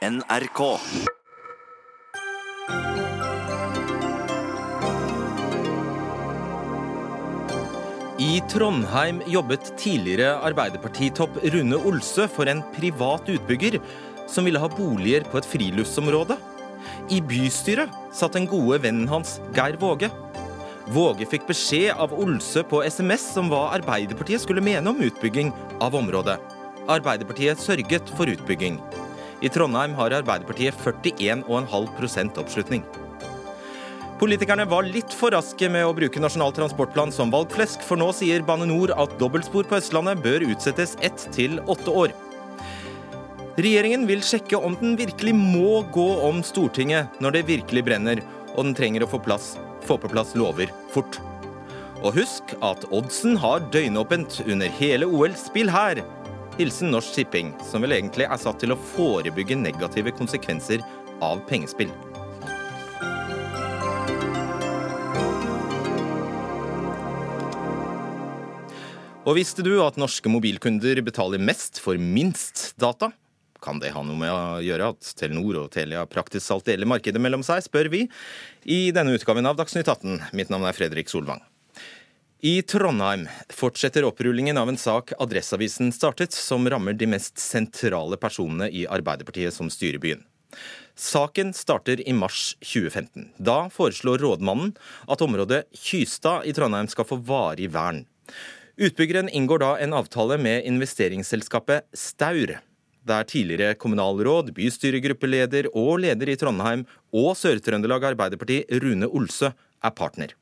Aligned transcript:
NRK. 0.00 0.60
I 8.18 8.40
Trondheim 8.48 9.20
jobbet 9.28 9.74
tidligere 9.76 10.38
Arbeiderpartitopp 10.40 11.36
Rune 11.52 11.76
Olsø 11.76 12.24
for 12.32 12.48
en 12.48 12.62
privat 12.78 13.28
utbygger 13.28 13.76
som 14.24 14.48
ville 14.48 14.62
ha 14.62 14.70
boliger 14.72 15.28
på 15.28 15.36
et 15.42 15.50
friluftsområde. 15.50 16.38
I 17.12 17.20
bystyret 17.20 17.92
satt 18.16 18.38
den 18.38 18.48
gode 18.48 18.80
vennen 18.86 19.04
hans 19.12 19.36
Geir 19.52 19.76
Våge. 19.84 20.08
Våge 20.96 21.28
fikk 21.28 21.44
beskjed 21.50 21.92
av 22.00 22.16
Olsø 22.16 22.64
på 22.72 22.80
SMS 22.88 23.28
om 23.36 23.52
hva 23.52 23.66
Arbeiderpartiet 23.76 24.48
skulle 24.48 24.64
mene 24.64 24.96
om 24.96 25.04
utbygging 25.04 25.52
av 25.76 26.00
området. 26.00 26.40
Arbeiderpartiet 26.88 27.60
sørget 27.60 28.08
for 28.16 28.32
utbygging. 28.32 28.80
I 29.40 29.48
Trondheim 29.48 29.94
har 29.96 30.12
Arbeiderpartiet 30.12 30.76
41,5% 30.84 32.40
oppslutning. 32.42 32.84
Politikerne 34.20 34.66
var 34.68 34.84
litt 34.84 35.14
for 35.16 35.32
raske 35.32 35.70
med 35.72 35.86
å 35.88 35.94
bruke 35.96 36.20
Nasjonal 36.20 36.52
transportplan 36.52 37.12
som 37.14 37.30
valgflesk, 37.32 37.80
for 37.80 37.96
nå 37.96 38.10
sier 38.12 38.44
Bane 38.44 38.66
NOR 38.68 38.92
at 39.00 39.14
dobbeltspor 39.22 39.64
på 39.70 39.78
Østlandet 39.78 40.20
bør 40.20 40.44
utsettes 40.50 40.92
ett 41.00 41.24
til 41.32 41.56
åtte 41.64 41.94
år. 42.02 42.12
Regjeringen 43.56 44.04
vil 44.08 44.20
sjekke 44.24 44.60
om 44.60 44.76
den 44.80 44.92
virkelig 45.00 45.32
må 45.36 45.80
gå 45.96 46.06
om 46.28 46.44
Stortinget 46.44 47.16
når 47.24 47.38
det 47.38 47.46
virkelig 47.48 47.86
brenner, 47.88 48.20
og 48.52 48.66
den 48.66 48.76
trenger 48.76 49.06
å 49.06 49.08
få, 49.08 49.22
plass, 49.24 49.54
få 49.88 49.96
på 50.00 50.12
plass 50.12 50.36
lover 50.36 50.68
fort. 50.92 51.16
Og 52.04 52.20
husk 52.20 52.52
at 52.64 52.84
oddsen 52.92 53.40
har 53.40 53.64
døgnåpent 53.72 54.42
under 54.46 54.68
hele 54.80 55.08
OL. 55.08 55.32
Spill 55.36 55.72
her! 55.72 56.04
Hilsen 56.60 56.90
Norsk 56.90 57.14
Tipping, 57.14 57.54
som 57.64 57.80
vel 57.80 57.94
egentlig 57.96 58.26
er 58.28 58.36
satt 58.36 58.58
til 58.60 58.74
å 58.74 58.76
forebygge 58.92 59.56
negative 59.56 60.12
konsekvenser 60.12 60.82
av 61.24 61.38
pengespill. 61.48 61.88
Og 69.24 69.38
visste 69.38 69.64
du 69.64 69.72
at 69.80 69.96
norske 69.96 70.28
mobilkunder 70.28 71.00
betaler 71.06 71.40
mest 71.40 71.80
for 71.80 71.96
minst 71.96 72.74
data? 72.76 73.08
Kan 73.64 73.80
det 73.80 73.94
ha 73.96 74.04
noe 74.04 74.20
med 74.20 74.28
å 74.28 74.60
gjøre 74.60 74.92
at 74.92 75.14
Telenor 75.16 75.62
og 75.62 75.72
Telia 75.72 76.04
praktisk 76.12 76.44
talt 76.44 76.68
deler 76.68 76.92
markedet 76.92 77.24
mellom 77.24 77.40
seg, 77.40 77.64
spør 77.64 77.88
vi 77.88 78.04
i 78.68 78.82
denne 78.92 79.16
utgaven 79.16 79.48
av 79.48 79.56
Dagsnytt 79.56 79.88
18. 79.88 80.36
Mitt 80.36 80.52
navn 80.52 80.68
er 80.68 80.76
Fredrik 80.76 81.08
Solvang. 81.08 81.40
I 82.42 82.62
Trondheim 82.62 83.26
fortsetter 83.52 84.04
opprullingen 84.04 84.56
av 84.56 84.68
en 84.68 84.76
sak 84.76 85.12
Adresseavisen 85.18 85.90
startet, 85.92 86.32
som 86.32 86.64
rammer 86.70 86.96
de 86.96 87.04
mest 87.12 87.36
sentrale 87.38 88.16
personene 88.16 88.70
i 88.72 88.86
Arbeiderpartiet 88.88 89.52
som 89.52 89.68
styrer 89.68 90.00
byen. 90.00 90.22
Saken 90.96 91.52
starter 91.52 92.00
i 92.08 92.14
mars 92.16 92.54
2015. 92.64 93.28
Da 93.36 93.58
foreslår 93.68 94.24
rådmannen 94.24 94.72
at 95.04 95.20
området 95.20 95.66
Kystad 95.76 96.48
i 96.48 96.56
Trondheim 96.56 96.88
skal 96.88 97.10
få 97.12 97.20
varig 97.28 97.68
vern. 97.76 98.06
Utbyggeren 98.80 99.28
inngår 99.28 99.60
da 99.60 99.76
en 99.76 99.92
avtale 100.00 100.40
med 100.40 100.64
investeringsselskapet 100.64 101.92
Staur, 101.92 102.56
der 103.04 103.28
tidligere 103.28 103.76
kommunalråd, 103.76 104.54
bystyregruppeleder 104.56 105.74
og 105.76 105.98
leder 106.06 106.32
i 106.32 106.40
Trondheim 106.40 106.88
og 107.12 107.34
Sør-Trøndelag 107.36 108.14
Arbeiderparti 108.14 108.64
Rune 108.80 109.12
Olsø 109.12 109.52
er 109.52 109.92
partner. 109.92 110.32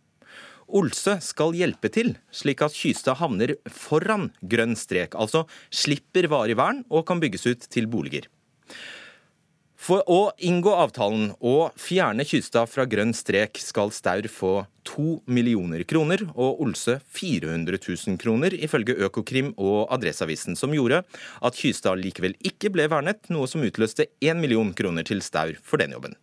Olsø 0.69 1.17
skal 1.25 1.57
hjelpe 1.57 1.91
til, 1.93 2.15
slik 2.35 2.63
at 2.65 2.77
Kystad 2.77 3.19
havner 3.23 3.55
foran 3.73 4.29
grønn 4.45 4.77
strek, 4.77 5.17
altså 5.17 5.47
slipper 5.73 6.29
varig 6.29 6.59
vern 6.61 6.85
og 6.89 7.07
kan 7.09 7.23
bygges 7.23 7.49
ut 7.49 7.69
til 7.73 7.89
boliger. 7.91 8.29
For 9.79 10.03
å 10.11 10.33
inngå 10.43 10.73
avtalen 10.75 11.31
og 11.39 11.77
fjerne 11.79 12.27
Kystad 12.27 12.69
fra 12.69 12.85
grønn 12.91 13.15
strek 13.15 13.61
skal 13.63 13.93
Staur 13.95 14.27
få 14.29 14.53
2 14.91 15.07
millioner 15.31 15.85
kroner 15.89 16.25
og 16.35 16.61
Olse 16.65 16.99
400 17.15 17.79
000 17.79 18.19
kroner, 18.21 18.53
ifølge 18.59 18.99
Økokrim 19.07 19.55
og 19.55 19.87
Adresseavisen, 19.95 20.59
som 20.59 20.75
gjorde 20.75 21.05
at 21.07 21.61
Kystad 21.61 22.03
likevel 22.03 22.35
ikke 22.43 22.73
ble 22.75 22.89
vernet, 22.91 23.31
noe 23.33 23.47
som 23.49 23.63
utløste 23.65 24.11
1 24.19 24.43
million 24.43 24.75
kroner 24.77 25.07
til 25.07 25.23
Staur 25.25 25.55
for 25.63 25.81
den 25.81 25.95
jobben. 25.95 26.19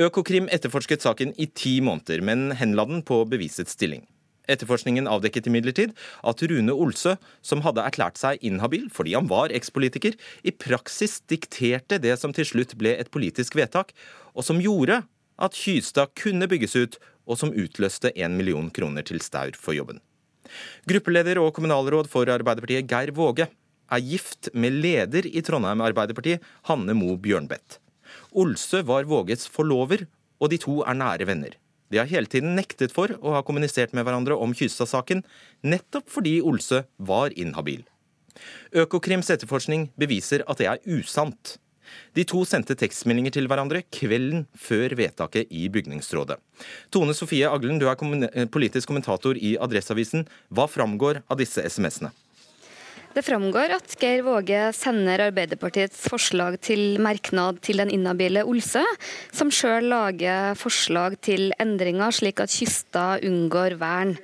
Økokrim 0.00 0.48
etterforsket 0.52 1.04
saken 1.04 1.34
i 1.40 1.46
ti 1.46 1.78
måneder, 1.84 2.24
men 2.24 2.50
henla 2.56 2.86
den 2.88 3.04
på 3.06 3.22
bevisets 3.30 3.76
stilling. 3.76 4.06
Etterforskningen 4.50 5.06
avdekket 5.10 5.46
imidlertid 5.46 5.92
at 6.26 6.42
Rune 6.50 6.74
Olsø, 6.74 7.14
som 7.44 7.62
hadde 7.64 7.84
erklært 7.86 8.18
seg 8.18 8.40
inhabil 8.46 8.88
fordi 8.92 9.14
han 9.14 9.28
var 9.30 9.54
ekspolitiker, 9.54 10.16
i 10.42 10.50
praksis 10.50 11.20
dikterte 11.30 12.00
det 12.02 12.16
som 12.18 12.34
til 12.34 12.48
slutt 12.48 12.74
ble 12.80 12.96
et 12.98 13.12
politisk 13.14 13.58
vedtak, 13.58 13.94
og 14.34 14.46
som 14.46 14.62
gjorde 14.62 15.02
at 15.40 15.56
Kystad 15.56 16.12
kunne 16.18 16.48
bygges 16.50 16.76
ut, 16.76 17.00
og 17.30 17.38
som 17.38 17.52
utløste 17.54 18.10
én 18.18 18.34
million 18.34 18.70
kroner 18.74 19.04
til 19.06 19.20
Staur 19.22 19.54
for 19.54 19.76
jobben. 19.76 20.00
Gruppeleder 20.88 21.38
og 21.38 21.52
kommunalråd 21.54 22.08
for 22.10 22.26
Arbeiderpartiet 22.32 22.88
Geir 22.90 23.12
Våge 23.14 23.46
er 23.90 24.02
gift 24.02 24.50
med 24.54 24.80
leder 24.82 25.28
i 25.28 25.42
Trondheim 25.46 25.82
Arbeiderparti, 25.84 26.38
Hanne 26.66 26.96
Mo 26.96 27.14
Bjørnbeth. 27.22 27.78
Olsø 28.32 28.82
var 28.86 29.08
Våges 29.10 29.46
forlover, 29.50 30.06
og 30.40 30.52
de 30.52 30.58
to 30.60 30.80
er 30.86 30.98
nære 30.98 31.26
venner. 31.28 31.56
De 31.90 31.98
har 31.98 32.06
hele 32.10 32.30
tiden 32.30 32.54
nektet 32.54 32.94
for 32.94 33.10
å 33.18 33.34
ha 33.34 33.42
kommunisert 33.46 33.94
med 33.96 34.06
hverandre 34.06 34.36
om 34.38 34.54
Kystad-saken, 34.54 35.24
nettopp 35.66 36.06
fordi 36.10 36.38
Olsø 36.46 36.84
var 36.96 37.34
inhabil. 37.34 37.82
Økokrims 38.70 39.30
etterforskning 39.34 39.88
beviser 39.98 40.44
at 40.46 40.62
det 40.62 40.70
er 40.70 40.84
usant. 40.86 41.56
De 42.14 42.22
to 42.28 42.44
sendte 42.46 42.76
tekstmeldinger 42.78 43.34
til 43.34 43.48
hverandre 43.50 43.82
kvelden 43.90 44.44
før 44.54 44.94
vedtaket 44.98 45.50
i 45.50 45.66
bygningsrådet. 45.74 46.38
Tone 46.94 47.16
Sofie 47.18 47.50
Aglen, 47.50 47.80
du 47.82 47.88
er 47.90 48.46
politisk 48.54 48.92
kommentator 48.92 49.34
i 49.34 49.56
Adresseavisen. 49.58 50.28
Hva 50.54 50.68
framgår 50.70 51.24
av 51.26 51.40
disse 51.42 51.64
SMS-ene? 51.66 52.12
Det 53.10 53.24
framgår 53.26 53.72
at 53.74 53.94
Geir 53.98 54.20
Våge 54.22 54.58
sender 54.76 55.24
Arbeiderpartiets 55.24 56.04
forslag 56.06 56.60
til 56.62 57.00
merknad 57.02 57.58
til 57.66 57.82
den 57.82 57.90
inhabile 57.90 58.44
Olse, 58.46 58.84
som 59.34 59.50
sjøl 59.50 59.88
lager 59.90 60.54
forslag 60.54 61.16
til 61.26 61.50
endringer 61.58 62.14
slik 62.14 62.38
at 62.44 62.54
kysta 62.54 63.18
unngår 63.26 63.74
vern. 63.82 64.14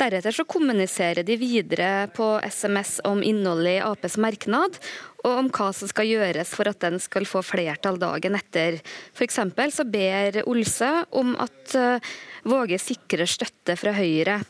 Deretter 0.00 0.32
så 0.32 0.48
kommuniserer 0.48 1.28
de 1.28 1.36
videre 1.36 2.08
på 2.16 2.32
SMS 2.48 3.02
om 3.04 3.20
innholdet 3.20 3.76
i 3.76 3.84
Aps 3.84 4.16
merknad, 4.16 4.80
og 5.26 5.32
om 5.44 5.52
hva 5.52 5.68
som 5.76 5.92
skal 5.92 6.08
gjøres 6.08 6.56
for 6.56 6.72
at 6.72 6.80
den 6.80 6.96
skal 7.04 7.28
få 7.28 7.44
flertall 7.44 8.00
dagen 8.00 8.40
etter. 8.40 8.80
F.eks. 9.12 9.42
så 9.76 9.84
ber 9.84 10.40
Olse 10.48 10.94
om 11.12 11.36
at 11.36 11.76
eh, 11.76 12.14
Våge 12.48 12.80
sikrer 12.80 13.28
støtte 13.28 13.76
fra 13.76 13.92
Høyre. 13.92 14.40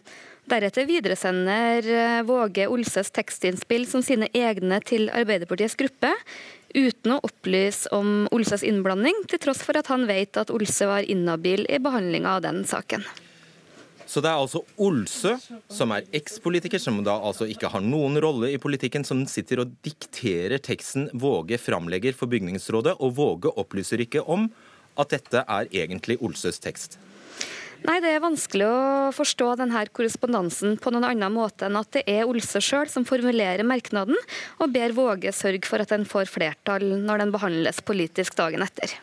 Deretter 0.50 0.84
videresender 0.88 1.86
eh, 1.86 2.22
Våge 2.26 2.66
Olses 2.66 3.10
tekstinnspill 3.14 3.86
som 3.86 4.02
sine 4.02 4.26
egne 4.34 4.80
til 4.82 5.06
Arbeiderpartiets 5.14 5.76
gruppe, 5.78 6.10
uten 6.74 7.14
å 7.14 7.20
opplyse 7.22 7.92
om 7.94 8.26
Olses 8.34 8.64
innblanding, 8.66 9.22
til 9.30 9.38
tross 9.44 9.62
for 9.62 9.78
at 9.78 9.90
han 9.92 10.08
vet 10.10 10.40
at 10.40 10.50
Olse 10.50 10.88
var 10.90 11.06
inhabil 11.06 11.62
i 11.70 11.78
behandlinga 11.82 12.34
av 12.36 12.42
den 12.48 12.64
saken. 12.66 13.06
Så 14.12 14.20
det 14.20 14.32
er 14.32 14.42
altså 14.42 14.64
Olse, 14.82 15.36
som 15.72 15.94
er 15.94 16.10
ekspolitiker, 16.12 16.82
som 16.82 16.98
da 17.06 17.14
altså 17.22 17.46
ikke 17.48 17.70
har 17.72 17.84
noen 17.86 18.18
rolle 18.20 18.50
i 18.52 18.58
politikken, 18.60 19.06
som 19.08 19.22
sitter 19.30 19.62
og 19.62 19.78
dikterer 19.86 20.58
teksten 20.60 21.06
Våge 21.14 21.56
framlegger 21.62 22.18
for 22.18 22.28
bygningsrådet, 22.28 22.98
og 22.98 23.14
Våge 23.16 23.54
opplyser 23.62 24.02
ikke 24.04 24.26
om 24.26 24.50
at 25.00 25.14
dette 25.14 25.46
er 25.46 25.70
egentlig 25.70 26.18
Olses 26.20 26.60
tekst. 26.60 26.98
Nei, 27.82 27.98
Det 27.98 28.10
er 28.14 28.22
vanskelig 28.22 28.66
å 28.68 29.12
forstå 29.14 29.46
denne 29.58 29.80
korrespondansen 29.90 30.76
på 30.78 30.92
noen 30.94 31.08
annen 31.08 31.34
måte 31.34 31.66
enn 31.66 31.78
at 31.80 31.90
det 31.96 32.04
er 32.06 32.28
Olse 32.30 32.60
sjøl 32.62 32.86
som 32.90 33.06
formulerer 33.08 33.66
merknaden, 33.66 34.18
og 34.62 34.70
ber 34.74 34.94
Våge 34.94 35.32
sørge 35.34 35.66
for 35.66 35.82
at 35.82 35.90
den 35.90 36.06
får 36.06 36.30
flertall 36.30 36.84
når 37.02 37.24
den 37.24 37.32
behandles 37.34 37.82
politisk 37.82 38.38
dagen 38.38 38.62
etter. 38.62 38.94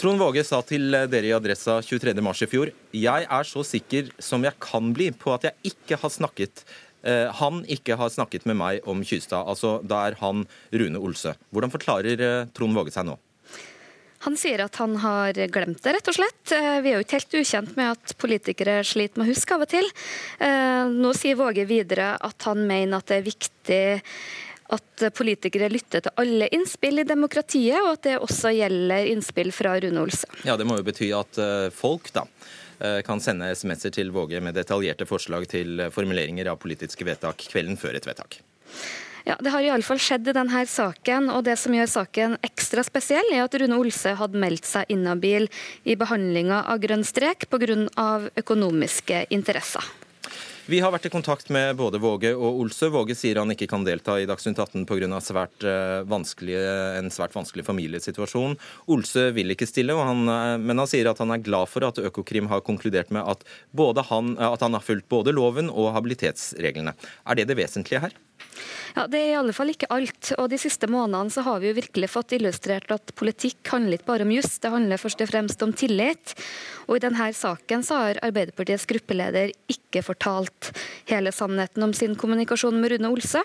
Trond 0.00 0.20
Våge 0.20 0.44
sa 0.44 0.60
til 0.64 0.92
dere 0.92 1.30
i 1.30 1.32
Adressa 1.36 1.78
23.3 1.84 2.44
i 2.44 2.48
fjor 2.48 2.70
jeg 2.96 3.26
er 3.38 3.48
så 3.48 3.64
sikker 3.64 4.12
som 4.20 4.44
jeg 4.44 4.56
kan 4.60 4.92
bli 4.96 5.10
på 5.16 5.32
at 5.34 5.48
jeg 5.48 5.72
ikke 5.74 6.00
har 6.00 6.12
snakket 6.12 6.64
eh, 7.04 7.28
han 7.40 7.64
ikke 7.68 7.96
har 8.00 8.12
snakket 8.12 8.44
med 8.48 8.60
meg 8.60 8.88
om 8.88 9.00
Kystad. 9.04 9.48
Altså, 9.48 9.78
da 9.80 10.04
er 10.08 10.16
han 10.20 10.44
Rune 10.72 11.00
Olse. 11.00 11.34
Hvordan 11.52 11.72
forklarer 11.72 12.24
eh, 12.28 12.46
Trond 12.56 12.76
Våge 12.76 12.92
seg 12.92 13.08
nå? 13.08 13.16
Han 14.26 14.36
sier 14.36 14.60
at 14.60 14.76
han 14.76 14.98
har 15.00 15.38
glemt 15.48 15.80
det, 15.80 15.94
rett 15.96 16.10
og 16.12 16.16
slett. 16.18 16.52
Eh, 16.52 16.80
vi 16.84 16.92
er 16.92 16.98
jo 16.98 17.04
ikke 17.06 17.16
helt 17.16 17.38
ukjent 17.40 17.72
med 17.78 17.94
at 17.94 18.14
politikere 18.20 18.80
sliter 18.84 19.20
med 19.20 19.28
å 19.28 19.32
huske 19.32 19.56
av 19.56 19.64
og 19.64 19.72
til. 19.72 19.88
Eh, 20.44 20.92
nå 20.92 21.14
sier 21.16 21.38
Våge 21.40 21.64
videre 21.68 22.12
at 22.20 22.48
han 22.48 22.66
mener 22.68 23.00
at 23.00 23.08
det 23.08 23.20
er 23.20 23.28
viktig 23.30 23.82
at 24.70 25.06
politikere 25.16 25.70
lytter 25.72 26.04
til 26.04 26.20
alle 26.20 26.50
innspill 26.54 27.02
i 27.02 27.08
demokratiet, 27.08 27.80
og 27.80 27.94
at 27.96 28.04
det 28.06 28.18
også 28.20 28.52
gjelder 28.54 29.08
innspill 29.10 29.50
fra 29.56 29.74
Rune 29.82 30.04
Olse. 30.04 30.28
Ja, 30.46 30.54
Det 30.60 30.68
må 30.68 30.76
jo 30.78 30.86
bety 30.86 31.10
at 31.16 31.40
eh, 31.40 31.68
folk 31.74 32.12
da, 32.16 32.28
kan 33.04 33.20
sende 33.20 33.50
SMS-er 33.52 33.92
til 33.92 34.08
Våge 34.08 34.38
med 34.40 34.56
detaljerte 34.56 35.04
forslag 35.04 35.44
til 35.52 35.82
formuleringer 35.92 36.48
av 36.48 36.56
politiske 36.62 37.04
vedtak 37.04 37.44
kvelden 37.52 37.76
før 37.76 37.98
et 37.98 38.06
vedtak. 38.08 38.38
Ja, 39.26 39.36
Det 39.40 39.52
har 39.52 39.62
iallfall 39.62 40.00
skjedd 40.00 40.28
i 40.28 40.36
denne 40.36 40.64
saken, 40.66 41.30
og 41.30 41.44
det 41.44 41.58
som 41.60 41.74
gjør 41.76 41.88
saken 41.90 42.36
ekstra 42.46 42.84
spesiell, 42.86 43.32
er 43.34 43.44
at 43.44 43.56
Rune 43.60 43.76
Olse 43.76 44.14
hadde 44.16 44.40
meldt 44.40 44.68
seg 44.68 44.88
inhabil 44.88 45.48
i 45.84 45.96
behandlinga 45.96 46.64
av 46.66 46.80
grønn 46.80 47.04
strek 47.04 47.48
pga. 47.50 48.30
økonomiske 48.36 49.26
interesser. 49.30 49.84
Vi 50.70 50.78
har 50.78 50.92
vært 50.94 51.08
i 51.08 51.10
kontakt 51.10 51.48
med 51.50 51.74
både 51.74 51.98
Våge 51.98 52.30
og 52.30 52.60
Olsø. 52.62 52.90
Våge 52.94 53.16
sier 53.18 53.40
han 53.40 53.50
ikke 53.50 53.66
kan 53.66 53.82
delta 53.82 54.14
i 54.20 54.26
Dagsnytt 54.28 54.60
18 54.60 54.84
pga. 54.86 55.18
Svært 55.18 55.64
en 55.66 57.10
svært 57.10 57.34
vanskelig 57.34 57.64
familiesituasjon. 57.66 58.54
Olsø 58.86 59.30
vil 59.34 59.50
ikke 59.50 59.66
stille, 59.66 59.96
han, 59.98 60.22
men 60.62 60.78
han 60.78 60.86
sier 60.86 61.10
at 61.10 61.18
han 61.18 61.34
er 61.34 61.42
glad 61.42 61.66
for 61.72 61.88
at 61.88 61.98
Økokrim 61.98 62.46
har 62.52 62.62
konkludert 62.62 63.10
med 63.10 63.26
at, 63.26 63.42
han, 64.12 64.36
at 64.38 64.62
han 64.62 64.78
har 64.78 64.86
fulgt 64.86 65.08
både 65.10 65.34
loven 65.34 65.72
og 65.72 65.90
habilitetsreglene. 65.96 66.94
Er 67.26 67.40
det 67.40 67.50
det 67.50 67.58
vesentlige 67.58 68.06
her? 68.06 68.14
Ja, 68.96 69.06
Det 69.06 69.20
er 69.20 69.30
i 69.30 69.38
alle 69.38 69.54
fall 69.54 69.70
ikke 69.72 69.90
alt. 69.90 70.32
og 70.38 70.50
De 70.50 70.58
siste 70.58 70.88
månedene 70.90 71.30
så 71.30 71.44
har 71.46 71.60
vi 71.60 71.70
jo 71.70 71.78
virkelig 71.78 72.10
fått 72.10 72.34
illustrert 72.36 72.90
at 72.90 73.14
politikk 73.14 73.62
handler 73.70 73.98
ikke 73.98 74.10
bare 74.10 74.26
om 74.26 74.34
juss, 74.34 74.58
det 74.58 74.72
handler 74.72 74.98
først 74.98 75.22
og 75.22 75.30
fremst 75.30 75.62
om 75.62 75.72
tillit. 75.72 76.34
Og 76.88 76.96
I 76.98 77.04
denne 77.04 77.30
saken 77.32 77.84
så 77.86 78.00
har 78.00 78.20
Arbeiderpartiets 78.26 78.86
gruppeleder 78.90 79.52
ikke 79.70 80.02
fortalt 80.02 80.72
hele 81.06 81.30
sannheten 81.34 81.84
om 81.86 81.92
sin 81.94 82.16
kommunikasjon 82.18 82.80
med 82.80 82.96
Rune 82.96 83.12
Olse. 83.12 83.42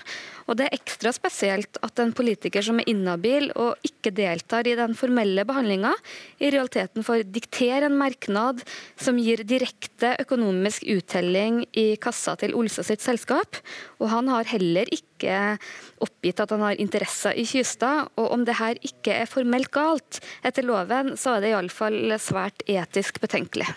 Og 0.48 0.58
Det 0.58 0.66
er 0.66 0.78
ekstra 0.78 1.14
spesielt 1.14 1.78
at 1.86 2.00
en 2.00 2.14
politiker 2.14 2.66
som 2.66 2.80
er 2.80 2.90
inhabil 2.90 3.52
og 3.56 3.78
ikke 3.86 4.14
deltar 4.16 4.68
i 4.68 4.76
den 4.78 4.96
formelle 4.98 5.46
behandlinga, 5.46 5.94
i 6.42 6.50
realiteten 6.50 7.06
får 7.06 7.26
diktere 7.30 7.86
en 7.86 7.98
merknad 7.98 8.64
som 8.98 9.18
gir 9.22 9.44
direkte 9.46 10.16
økonomisk 10.22 10.86
uttelling 10.90 11.64
i 11.74 11.96
kassa 12.02 12.36
til 12.40 12.56
Olse 12.58 12.84
sitt 12.86 13.02
selskap. 13.02 13.62
Og 14.00 14.10
han 14.10 14.30
har 14.32 14.50
heller 14.50 14.85
ikke 14.94 15.58
oppgitt 16.04 16.42
at 16.44 16.54
han 16.54 16.66
har 16.66 16.82
interesser 16.82 17.38
i 17.38 17.46
Kystad. 17.48 18.12
Og 18.20 18.32
om 18.36 18.46
det 18.48 18.58
her 18.60 18.80
ikke 18.86 19.20
er 19.22 19.30
formelt 19.30 19.72
galt 19.74 20.22
etter 20.46 20.66
loven, 20.66 21.16
så 21.20 21.36
er 21.36 21.46
det 21.46 21.54
iallfall 21.54 22.18
svært 22.22 22.66
etisk 22.70 23.22
betenkelig. 23.24 23.70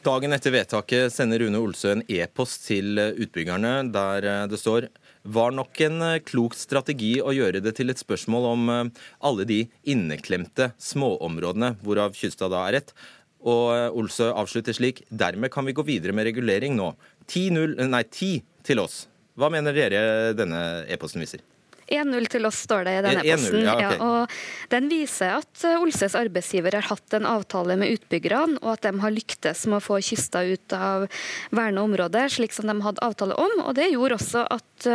Dagen 0.00 0.32
etter 0.32 0.54
vedtaket 0.54 1.12
sender 1.12 1.42
Rune 1.42 1.60
Olsø 1.60 1.90
en 1.92 2.02
e-post 2.08 2.62
til 2.70 2.96
utbyggerne 2.96 3.90
der 3.92 4.24
det 4.48 4.56
står 4.56 4.86
var 5.28 5.52
nok 5.52 5.76
en 5.84 6.04
klok 6.24 6.56
strategi 6.56 7.18
å 7.20 7.34
gjøre 7.36 7.60
det 7.60 7.74
til 7.76 7.92
et 7.92 8.00
spørsmål 8.00 8.46
om 8.54 8.70
alle 8.72 9.44
de 9.44 9.58
inneklemte 9.84 10.70
småområdene, 10.80 11.74
hvorav 11.84 12.16
Kystad 12.16 12.54
da 12.54 12.64
er 12.70 12.80
ett. 12.80 12.94
Og 13.40 13.96
Olsø 14.00 14.30
avslutter 14.32 14.76
slik 14.76 15.04
dermed 15.08 15.52
kan 15.52 15.68
vi 15.68 15.76
gå 15.76 15.84
videre 15.84 16.16
med 16.16 16.28
regulering 16.28 16.76
nå. 16.76 16.92
10 17.28 18.32
til 18.66 18.80
oss. 18.82 19.06
Hva 19.38 19.50
mener 19.52 19.76
dere 19.76 20.02
denne 20.36 20.84
e-posten 20.90 21.22
viser? 21.22 21.42
1-0 21.90 22.28
til 22.30 22.46
oss, 22.46 22.62
står 22.68 22.84
det 22.86 22.92
i 22.94 23.02
denne 23.02 23.22
e-posten. 23.24 23.64
Ja, 23.66 23.74
okay. 23.74 23.96
ja, 23.98 24.06
og 24.06 24.70
den 24.70 24.86
viser 24.92 25.40
at 25.40 25.64
Olses 25.80 26.14
arbeidsgiver 26.18 26.76
har 26.78 26.86
hatt 26.86 27.16
en 27.18 27.26
avtale 27.26 27.74
med 27.80 27.96
utbyggerne, 27.96 28.60
og 28.62 28.76
at 28.76 28.86
de 28.86 28.92
har 29.02 29.14
lyktes 29.14 29.64
med 29.66 29.80
å 29.80 29.82
få 29.82 29.98
kysta 30.06 30.44
ut 30.46 30.76
av 30.76 31.08
verna 31.50 31.82
områder, 31.82 32.30
slik 32.30 32.54
som 32.54 32.70
de 32.70 32.76
hadde 32.84 33.02
avtale 33.02 33.34
om. 33.34 33.56
Og 33.66 33.74
Det 33.78 33.90
gjorde 33.90 34.20
også 34.20 34.46
at 34.46 34.90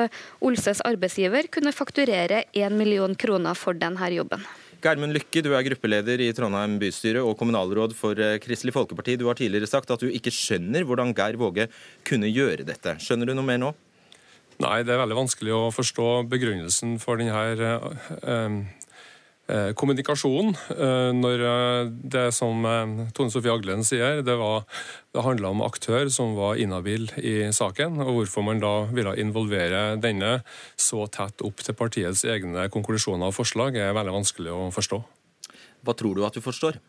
Olses 0.46 0.84
arbeidsgiver 0.88 1.52
kunne 1.52 1.76
fakturere 1.76 2.46
1 2.56 2.78
million 2.80 3.16
kroner 3.16 3.60
for 3.60 3.76
denne 3.76 4.12
jobben. 4.16 4.46
Gjermund 4.86 5.16
Lykke, 5.16 5.42
du 5.42 5.50
er 5.58 5.64
gruppeleder 5.66 6.22
i 6.22 6.28
Trondheim 6.36 6.76
bystyre 6.78 7.24
og 7.26 7.34
kommunalråd 7.40 7.96
for 7.98 8.20
Kristelig 8.44 8.76
Folkeparti. 8.76 9.16
Du 9.18 9.26
har 9.26 9.38
tidligere 9.40 9.68
sagt 9.68 9.90
at 9.90 10.04
du 10.04 10.12
ikke 10.14 10.34
skjønner 10.34 10.86
hvordan 10.86 11.16
Geir 11.18 11.40
Våge 11.42 11.66
kunne 12.06 12.30
gjøre 12.30 12.68
dette. 12.68 12.94
Skjønner 13.02 13.32
du 13.32 13.34
noe 13.34 13.48
mer 13.48 13.60
nå? 13.64 13.72
Nei, 14.64 14.86
det 14.88 14.94
er 14.94 15.02
veldig 15.02 15.18
vanskelig 15.18 15.52
å 15.52 15.64
forstå 15.76 16.10
begrunnelsen 16.32 16.96
for 17.04 17.20
denne 17.20 17.34
eh, 18.24 18.54
eh, 19.52 19.72
kommunikasjonen. 19.76 20.56
Eh, 20.72 21.10
når 21.18 21.44
det 22.14 22.30
som 22.38 22.64
Tone 23.18 23.34
Sofie 23.34 23.52
Aglen 23.52 23.84
sier, 23.84 24.24
det, 24.24 24.38
var, 24.40 24.64
det 25.12 25.26
handla 25.28 25.52
om 25.52 25.66
aktør 25.66 26.08
som 26.14 26.38
var 26.40 26.62
inhabil 26.62 27.10
i 27.20 27.36
saken. 27.52 28.00
og 28.06 28.14
Hvorfor 28.22 28.48
man 28.48 28.64
da 28.64 28.74
ville 28.96 29.18
involvere 29.20 30.00
denne 30.00 30.38
så 30.80 31.04
tett 31.12 31.44
opp 31.44 31.60
til 31.66 31.76
partiets 31.76 32.24
egne 32.24 32.70
konklusjoner 32.72 33.34
og 33.34 33.36
forslag, 33.36 33.76
er 33.76 33.96
veldig 33.98 34.20
vanskelig 34.22 34.56
å 34.56 34.70
forstå. 34.76 35.04
Hva 35.84 36.00
tror 36.00 36.16
du 36.16 36.24
at 36.24 36.40
du 36.40 36.42
forstår? 36.42 36.80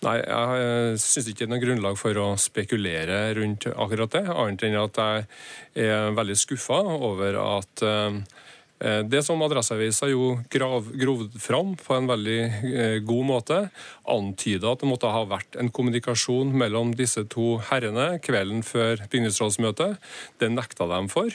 Nei, 0.00 0.16
jeg 0.24 1.00
syns 1.02 1.26
ikke 1.28 1.42
det 1.42 1.46
er 1.46 1.50
noe 1.52 1.60
grunnlag 1.60 1.96
for 2.00 2.16
å 2.16 2.28
spekulere 2.40 3.18
rundt 3.36 3.66
akkurat 3.68 4.14
det, 4.14 4.22
annet 4.32 4.62
enn 4.64 4.78
at 4.80 5.00
jeg 5.76 5.90
er 5.90 6.14
veldig 6.16 6.36
skuffa 6.40 6.78
over 6.96 7.36
at 7.42 7.84
eh, 7.84 8.16
det 9.12 9.20
som 9.26 9.44
Adresseavisa 9.44 10.08
jo 10.08 10.38
grovd 10.48 11.36
fram 11.44 11.74
på 11.76 11.98
en 11.98 12.08
veldig 12.08 12.38
eh, 12.70 12.96
god 13.04 13.28
måte, 13.28 13.60
antyda 14.08 14.72
at 14.72 14.80
det 14.80 14.88
måtte 14.88 15.12
ha 15.12 15.20
vært 15.28 15.60
en 15.60 15.68
kommunikasjon 15.68 16.56
mellom 16.64 16.96
disse 16.96 17.26
to 17.28 17.58
herrene 17.68 18.14
kvelden 18.24 18.64
før 18.64 19.04
bygningsrådsmøtet. 19.04 20.00
Det 20.40 20.48
nekta 20.48 20.88
de 20.88 21.04
for. 21.12 21.28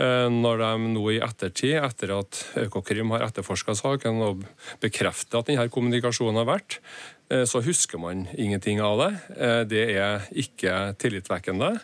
Eh, 0.00 0.26
når 0.32 0.64
de 0.64 0.92
nå 0.96 1.06
i 1.12 1.20
ettertid, 1.20 1.76
etter 1.84 2.16
at 2.16 2.44
Økokrim 2.64 3.12
har 3.12 3.28
etterforska 3.28 3.76
saken 3.76 4.24
og 4.24 4.44
bekrefter 4.80 5.44
at 5.44 5.52
denne 5.52 5.68
kommunikasjonen 5.68 6.40
har 6.40 6.54
vært, 6.56 6.80
Eh, 6.80 7.19
så 7.46 7.60
husker 7.62 8.00
man 8.02 8.26
ingenting 8.34 8.80
av 8.82 8.98
det. 8.98 9.12
Eh, 9.38 9.60
det 9.70 9.84
er 9.94 10.26
ikke 10.34 10.96
tillitvekkende. 10.98 11.76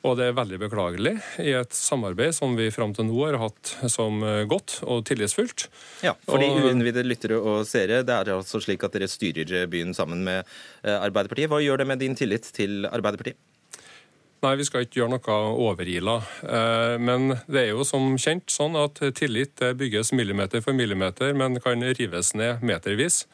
Og 0.00 0.16
det 0.16 0.30
er 0.30 0.36
veldig 0.36 0.56
beklagelig 0.62 1.12
i 1.44 1.52
et 1.58 1.74
samarbeid 1.76 2.32
som 2.32 2.54
vi 2.56 2.70
fram 2.72 2.94
til 2.96 3.04
nå 3.10 3.18
har 3.20 3.36
hatt 3.42 3.74
som 3.92 4.22
eh, 4.24 4.46
godt 4.48 4.78
og 4.88 5.04
tillitsfullt. 5.06 5.66
Ja, 6.06 6.14
For 6.24 6.40
de 6.40 6.48
uinnvidde 6.64 7.04
lyttere 7.04 7.36
og 7.36 7.66
seere, 7.68 8.00
det 8.06 8.16
er 8.16 8.32
altså 8.34 8.62
slik 8.64 8.86
at 8.86 8.96
dere 8.96 9.10
styrer 9.12 9.68
byen 9.70 9.92
sammen 9.94 10.24
med 10.24 10.48
Arbeiderpartiet. 10.82 11.52
Hva 11.52 11.60
gjør 11.62 11.82
det 11.82 11.88
med 11.92 12.00
din 12.00 12.16
tillit 12.16 12.48
til 12.56 12.88
Arbeiderpartiet? 12.88 13.38
Nei, 14.40 14.54
vi 14.56 14.64
skal 14.64 14.86
ikke 14.86 15.02
gjøre 15.02 15.12
noe 15.12 15.34
overila. 15.60 16.14
Men 16.96 17.34
det 17.44 17.66
er 17.66 17.74
jo 17.74 17.84
som 17.84 18.14
kjent 18.16 18.48
sånn 18.48 18.78
at 18.80 18.96
tillit 19.18 19.60
bygges 19.76 20.14
millimeter 20.16 20.64
for 20.64 20.72
millimeter, 20.72 21.36
men 21.36 21.60
kan 21.60 21.84
rives 21.84 22.32
ned 22.32 22.64
metervis. 22.64 23.26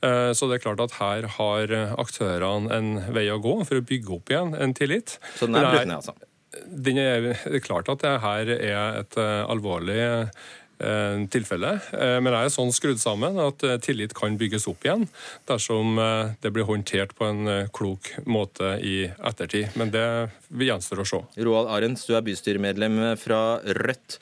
Eh, 0.00 0.32
så 0.32 0.48
det 0.48 0.58
er 0.58 0.64
klart 0.64 0.80
at 0.82 0.96
her 1.00 1.28
har 1.36 1.74
aktørene 2.00 2.72
en 2.72 2.92
vei 3.12 3.26
å 3.32 3.40
gå 3.42 3.58
for 3.66 3.80
å 3.80 3.86
bygge 3.86 4.16
opp 4.16 4.32
igjen 4.32 4.56
en 4.56 4.74
tillit. 4.76 5.18
Så 5.36 5.48
den 5.48 5.60
er 5.60 5.68
brutt 5.68 5.90
ned, 5.90 5.98
altså? 6.00 6.16
Det 6.50 6.96
er 6.98 7.62
klart 7.62 7.90
at 7.92 8.02
det 8.02 8.16
her 8.24 8.48
er 8.56 9.02
et 9.02 9.18
eh, 9.20 9.42
alvorlig 9.44 10.00
eh, 10.00 11.20
tilfelle. 11.30 11.74
Men 11.92 12.32
jeg 12.32 12.48
er 12.48 12.52
sånn 12.54 12.72
skrudd 12.72 13.00
sammen 13.02 13.36
at 13.44 13.60
tillit 13.84 14.14
kan 14.16 14.38
bygges 14.40 14.64
opp 14.70 14.86
igjen 14.86 15.04
dersom 15.50 16.00
det 16.40 16.52
blir 16.56 16.64
håndtert 16.64 17.12
på 17.18 17.26
en 17.28 17.50
klok 17.76 18.08
måte 18.24 18.78
i 18.80 19.02
ettertid. 19.12 19.76
Men 19.76 19.92
det 19.92 20.06
gjenstår 20.48 21.02
å 21.04 21.06
se. 21.10 21.20
Roald 21.44 21.68
Arends, 21.74 22.06
du 22.08 22.14
er 22.16 22.24
bystyremedlem 22.24 22.96
fra 23.20 23.60
Rødt. 23.60 24.16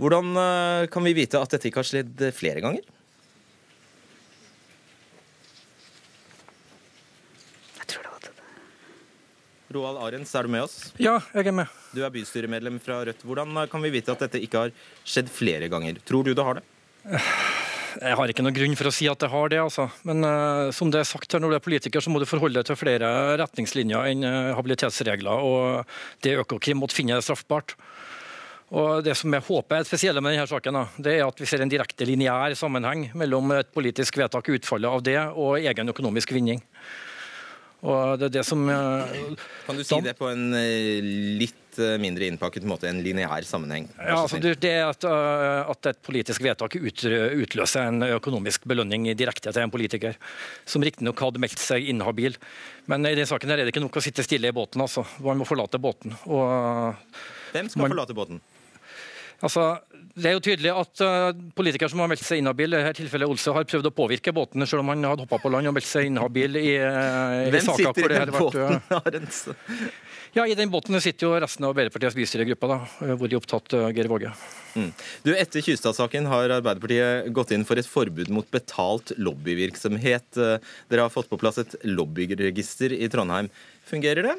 Hvordan 0.00 0.32
kan 0.88 1.04
vi 1.04 1.12
vite 1.20 1.44
at 1.44 1.52
dette 1.52 1.68
ikke 1.68 1.84
har 1.84 1.90
skjedd 1.90 2.24
flere 2.32 2.64
ganger? 2.64 2.88
Roald 9.70 10.00
Arends, 10.02 10.32
er 10.34 10.46
du 10.46 10.50
med 10.50 10.64
oss? 10.64 10.76
Ja, 10.98 11.20
jeg 11.30 11.46
er 11.46 11.54
med. 11.54 11.70
Du 11.94 12.02
er 12.02 12.10
bystyremedlem 12.10 12.80
fra 12.82 13.04
Rødt. 13.06 13.22
Hvordan 13.22 13.54
kan 13.70 13.84
vi 13.84 13.92
vite 13.94 14.10
at 14.10 14.24
dette 14.24 14.40
ikke 14.42 14.64
har 14.64 14.72
skjedd 15.06 15.30
flere 15.30 15.68
ganger? 15.70 16.00
Tror 16.06 16.26
du 16.26 16.32
det 16.34 16.46
har 16.46 16.58
det? 16.58 16.64
Jeg 18.00 18.14
har 18.18 18.30
ikke 18.30 18.42
noen 18.42 18.54
grunn 18.54 18.74
for 18.78 18.86
å 18.86 18.92
si 18.94 19.06
at 19.10 19.18
det 19.22 19.30
har 19.30 19.50
det. 19.50 19.60
altså. 19.62 19.88
Men 20.06 20.26
uh, 20.26 20.70
som 20.74 20.90
det 20.90 21.00
er 21.00 21.08
sagt 21.08 21.34
her, 21.34 21.42
når 21.42 21.54
du 21.54 21.56
er 21.60 21.64
politiker, 21.64 22.02
så 22.02 22.10
må 22.10 22.20
du 22.22 22.26
forholde 22.26 22.58
deg 22.58 22.66
til 22.66 22.78
flere 22.78 23.08
retningslinjer 23.40 24.10
enn 24.10 24.26
uh, 24.26 24.52
habilitetsregler. 24.58 25.42
Og 25.42 26.22
det 26.22 26.36
Økokrim 26.42 26.78
måtte 26.82 26.98
finne 26.98 27.18
er 27.18 27.26
straffbart. 27.26 27.76
Og 28.70 29.02
Det 29.06 29.16
som 29.18 29.34
jeg 29.34 29.46
håper 29.46 29.80
er 29.80 29.86
spesielle 29.86 30.22
med 30.22 30.36
denne 30.36 30.46
saken, 30.50 30.78
da, 30.78 30.84
det 31.02 31.14
er 31.16 31.24
at 31.26 31.42
vi 31.42 31.46
ser 31.50 31.62
en 31.62 31.70
direkte 31.70 32.06
lineær 32.06 32.54
sammenheng 32.58 33.08
mellom 33.18 33.54
et 33.58 33.70
politisk 33.74 34.18
vedtak, 34.18 34.50
utfallet 34.54 34.98
av 34.98 35.02
det, 35.06 35.18
og 35.34 35.58
egen 35.58 35.90
økonomisk 35.90 36.34
vinning. 36.34 36.62
Og 37.80 38.18
det 38.20 38.28
er 38.28 38.34
det 38.40 38.44
som 38.44 38.60
eh, 38.68 39.14
Kan 39.64 39.78
du 39.78 39.84
si 39.86 39.98
det 40.04 40.12
på 40.18 40.28
en 40.28 40.52
eh, 40.56 41.00
litt 41.40 41.78
eh, 41.80 41.96
mindre 42.02 42.28
innpakket 42.28 42.66
måte, 42.68 42.90
en 42.90 43.00
lineær 43.04 43.46
sammenheng? 43.48 43.88
Ja, 43.96 44.18
altså 44.20 44.40
det 44.40 44.74
at, 44.84 45.06
at, 45.06 45.88
et 45.88 46.02
politisk 46.04 46.44
vedtak 46.44 46.76
utløser 46.76 47.88
en 47.88 48.04
økonomisk 48.10 48.68
belønning 48.68 49.08
direkte 49.16 49.54
til 49.54 49.64
en 49.64 49.72
politiker, 49.72 50.18
som 50.68 50.84
riktignok 50.84 51.24
hadde 51.24 51.40
meldt 51.40 51.62
seg 51.62 51.88
inhabil. 51.88 52.36
Men 52.90 53.08
i 53.08 53.14
denne 53.14 53.28
saken 53.30 53.54
er 53.54 53.62
det 53.62 53.72
ikke 53.72 53.86
nok 53.86 53.96
å 53.96 54.04
sitte 54.04 54.26
stille 54.26 54.52
i 54.52 54.56
båten. 54.56 54.84
altså. 54.84 55.06
Man 55.24 55.40
må 55.40 55.48
forlate 55.48 55.80
båten. 55.80 56.16
Og 56.28 56.44
Hvem 57.54 57.72
skal 57.72 57.86
man, 57.86 57.96
forlate 57.96 58.16
båten? 58.18 58.44
Altså, 59.40 59.64
det 60.20 60.28
er 60.28 60.34
jo 60.36 60.42
tydelig 60.44 60.72
at 60.74 61.02
uh, 61.04 61.30
Politikere 61.56 61.90
som 61.92 62.02
har 62.02 62.10
meldt 62.10 62.24
seg 62.26 62.42
inhabil, 62.42 62.74
i 62.74 62.80
dette 62.80 63.00
tilfellet 63.00 63.30
Olse, 63.30 63.52
har 63.54 63.66
prøvd 63.68 63.88
å 63.88 63.94
påvirke 63.94 64.34
båten, 64.36 64.66
selv 64.68 64.84
om 64.84 64.92
han 64.92 65.06
hadde 65.06 65.24
hoppa 65.24 65.38
på 65.40 65.52
land 65.52 65.70
og 65.70 65.76
meldt 65.76 65.88
seg 65.88 66.10
inhabil 66.10 66.58
i, 66.60 66.74
uh, 66.82 67.48
i 67.48 67.62
saker 67.64 67.94
hvor 67.96 68.12
det 68.12 68.20
har 68.20 68.34
vært 68.34 68.58
uh, 68.58 69.88
Ja, 70.36 70.44
I 70.44 70.54
den 70.58 70.70
båten 70.70 70.98
sitter 71.02 71.26
jo 71.26 71.32
resten 71.42 71.66
av 71.66 71.72
Arbeiderpartiets 71.72 72.18
bystyregruppa, 72.18 72.68
da, 72.70 73.14
hvor 73.16 73.30
de 73.30 73.34
er 73.34 73.40
opptatt 73.40 73.74
Geir 73.96 74.10
Våge. 74.10 74.30
Mm. 74.78 74.92
Du, 75.24 75.32
Etter 75.34 75.64
Kystad-saken 75.66 76.28
har 76.30 76.54
Arbeiderpartiet 76.60 77.32
gått 77.34 77.50
inn 77.56 77.66
for 77.66 77.80
et 77.80 77.88
forbud 77.88 78.30
mot 78.30 78.46
betalt 78.54 79.10
lobbyvirksomhet. 79.18 80.38
Dere 80.38 81.02
har 81.02 81.10
fått 81.10 81.32
på 81.32 81.40
plass 81.40 81.58
et 81.64 81.74
lobbyregister 81.82 82.94
i 82.94 83.10
Trondheim. 83.10 83.50
Fungerer 83.90 84.28
det? 84.28 84.36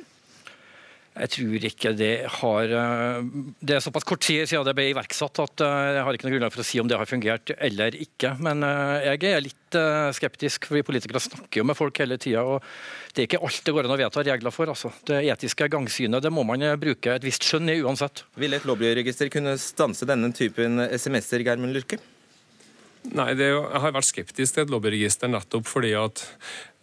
Jeg 1.11 1.31
tror 1.33 1.65
ikke 1.67 1.91
det 1.99 2.11
har 2.39 2.71
eh, 2.71 3.25
Det 3.59 3.75
er 3.75 3.83
såpass 3.83 4.05
kort 4.07 4.23
tid 4.23 4.45
siden 4.47 4.63
det 4.63 4.73
ble 4.77 4.85
iverksatt 4.93 5.41
at 5.43 5.63
eh, 5.65 5.87
jeg 5.97 6.05
har 6.07 6.15
ikke 6.15 6.27
noe 6.27 6.33
grunnlag 6.37 6.53
for 6.53 6.63
å 6.63 6.67
si 6.69 6.79
om 6.79 6.87
det 6.87 6.99
har 6.99 7.09
fungert 7.09 7.51
eller 7.57 7.97
ikke. 7.99 8.31
Men 8.39 8.63
eh, 8.63 9.09
jeg 9.09 9.33
er 9.33 9.43
litt 9.43 9.57
skeptisk, 10.17 10.65
for 10.67 10.75
vi 10.75 10.83
politikere 10.83 11.21
snakker 11.23 11.61
jo 11.61 11.63
med 11.67 11.77
folk 11.79 11.99
hele 12.03 12.17
tida. 12.19 12.43
Og 12.43 12.63
det 13.15 13.23
er 13.23 13.29
ikke 13.29 13.39
alt 13.47 13.61
det 13.63 13.75
går 13.75 13.87
an 13.87 13.95
å 13.95 13.99
vedta 14.01 14.23
regler 14.27 14.55
for. 14.55 14.71
Altså. 14.71 14.91
Det 15.07 15.21
etiske 15.31 15.69
gangsynet 15.71 16.23
det 16.23 16.31
må 16.33 16.43
man 16.47 16.65
bruke 16.79 17.15
et 17.15 17.27
visst 17.27 17.47
skjønn 17.47 17.71
i 17.71 17.79
uansett. 17.79 18.25
Vil 18.39 18.55
et 18.57 18.67
lobbyregister 18.67 19.31
kunne 19.31 19.55
stanse 19.59 20.07
denne 20.07 20.33
typen 20.35 20.79
SMS-er, 20.91 21.47
Germund 21.47 21.75
Lurke? 21.75 22.01
Nei, 23.01 23.31
jo, 23.33 23.63
Jeg 23.65 23.81
har 23.81 23.93
vært 23.95 24.05
skeptisk 24.05 24.53
til 24.55 24.63
et 24.67 24.71
lobbyregister 24.71 25.31
nettopp 25.31 25.65
fordi 25.65 25.95
at 25.97 26.21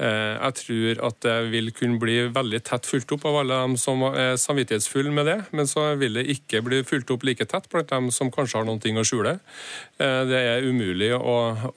eh, 0.02 0.34
jeg 0.34 0.54
tror 0.58 1.02
at 1.08 1.18
det 1.22 1.36
vil 1.52 1.70
kunne 1.76 2.00
bli 2.02 2.16
veldig 2.34 2.60
tett 2.66 2.88
fulgt 2.90 3.12
opp 3.14 3.26
av 3.30 3.38
alle 3.42 3.58
dem 3.62 3.76
som 3.78 4.02
er 4.08 4.34
samvittighetsfulle 4.40 5.12
med 5.14 5.28
det, 5.30 5.36
men 5.54 5.70
så 5.70 5.92
vil 6.00 6.18
det 6.18 6.26
ikke 6.34 6.62
bli 6.66 6.80
fulgt 6.86 7.12
opp 7.14 7.26
like 7.26 7.46
tett 7.48 7.68
blant 7.70 7.90
dem 7.92 8.10
som 8.14 8.32
kanskje 8.34 8.58
har 8.58 8.66
noen 8.66 8.82
ting 8.82 8.98
å 8.98 9.04
skjule. 9.06 9.36
Eh, 9.98 10.22
det 10.30 10.40
er 10.42 10.66
umulig 10.66 11.12
å, 11.14 11.36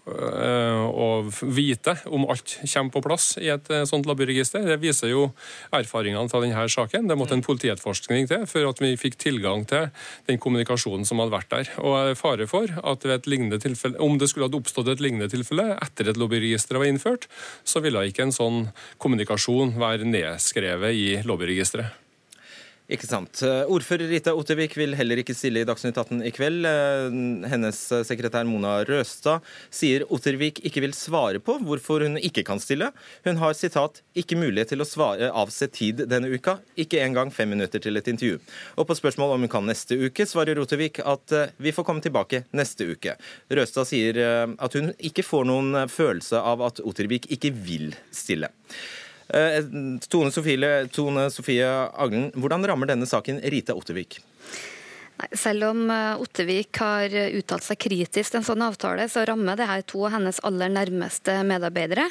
eh, 0.10 0.82
å, 0.90 1.10
vite 1.46 1.96
om 2.10 2.26
alt 2.30 2.58
kommer 2.66 2.96
på 2.98 3.04
plass 3.06 3.36
i 3.42 3.52
et 3.54 3.70
eh, 3.70 3.86
sånt 3.90 4.10
lobbyregister. 4.10 4.66
Det 4.66 4.80
viser 4.82 5.14
jo 5.14 5.28
erfaringene 5.70 6.30
fra 6.34 6.42
denne 6.42 6.66
saken. 6.66 7.06
Det 7.10 7.20
måtte 7.20 7.38
en 7.38 7.46
politietterforskning 7.46 8.30
til 8.32 8.50
for 8.50 8.70
at 8.74 8.82
vi 8.82 8.96
fikk 8.98 9.20
tilgang 9.22 9.68
til 9.70 9.90
den 10.30 10.42
kommunikasjonen 10.42 11.06
som 11.06 11.22
hadde 11.22 11.38
vært 11.38 11.54
der. 11.54 11.74
Og 11.82 11.98
jeg 11.98 12.16
er 12.16 12.22
fare 12.22 12.50
for 12.50 12.78
at 12.82 13.06
ved 13.06 13.20
et 13.20 13.30
lignende 13.30 13.62
tilfelle, 13.62 14.02
om 14.02 14.18
det 14.18 14.31
skulle 14.32 14.50
ha 14.50 14.62
oppstått 14.62 14.90
et 14.94 15.04
lignende 15.04 15.30
tilfelle 15.32 15.76
etter 15.78 16.12
at 16.12 16.20
lobbyregisteret 16.20 16.82
var 16.82 16.90
innført, 16.90 17.28
så 17.64 17.84
ville 17.84 18.08
ikke 18.10 18.26
en 18.28 18.36
sånn 18.36 18.62
kommunikasjon 19.02 19.76
være 19.82 20.08
nedskrevet 20.08 20.96
i 20.98 21.10
lobbyregisteret. 21.28 22.02
Ikke 22.92 23.08
sant. 23.08 23.40
Eh, 23.48 23.70
ordfører 23.72 24.10
Rita 24.12 24.34
Ottervik 24.36 24.74
vil 24.76 24.98
heller 25.00 25.22
ikke 25.22 25.36
stille 25.36 25.62
i 25.62 25.68
Dagsnytt 25.68 25.96
18 25.96 26.26
i 26.28 26.32
kveld. 26.36 26.66
Eh, 26.68 27.06
hennes 27.48 27.78
eh, 27.96 28.04
sekretær 28.08 28.44
Mona 28.50 28.82
Røstad 28.88 29.46
sier 29.72 30.04
Ottervik 30.12 30.60
ikke 30.68 30.84
vil 30.84 30.96
svare 30.98 31.40
på 31.40 31.56
hvorfor 31.64 32.04
hun 32.04 32.20
ikke 32.20 32.44
kan 32.48 32.60
stille. 32.60 32.90
Hun 33.24 33.40
har 33.40 33.56
sitat, 33.56 34.02
'ikke 34.12 34.36
mulighet 34.36 34.74
til 34.74 34.84
å 34.84 34.90
svare 34.90 35.32
avse 35.32 35.70
tid 35.72 36.04
denne 36.12 36.28
uka', 36.28 36.60
ikke 36.76 37.00
engang 37.00 37.32
fem 37.32 37.50
minutter 37.50 37.80
til 37.80 37.96
et 37.96 38.10
intervju. 38.12 38.42
Og 38.76 38.88
på 38.88 38.98
spørsmål 39.00 39.36
om 39.36 39.48
hun 39.48 39.54
kan 39.56 39.66
neste 39.66 39.96
uke, 39.96 40.28
svarer 40.28 40.60
Ottervik 40.60 41.00
at 41.00 41.56
'vi 41.56 41.72
får 41.72 41.88
komme 41.88 42.04
tilbake 42.04 42.44
neste 42.52 42.84
uke'. 42.92 43.16
Røstad 43.50 43.88
sier 43.88 44.20
at 44.60 44.74
hun 44.74 44.92
ikke 45.00 45.24
får 45.24 45.48
noen 45.48 45.88
følelse 45.88 46.36
av 46.36 46.62
at 46.62 46.84
Ottervik 46.84 47.32
ikke 47.32 47.56
vil 47.56 47.96
stille. 48.12 48.52
Eh, 49.34 49.64
Tone 50.12 50.32
Sofie, 50.32 50.88
Tone 50.92 51.30
Sofie 51.32 51.68
Aglen, 51.96 52.32
hvordan 52.36 52.68
rammer 52.68 52.92
denne 52.92 53.08
saken 53.08 53.40
Rita 53.52 53.76
Ottervik? 53.78 54.20
Selv 55.38 55.68
om 55.68 55.84
eh, 55.94 56.20
Ottevik 56.24 56.80
har 56.82 57.14
uttalt 57.38 57.64
seg 57.64 57.80
kritisk 57.80 58.34
til 58.34 58.40
en 58.42 58.48
sånn 58.48 58.64
avtale, 58.66 59.06
så 59.12 59.24
rammer 59.30 59.60
det 59.60 59.70
her 59.70 59.86
to 59.88 60.02
av 60.08 60.16
hennes 60.16 60.42
aller 60.48 60.72
nærmeste 60.74 61.38
medarbeidere. 61.48 62.08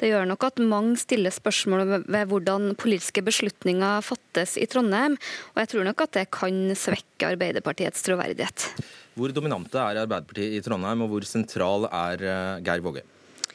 Det 0.00 0.10
gjør 0.10 0.26
nok 0.32 0.48
at 0.48 0.62
mange 0.64 0.96
stiller 1.02 1.34
spørsmål 1.34 1.84
ved 2.08 2.32
hvordan 2.32 2.72
politiske 2.80 3.22
beslutninger 3.26 4.04
fattes 4.06 4.56
i 4.58 4.66
Trondheim, 4.70 5.18
og 5.54 5.62
jeg 5.62 5.74
tror 5.74 5.90
nok 5.90 6.06
at 6.06 6.18
det 6.18 6.28
kan 6.34 6.62
svekke 6.78 7.34
Arbeiderpartiets 7.34 8.06
troverdighet. 8.08 8.70
Hvor 9.14 9.30
dominante 9.30 9.78
er 9.78 10.02
Arbeiderpartiet 10.02 10.56
i 10.58 10.64
Trondheim, 10.64 11.04
og 11.04 11.12
hvor 11.12 11.28
sentral 11.28 11.86
er 11.92 12.24
eh, 12.24 12.62
Geir 12.64 12.82
Våge? 12.82 13.04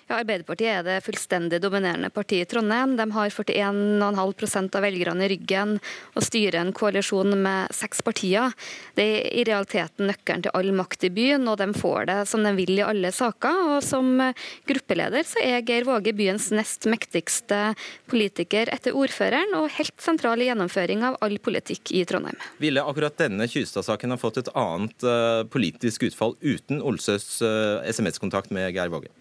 Ja, 0.09 0.23
Arbeiderpartiet 0.23 0.71
er 0.73 0.85
det 0.87 0.93
fullstendig 1.05 1.59
dominerende 1.61 2.09
partiet 2.09 2.47
i 2.47 2.49
Trondheim. 2.49 2.95
De 2.97 3.05
har 3.13 3.29
41,5 3.29 4.69
av 4.73 4.81
velgerne 4.81 5.27
i 5.27 5.29
ryggen 5.29 5.75
og 6.17 6.25
styrer 6.25 6.57
en 6.63 6.71
koalisjon 6.73 7.35
med 7.37 7.75
seks 7.77 8.01
partier. 8.07 8.55
Det 8.97 9.05
er 9.05 9.27
i 9.37 9.43
realiteten 9.45 10.09
nøkkelen 10.09 10.47
til 10.47 10.55
all 10.57 10.71
makt 10.73 11.05
i 11.05 11.11
byen, 11.13 11.45
og 11.45 11.59
de 11.61 11.67
får 11.77 12.09
det 12.09 12.17
som 12.31 12.41
de 12.41 12.55
vil 12.57 12.73
i 12.79 12.87
alle 12.87 13.13
saker. 13.13 13.61
Og 13.75 13.85
Som 13.85 14.17
gruppeleder 14.65 15.29
så 15.29 15.45
er 15.45 15.61
Geir 15.69 15.85
Våge 15.85 16.15
byens 16.17 16.49
nest 16.57 16.89
mektigste 16.89 17.75
politiker 18.09 18.73
etter 18.73 18.97
ordføreren, 18.97 19.53
og 19.61 19.69
helt 19.77 19.93
sentral 20.01 20.41
i 20.41 20.49
gjennomføring 20.49 21.05
av 21.05 21.21
all 21.21 21.37
politikk 21.37 21.93
i 21.93 22.01
Trondheim. 22.09 22.41
Ville 22.57 22.81
akkurat 22.81 23.21
denne 23.21 23.45
Kystad-saken 23.45 24.17
ha 24.17 24.17
fått 24.17 24.41
et 24.41 24.53
annet 24.57 25.05
uh, 25.05 25.45
politisk 25.53 26.09
utfall 26.09 26.33
uten 26.41 26.81
Olsøs 26.81 27.35
uh, 27.45 27.85
SMS-kontakt 27.85 28.49
med 28.49 28.73
Geir 28.73 28.89
Våge? 28.89 29.13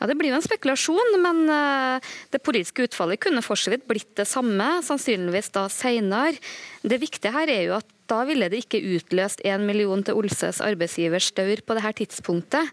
Ja, 0.00 0.08
Det 0.10 0.16
blir 0.18 0.32
jo 0.32 0.38
en 0.38 0.44
spekulasjon, 0.44 1.16
men 1.22 1.44
eh, 1.48 2.12
det 2.34 2.42
politiske 2.44 2.88
utfallet 2.88 3.22
kunne 3.22 3.44
for 3.44 3.60
så 3.60 3.72
vidt 3.74 3.86
blitt 3.90 4.12
det 4.18 4.28
samme, 4.28 4.80
sannsynligvis 4.84 5.52
da 5.54 5.68
senere. 5.72 6.38
Det 6.82 7.00
viktige 7.00 7.34
her 7.34 7.50
er 7.50 7.66
jo 7.68 7.78
at 7.78 7.88
da 8.10 8.20
ville 8.28 8.50
det 8.52 8.64
ikke 8.64 8.82
utløst 8.98 9.40
en 9.48 9.64
million 9.64 10.02
til 10.04 10.18
Olses 10.20 10.60
arbeidsgiver 10.64 11.22
Staur 11.24 11.62
på 11.64 11.76
dette 11.78 11.92
tidspunktet. 12.02 12.72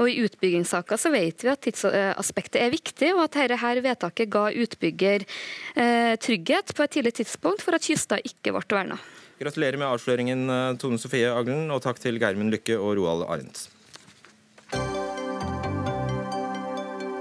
Og 0.00 0.08
I 0.08 0.22
utbyggingssaker 0.24 0.96
så 1.00 1.10
vet 1.12 1.42
vi 1.44 1.50
at 1.52 1.60
tidsaspektet 1.66 2.60
er 2.62 2.72
viktig, 2.72 3.10
og 3.12 3.26
at 3.26 3.36
dette 3.36 3.84
vedtaket 3.84 4.30
ga 4.32 4.46
utbygger 4.48 5.26
eh, 5.74 6.14
trygghet 6.16 6.72
på 6.76 6.86
et 6.86 6.94
tidlig 6.96 7.18
tidspunkt 7.20 7.64
for 7.64 7.76
at 7.76 7.84
kysta 7.84 8.20
ikke 8.24 8.54
ble 8.54 8.64
verna. 8.70 8.96
Gratulerer 9.40 9.80
med 9.80 9.88
avsløringen, 9.88 10.46
eh, 10.48 10.78
Tone 10.80 11.00
Sofie 11.00 11.28
Aglen, 11.28 11.68
og 11.72 11.82
takk 11.84 12.00
til 12.00 12.20
Geirmund 12.20 12.54
Lykke 12.54 12.78
og 12.80 12.96
Roald 13.00 13.26
Arendt. 13.28 13.68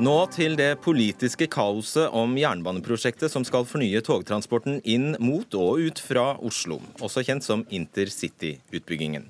Nå 0.00 0.14
til 0.32 0.54
det 0.56 0.78
politiske 0.80 1.44
kaoset 1.52 2.06
om 2.16 2.32
jernbaneprosjektet 2.40 3.28
som 3.28 3.44
skal 3.44 3.66
fornye 3.68 4.00
togtransporten 4.00 4.78
inn 4.88 5.10
mot 5.20 5.52
og 5.58 5.82
ut 5.84 5.98
fra 6.00 6.38
Oslo, 6.40 6.78
også 7.04 7.20
kjent 7.26 7.44
som 7.44 7.66
intercity-utbyggingen. 7.68 9.26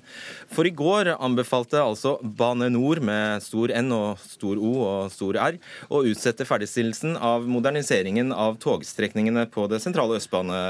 For 0.47 0.63
i 0.63 0.71
går 0.71 1.09
anbefalte 1.17 1.81
altså 1.83 2.13
Bane 2.23 2.69
Nor 2.71 3.01
med 3.03 3.43
stor 3.43 3.73
N 3.75 3.91
og 3.97 4.21
stor 4.23 4.61
O 4.63 4.71
og 4.85 5.11
stor 5.11 5.41
R 5.43 5.57
å 5.91 6.05
utsette 6.07 6.47
ferdigstillelsen 6.47 7.19
av 7.19 7.43
moderniseringen 7.51 8.31
av 8.31 8.55
togstrekningene 8.63 9.49
på 9.51 9.67
det 9.67 9.81
sentrale 9.83 10.21
Østbane, 10.21 10.61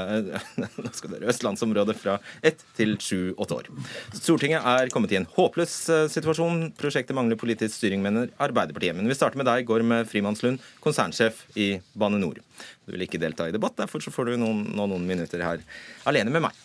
dere, 0.58 1.22
østlandsområdet 1.30 1.98
fra 2.00 2.18
ett 2.42 2.66
til 2.74 2.96
sju-åtte 2.98 3.60
år. 3.60 3.70
Stortinget 4.18 4.66
er 4.66 4.90
kommet 4.90 5.14
i 5.14 5.20
en 5.22 5.30
håpløs 5.38 5.78
eh, 5.94 6.04
situasjon. 6.10 6.72
Prosjektet 6.82 7.14
mangler 7.14 7.38
politisk 7.38 7.78
styring, 7.78 8.02
mener 8.02 8.34
Arbeiderpartiet. 8.42 8.98
Men 8.98 9.06
vi 9.06 9.20
starter 9.20 9.38
med 9.38 9.46
deg, 9.46 9.70
Gorm 9.70 9.91
Frimannslund, 10.08 10.62
konsernsjef 10.82 11.44
i 11.58 11.74
Bane 11.98 12.20
NOR. 12.22 12.40
Du 12.86 12.94
vil 12.94 13.06
ikke 13.06 13.20
delta 13.22 13.48
i 13.48 13.54
debatt, 13.54 13.78
derfor 13.80 14.02
så 14.02 14.12
får 14.14 14.32
du 14.32 14.42
noen, 14.42 14.66
noen 14.76 15.06
minutter 15.08 15.44
her 15.44 15.64
alene 16.08 16.34
med 16.34 16.46
meg. 16.48 16.60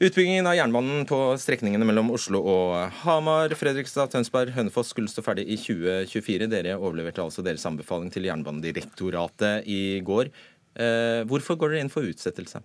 Utbyggingen 0.00 0.46
av 0.48 0.54
jernbanen 0.56 1.02
på 1.04 1.16
strekningene 1.36 1.84
mellom 1.84 2.08
Oslo 2.14 2.38
og 2.48 2.70
Hamar, 3.02 3.52
Fredrikstad, 3.52 4.08
Tønsberg, 4.08 4.54
Hønefoss 4.54 4.94
skulle 4.94 5.12
stå 5.12 5.20
ferdig 5.26 5.44
i 5.52 5.58
2024. 5.60 6.48
Dere 6.48 6.78
overleverte 6.78 7.20
altså 7.20 7.44
deres 7.44 7.66
anbefaling 7.68 8.08
til 8.14 8.24
Jernbanedirektoratet 8.30 9.68
i 9.68 10.00
går. 10.00 10.32
Eh, 10.80 11.20
hvorfor 11.28 11.60
går 11.60 11.74
dere 11.74 11.84
inn 11.84 11.92
for 11.92 12.08
utsettelse? 12.08 12.62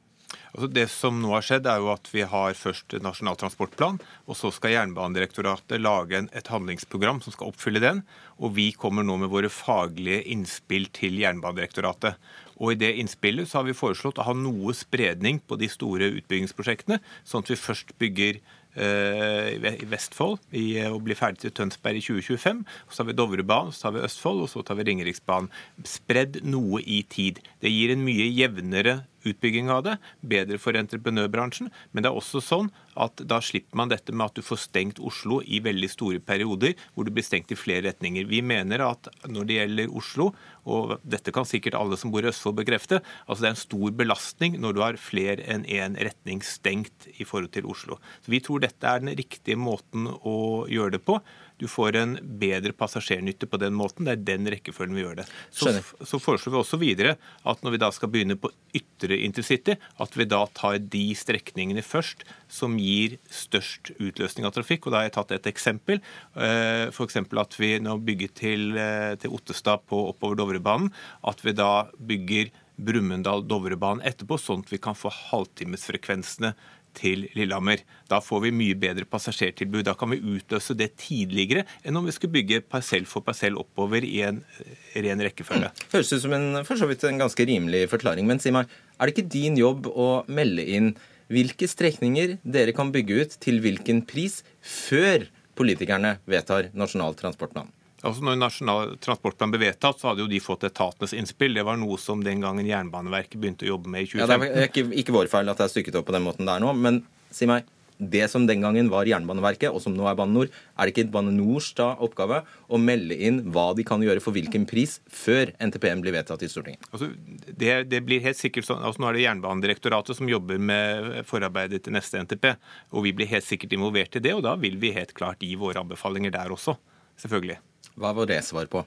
Altså 0.55 0.69
det 0.71 0.85
som 0.87 1.17
nå 1.19 1.33
har 1.33 1.43
skjedd, 1.43 1.67
er 1.67 1.81
jo 1.83 1.91
at 1.91 2.07
vi 2.13 2.23
har 2.31 2.55
først 2.55 2.95
Nasjonal 3.03 3.35
transportplan, 3.41 3.99
og 4.23 4.37
så 4.39 4.53
skal 4.55 4.71
Jernbanedirektoratet 4.71 5.83
lage 5.83 6.21
et 6.31 6.51
handlingsprogram 6.51 7.19
som 7.23 7.35
skal 7.35 7.51
oppfylle 7.51 7.83
den. 7.83 8.01
Og 8.39 8.55
vi 8.55 8.69
kommer 8.71 9.03
nå 9.03 9.17
med 9.19 9.33
våre 9.33 9.51
faglige 9.51 10.23
innspill 10.31 10.87
til 10.95 11.19
Jernbanedirektoratet. 11.19 12.15
Og 12.55 12.71
I 12.71 12.79
det 12.79 12.93
innspillet 13.01 13.51
så 13.51 13.59
har 13.59 13.67
vi 13.67 13.75
foreslått 13.75 14.21
å 14.23 14.29
ha 14.29 14.35
noe 14.37 14.71
spredning 14.77 15.41
på 15.43 15.59
de 15.59 15.67
store 15.71 16.07
utbyggingsprosjektene, 16.21 17.01
sånn 17.27 17.43
at 17.43 17.51
vi 17.51 17.59
først 17.59 17.91
bygger 17.99 18.39
Eh, 18.75 19.53
i 19.55 19.87
Vestfold 19.87 20.41
i, 20.51 20.65
og 20.89 21.05
blir 21.05 21.15
ferdig 21.15 21.45
til 21.45 21.53
Tønsberg 21.55 21.95
i 21.95 22.03
2025. 22.03 22.63
Så 22.91 23.01
har 23.01 23.07
vi 23.07 23.15
Dovrebanen, 23.15 23.71
så 23.71 23.85
tar 23.85 23.93
vi 23.95 24.03
Østfold, 24.03 24.41
og 24.43 24.49
så 24.51 24.63
tar 24.67 24.75
vi 24.75 24.89
Ringeriksbanen. 24.89 25.47
Spredd 25.87 26.41
noe 26.43 26.81
i 26.83 26.99
tid. 27.07 27.39
Det 27.63 27.71
gir 27.71 27.93
en 27.93 28.03
mye 28.03 28.27
jevnere 28.27 28.97
utbygging 29.27 29.69
av 29.73 29.83
det, 29.85 29.95
bedre 30.21 30.59
for 30.61 30.77
entreprenørbransjen. 30.77 31.71
Men 31.91 32.05
det 32.05 32.11
er 32.11 32.19
også 32.19 32.41
sånn 32.43 32.71
at 32.95 33.19
da 33.27 33.41
slipper 33.43 33.77
man 33.77 33.91
dette 33.91 34.13
med 34.15 34.29
at 34.29 34.39
du 34.39 34.45
får 34.45 34.61
stengt 34.65 35.01
Oslo 35.03 35.41
i 35.43 35.59
veldig 35.63 35.89
store 35.91 36.21
perioder, 36.23 36.75
hvor 36.93 37.07
du 37.07 37.11
blir 37.15 37.25
stengt 37.25 37.51
i 37.51 37.59
flere 37.59 37.89
retninger. 37.89 38.27
Vi 38.29 38.41
mener 38.45 38.83
at 38.85 39.09
når 39.27 39.49
det 39.49 39.59
gjelder 39.59 39.95
Oslo, 39.99 40.29
og 40.65 40.95
dette 41.05 41.33
kan 41.35 41.47
sikkert 41.47 41.77
alle 41.77 41.97
som 41.99 42.13
bor 42.13 42.25
i 42.25 42.31
Østfold 42.31 42.57
bekrefte, 42.61 43.01
altså 43.25 43.45
det 43.45 43.49
er 43.49 43.55
en 43.55 43.63
stor 43.65 43.95
belastning 43.99 44.59
når 44.61 44.75
du 44.75 44.83
har 44.83 45.01
flere 45.01 45.45
enn 45.51 45.67
én 45.67 45.97
retning 45.99 46.41
stengt 46.45 47.09
i 47.15 47.27
forhold 47.27 47.51
til 47.55 47.67
Oslo. 47.69 47.99
Så 48.23 48.33
Vi 48.33 48.41
tror 48.43 48.63
dette 48.63 48.87
er 48.87 49.03
den 49.03 49.15
riktige 49.17 49.59
måten 49.59 50.07
å 50.07 50.65
gjøre 50.71 50.97
det 50.97 51.03
på. 51.05 51.19
Du 51.61 51.67
får 51.71 51.95
en 51.95 52.15
bedre 52.39 52.73
passasjernytte 52.75 53.47
på 53.47 53.59
den 53.61 53.75
måten. 53.77 54.07
Det 54.07 54.15
er 54.15 54.23
den 54.27 54.49
rekkefølgen 54.51 54.97
vi 54.97 55.05
gjør 55.05 55.19
det. 55.21 55.27
Så, 55.49 55.71
så, 56.03 56.19
foreslår 56.19 56.53
vi 56.53 56.59
også 56.59 56.79
videre 56.81 57.15
at 57.47 57.63
når 57.63 57.75
vi 57.75 57.81
da 57.83 57.91
skal 57.95 58.11
begynne 58.11 58.37
på 58.39 58.51
ytre 58.75 59.19
intercity, 59.23 59.77
at 60.03 60.17
vi 60.19 60.27
da 60.27 60.41
tar 60.57 60.79
de 60.79 61.05
strekningene 61.15 61.83
først 61.85 62.25
som 62.51 62.75
gir 62.79 63.17
størst 63.31 63.93
utløsning 63.95 64.47
av 64.47 64.55
trafikk. 64.57 64.85
Og 64.85 64.95
Da 64.95 65.01
har 65.01 65.09
jeg 65.09 65.15
tatt 65.19 65.33
et 65.37 65.49
eksempel. 65.53 66.03
Eh, 66.35 66.91
F.eks. 66.91 67.21
at 67.23 67.59
vi 67.61 67.71
nå 67.79 67.97
bygger 68.03 68.35
til, 68.35 68.69
eh, 68.77 69.15
til 69.21 69.33
Ottestad 69.35 69.87
på 69.87 70.09
oppover 70.11 70.39
Dovrebanen. 70.41 70.91
At 71.23 71.43
vi 71.45 71.55
da 71.55 71.87
bygger 71.95 72.51
Brumunddal-Dovrebanen 72.75 74.03
etterpå, 74.03 74.37
sånn 74.39 74.65
at 74.65 74.71
vi 74.73 74.79
kan 74.83 74.97
få 74.97 75.11
halvtimesfrekvensene 75.13 76.51
til 76.95 77.25
Lillehammer. 77.37 77.83
Da 78.11 78.21
får 78.23 78.45
vi 78.45 78.53
mye 78.55 78.77
bedre 78.79 79.07
passasjertilbud. 79.09 79.85
Da 79.87 79.95
kan 79.99 80.13
vi 80.13 80.21
utløse 80.21 80.75
det 80.77 80.93
tidligere 81.01 81.65
enn 81.83 81.99
om 81.99 82.07
vi 82.07 82.15
skulle 82.15 82.35
bygge 82.37 82.63
parsell 82.71 83.07
for 83.09 83.25
parsell 83.25 83.59
oppover 83.61 84.05
i 84.07 84.21
en 84.27 84.41
eh, 84.59 85.01
ren 85.05 85.23
rekkefølge. 85.27 85.71
Mm. 85.71 85.87
Høres 85.93 86.13
ut 86.13 86.23
som 86.23 86.37
en, 86.37 86.49
for 86.67 86.79
så 86.79 86.89
vidt 86.89 87.05
en 87.07 87.21
ganske 87.21 87.49
rimelig 87.51 87.85
forklaring. 87.91 88.27
Men 88.29 88.41
si 88.43 88.53
meg, 88.55 88.71
er 88.95 89.07
det 89.07 89.15
ikke 89.15 89.33
din 89.37 89.59
jobb 89.59 89.89
å 89.91 90.09
melde 90.31 90.65
inn 90.77 90.93
hvilke 91.31 91.67
strekninger 91.69 92.37
dere 92.43 92.75
kan 92.77 92.91
bygge 92.93 93.21
ut 93.21 93.39
til 93.41 93.57
hvilken 93.63 94.03
pris 94.05 94.43
før 94.61 95.25
politikerne 95.57 96.19
vedtar 96.29 96.69
Nasjonal 96.77 97.17
transportplan? 97.17 97.71
Altså 98.05 98.25
når 98.25 98.37
Nasjonal 98.37 98.95
transportplan 99.01 99.53
ble 99.53 99.63
vedtatt, 99.65 99.99
så 100.01 100.11
hadde 100.11 100.25
jo 100.25 100.29
de 100.29 100.41
fått 100.43 100.67
etatenes 100.67 101.15
innspill. 101.17 101.57
Det 101.57 101.65
var 101.65 101.79
noe 101.81 101.97
som 102.01 102.21
den 102.25 102.43
gangen 102.43 102.67
Jernbaneverket 102.69 103.39
begynte 103.41 103.65
å 103.65 103.73
jobbe 103.75 103.91
med 103.91 104.05
i 104.05 104.09
2015. 104.11 104.21
Ja, 104.21 104.27
Det 104.29 104.65
er 104.65 104.69
ikke, 104.69 104.89
ikke 105.01 105.15
vår 105.15 105.31
feil 105.31 105.49
at 105.49 105.61
det 105.61 105.67
er 105.67 105.73
stykket 105.73 105.97
opp 105.99 106.09
på 106.09 106.15
den 106.15 106.27
måten 106.27 106.45
det 106.45 106.53
er 106.53 106.63
nå, 106.63 106.73
men 106.77 107.01
si 107.33 107.49
meg, 107.49 107.65
det 107.97 108.27
som 108.31 108.43
den 108.47 108.63
gangen 108.63 108.89
var 108.91 109.07
Jernbaneverket, 109.07 109.71
og 109.71 109.79
som 109.83 109.93
nå 109.95 110.07
er 110.09 110.17
Bane 110.19 110.33
NOR, 110.35 110.49
er 110.51 110.87
det 110.87 110.93
ikke 110.93 111.11
Bane 111.13 111.31
NORs 111.31 111.69
da 111.77 111.93
oppgave 112.03 112.41
å 112.67 112.79
melde 112.81 113.15
inn 113.15 113.39
hva 113.55 113.69
de 113.77 113.85
kan 113.87 114.03
gjøre 114.03 114.23
for 114.23 114.35
hvilken 114.35 114.65
pris 114.67 114.97
før 115.07 115.53
NTP-en 115.63 116.03
blir 116.03 116.15
vedtatt 116.15 116.43
i 116.43 116.49
Stortinget? 116.51 116.83
Altså, 116.91 117.11
det, 117.47 117.77
det, 117.91 118.01
blir 118.07 118.23
helt 118.25 118.39
sikkert 118.39 118.67
sånn, 118.67 118.83
altså 118.83 119.03
Nå 119.03 119.09
er 119.09 119.17
det 119.17 119.25
Jernbanedirektoratet 119.25 120.19
som 120.19 120.31
jobber 120.31 120.59
med 120.59 121.21
forarbeidet 121.29 121.85
til 121.85 121.95
neste 121.95 122.19
NTP, 122.25 122.51
og 122.91 123.07
vi 123.07 123.15
blir 123.15 123.31
helt 123.31 123.47
sikkert 123.47 123.77
involvert 123.77 124.19
i 124.19 124.23
det, 124.27 124.35
og 124.35 124.43
da 124.45 124.57
vil 124.59 124.75
vi 124.81 124.91
helt 124.95 125.15
klart 125.15 125.43
gi 125.43 125.55
våre 125.59 125.85
anbefalinger 125.85 126.35
der 126.35 126.51
også. 126.55 126.75
Selvfølgelig. 127.21 127.61
Hva 127.99 128.11
var 128.15 128.27
det 128.29 128.41
svar 128.45 128.67
på? 128.71 128.83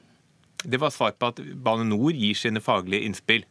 Det 0.64 0.80
var 0.80 0.90
svar 0.90 1.14
på 1.14 1.30
at 1.30 1.40
Bane 1.64 1.86
NOR 1.86 2.12
gir 2.12 2.36
sine 2.36 2.60
faglige 2.60 3.06
innspill. 3.06 3.46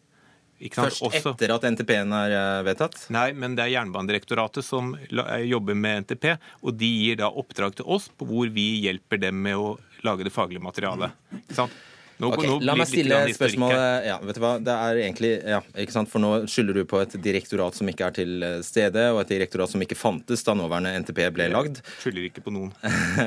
Først 0.57 1.03
Også. 1.05 1.35
etter 1.35 1.51
at 1.53 1.65
NTP-en 1.69 2.13
er 2.17 2.33
eh, 2.33 2.63
vedtatt? 2.65 2.95
Nei, 3.13 3.29
men 3.37 3.53
det 3.57 3.67
er 3.67 3.75
Jernbanedirektoratet 3.75 4.65
som 4.65 4.95
eh, 4.97 5.43
jobber 5.45 5.77
med 5.77 6.07
NTP. 6.07 6.31
Og 6.65 6.73
de 6.79 6.89
gir 6.89 7.19
da 7.21 7.29
oppdrag 7.29 7.77
til 7.77 7.85
oss 7.85 8.09
på 8.09 8.25
hvor 8.25 8.49
vi 8.53 8.65
hjelper 8.87 9.21
dem 9.21 9.37
med 9.45 9.57
å 9.57 9.75
lage 10.05 10.25
det 10.25 10.33
faglige 10.33 10.63
materialet. 10.65 11.13
Ikke 11.43 11.59
sant? 11.61 11.77
Nå, 12.17 12.31
okay, 12.33 12.49
nå 12.49 12.57
la 12.65 12.73
meg 12.77 12.89
stille 12.89 13.17
spørsmålet 13.35 14.07
ja, 14.07 14.15
vet 14.25 14.39
du 14.39 14.41
hva, 14.41 14.55
det 14.63 14.73
er 14.73 15.01
egentlig, 15.03 15.31
ja, 15.53 15.59
ikke 15.83 15.93
sant, 15.93 16.09
For 16.09 16.23
nå 16.23 16.31
skylder 16.49 16.79
du 16.79 16.87
på 16.89 17.01
et 17.03 17.13
direktorat 17.21 17.77
som 17.77 17.91
ikke 17.91 18.07
er 18.07 18.15
til 18.17 18.45
eh, 18.45 18.55
stede, 18.65 19.03
og 19.13 19.21
et 19.21 19.35
direktorat 19.35 19.69
som 19.69 19.83
ikke 19.85 19.97
fantes 19.99 20.41
da 20.47 20.55
nåværende 20.57 20.95
NTP 21.03 21.21
ble 21.35 21.49
lagd. 21.53 21.83
Skylder 22.01 22.25
ikke 22.29 22.41
på 22.47 22.55
noen. 22.55 22.73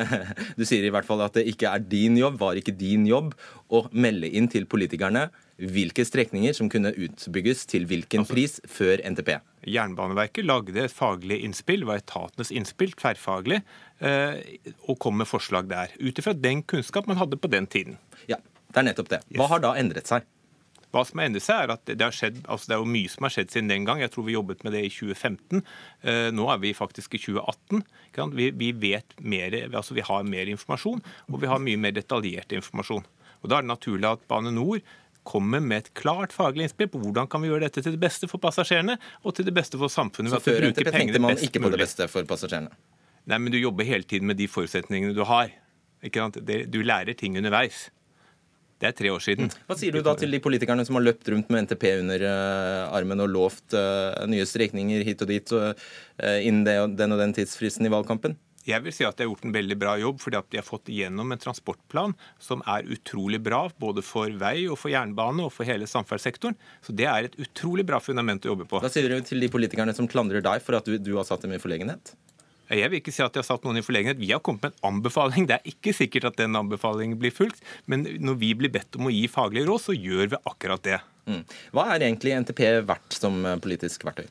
du 0.58 0.66
sier 0.66 0.86
i 0.86 0.90
hvert 0.90 1.06
fall 1.06 1.22
at 1.22 1.38
det 1.38 1.46
ikke 1.52 1.70
er 1.70 1.86
din 1.86 2.18
jobb, 2.18 2.40
var 2.42 2.58
ikke 2.58 2.74
din 2.74 3.06
jobb, 3.06 3.36
å 3.70 3.84
melde 3.94 4.32
inn 4.34 4.50
til 4.50 4.66
politikerne 4.66 5.28
hvilke 5.60 6.04
strekninger 6.08 6.54
som 6.56 6.70
kunne 6.72 6.92
utbygges 6.96 7.66
til 7.70 7.84
hvilken 7.88 8.24
altså, 8.24 8.34
pris 8.34 8.58
før 8.70 9.02
NTP. 9.12 9.34
Jernbaneverket 9.70 10.46
lagde 10.48 10.86
et 10.86 10.94
faglig 10.94 11.42
innspill, 11.44 11.84
var 11.86 12.00
etatenes 12.00 12.50
innspill, 12.54 12.94
tverrfaglig, 12.98 13.60
eh, 14.00 14.40
og 14.88 14.98
kom 15.04 15.20
med 15.20 15.28
forslag 15.28 15.68
der. 15.70 15.92
Ut 16.00 16.18
ifra 16.18 16.34
den 16.34 16.64
kunnskap 16.64 17.10
man 17.10 17.20
hadde 17.20 17.38
på 17.38 17.52
den 17.52 17.68
tiden. 17.70 18.00
Ja, 18.30 18.40
det 18.70 18.82
er 18.82 18.86
nettopp 18.86 19.10
det. 19.10 19.24
Hva 19.38 19.48
har 19.50 19.62
da 19.64 19.74
endret 19.80 20.10
seg? 20.10 20.26
Hva 20.90 21.04
som 21.06 21.20
har 21.20 21.28
endret 21.30 21.44
seg, 21.44 21.60
er 21.62 21.72
at 21.76 21.84
det, 21.86 22.02
har 22.02 22.14
skjedd, 22.14 22.40
altså 22.50 22.70
det 22.70 22.74
er 22.74 22.80
jo 22.82 22.90
mye 22.90 23.10
som 23.10 23.26
har 23.26 23.34
skjedd 23.34 23.52
siden 23.52 23.70
den 23.70 23.84
gang. 23.86 24.00
Jeg 24.02 24.10
tror 24.14 24.26
vi 24.26 24.34
jobbet 24.34 24.64
med 24.66 24.74
det 24.74 24.82
i 24.88 24.90
2015. 24.90 25.60
Eh, 26.02 26.30
nå 26.34 26.48
er 26.50 26.62
vi 26.62 26.72
faktisk 26.74 27.14
i 27.14 27.20
2018. 27.22 27.84
Vi, 28.34 28.48
vi, 28.58 28.70
vet 28.74 29.14
mer, 29.22 29.54
altså 29.68 29.94
vi 29.94 30.06
har 30.06 30.26
mer 30.26 30.50
informasjon, 30.50 31.02
og 31.30 31.38
vi 31.42 31.50
har 31.50 31.62
mye 31.62 31.78
mer 31.78 31.94
detaljert 31.94 32.56
informasjon. 32.58 33.06
Og 33.40 33.48
Da 33.48 33.60
er 33.60 33.64
det 33.64 33.70
naturlig 33.70 34.10
at 34.10 34.26
Bane 34.28 34.50
NOR 34.54 34.82
kommer 35.30 35.62
med 35.62 35.84
et 35.84 35.92
klart 35.94 36.34
faglig 36.34 36.66
innspill 36.66 36.88
på 36.90 36.98
hvordan 37.04 37.28
kan 37.30 37.42
vi 37.42 37.50
gjøre 37.50 37.68
dette 37.68 37.84
til 37.84 37.94
det 37.94 38.00
beste 38.02 38.26
for 38.26 38.42
passasjerene 38.42 38.96
og 39.22 39.36
til 39.36 39.46
det 39.46 39.54
beste 39.54 39.78
for 39.78 39.92
samfunnet. 39.92 40.32
Så 40.34 40.42
før 40.42 40.70
NTP 40.72 40.90
tenkte 40.90 41.22
man 41.22 41.38
ikke 41.38 41.62
på 41.62 41.70
det 41.70 41.80
beste 41.84 42.08
for 42.10 42.26
passasjerene? 42.26 42.72
Nei, 43.30 43.38
men 43.38 43.52
du 43.52 43.60
jobber 43.60 43.86
hele 43.86 44.08
tiden 44.08 44.26
med 44.26 44.40
de 44.40 44.48
forutsetningene 44.50 45.14
du 45.14 45.22
har. 45.28 45.52
Du 46.02 46.80
lærer 46.82 47.14
ting 47.14 47.36
underveis. 47.38 47.90
Det 48.80 48.88
er 48.88 48.96
tre 48.96 49.10
år 49.12 49.20
siden. 49.20 49.50
Hva 49.68 49.76
sier 49.76 49.92
du 49.92 50.00
da 50.04 50.14
til 50.16 50.32
de 50.32 50.40
politikerne 50.40 50.86
som 50.88 50.96
har 50.96 51.04
løpt 51.04 51.28
rundt 51.28 51.50
med 51.52 51.66
NTP 51.66 51.84
under 51.98 52.24
uh, 52.24 52.96
armen 52.96 53.20
og 53.20 53.28
lovt 53.28 53.76
uh, 53.76 54.24
nye 54.30 54.46
strekninger 54.48 55.04
hit 55.04 55.20
og 55.20 55.28
dit 55.28 55.52
uh, 55.52 55.74
innen 56.40 56.96
den 56.96 57.12
og 57.12 57.20
den 57.20 57.36
tidsfristen 57.36 57.84
i 57.84 57.92
valgkampen? 57.92 58.38
Jeg 58.68 58.84
vil 58.84 58.92
si 58.92 59.06
at 59.06 59.16
de 59.16 59.24
har 59.24 59.30
gjort 59.30 59.46
en 59.48 59.54
veldig 59.54 59.76
bra 59.80 59.94
jobb, 60.00 60.18
fordi 60.20 60.36
at 60.36 60.48
de 60.52 60.58
har 60.60 60.66
fått 60.66 60.90
igjennom 60.92 61.32
en 61.32 61.40
transportplan 61.40 62.12
som 62.42 62.60
er 62.68 62.88
utrolig 62.92 63.40
bra, 63.42 63.62
både 63.80 64.04
for 64.04 64.32
vei 64.40 64.66
og 64.68 64.76
for 64.80 64.92
jernbane 64.92 65.46
og 65.46 65.54
for 65.54 65.68
hele 65.68 65.88
samferdselssektoren. 65.88 66.58
Så 66.84 66.96
det 66.96 67.08
er 67.08 67.28
et 67.28 67.38
utrolig 67.40 67.86
bra 67.88 68.02
fundament 68.04 68.44
å 68.44 68.52
jobbe 68.52 68.68
på. 68.68 68.82
Hva 68.84 68.92
sier 68.92 69.08
du 69.08 69.16
til 69.24 69.40
de 69.40 69.48
politikerne 69.52 69.96
som 69.96 70.08
klandrer 70.10 70.44
deg 70.44 70.60
for 70.64 70.76
at 70.76 70.88
du, 70.88 70.98
du 71.00 71.14
har 71.16 71.28
satt 71.28 71.46
dem 71.46 71.56
i 71.56 71.62
forlegenhet? 71.62 72.12
Jeg 72.70 72.90
vil 72.90 73.00
ikke 73.00 73.14
si 73.14 73.22
at 73.24 73.34
de 73.34 73.42
har 73.42 73.46
satt 73.48 73.64
noen 73.66 73.80
i 73.80 73.84
forlegenhet. 73.84 74.20
Vi 74.20 74.30
har 74.30 74.42
kommet 74.46 74.62
med 74.62 74.74
en 74.76 74.92
anbefaling. 74.92 75.48
Det 75.50 75.58
er 75.58 75.72
ikke 75.72 75.94
sikkert 75.96 76.28
at 76.30 76.38
den 76.38 76.58
anbefalingen 76.58 77.18
blir 77.18 77.34
fulgt, 77.34 77.62
men 77.90 78.06
når 78.22 78.38
vi 78.42 78.52
blir 78.58 78.72
bedt 78.72 78.98
om 78.98 79.08
å 79.10 79.14
gi 79.14 79.24
faglige 79.30 79.66
råd, 79.66 79.82
så 79.88 79.96
gjør 79.96 80.34
vi 80.34 80.42
akkurat 80.52 80.84
det. 80.86 81.00
Mm. 81.30 81.42
Hva 81.74 81.88
er 81.94 82.06
egentlig 82.06 82.36
NTP 82.44 82.62
verdt 82.88 83.16
som 83.18 83.42
eh, 83.46 83.58
politisk 83.62 84.06
verktøy? 84.06 84.28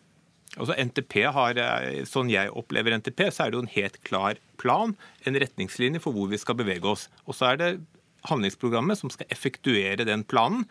Altså 0.57 0.75
NTP 0.79 1.15
har, 1.35 1.59
eh, 1.61 2.01
Sånn 2.09 2.31
jeg 2.31 2.51
opplever 2.57 2.95
NTP, 2.97 3.27
så 3.29 3.45
er 3.45 3.51
det 3.51 3.59
jo 3.59 3.65
en 3.65 3.75
helt 3.75 3.99
klar 4.07 4.39
plan, 4.59 4.95
en 5.27 5.39
retningslinje 5.39 6.01
for 6.03 6.15
hvor 6.15 6.31
vi 6.31 6.39
skal 6.41 6.57
bevege 6.59 6.89
oss. 6.89 7.07
Og 7.27 7.37
så 7.37 7.51
er 7.51 7.59
det 7.61 7.71
handlingsprogrammet 8.27 8.99
som 8.99 9.11
skal 9.13 9.29
effektuere 9.31 10.07
den 10.07 10.25
planen 10.27 10.65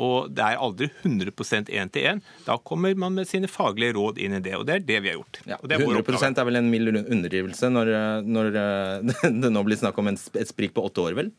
og 0.00 0.32
det 0.32 0.44
er 0.44 0.60
aldri 0.62 0.88
100% 1.04 1.68
én 1.68 1.92
til 1.92 2.08
én. 2.08 2.22
Da 2.46 2.56
kommer 2.56 2.94
man 2.98 3.16
med 3.18 3.28
sine 3.28 3.50
faglige 3.50 3.96
råd 3.98 4.20
inn 4.22 4.38
i 4.38 4.42
det, 4.44 4.56
og 4.56 4.66
det 4.68 4.78
er 4.78 4.84
det 4.88 4.98
vi 5.04 5.12
har 5.12 5.18
gjort. 5.20 5.40
Ja, 5.48 5.58
100% 5.60 6.40
er 6.40 6.48
vel 6.48 6.60
en 6.62 6.70
mild 6.72 6.94
underdrivelse 7.02 7.72
når, 7.72 7.94
når, 8.24 8.52
det 9.42 9.52
nå 9.52 9.64
blir 9.66 9.80
snakk 9.80 9.98
om 10.00 10.12
et 10.12 10.48
sprik 10.48 10.76
på 10.76 10.84
åtte 10.88 11.04
år, 11.04 11.18
vel? 11.18 11.32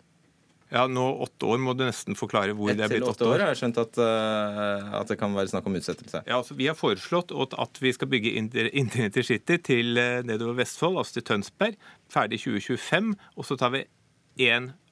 Ja, 0.74 0.88
nå 0.90 1.06
åtte 1.22 1.46
år 1.54 1.60
må 1.62 1.76
du 1.78 1.84
nesten 1.86 2.18
forklare 2.18 2.56
hvor 2.58 2.74
det 2.74 2.82
er 2.82 2.90
blitt 2.90 3.06
åtte 3.06 3.28
år. 3.30 3.36
år 3.36 3.44
har 3.52 3.58
skjønt 3.58 3.78
at, 3.78 3.98
uh, 4.02 4.96
at, 4.98 5.10
det 5.12 5.20
kan 5.22 5.36
være 5.38 5.52
snakk 5.52 5.68
om 5.70 5.78
utsettelse. 5.78 6.24
Ja, 6.26 6.40
altså 6.40 6.58
Vi 6.58 6.70
har 6.70 6.78
foreslått 6.78 7.34
at 7.34 7.82
vi 7.82 7.94
skal 7.94 8.10
bygge 8.10 8.34
intercity 8.34 9.60
til 9.62 10.02
uh, 10.02 10.24
nedover 10.26 10.58
Vestfold, 10.64 10.98
altså 10.98 11.20
til 11.20 11.28
Tønsberg, 11.30 11.78
ferdig 12.10 12.42
2025. 12.42 13.14
Og 13.38 13.50
så 13.50 13.60
tar 13.62 13.76
vi 13.76 13.86
én 14.42 14.72
Eh, 14.74 14.83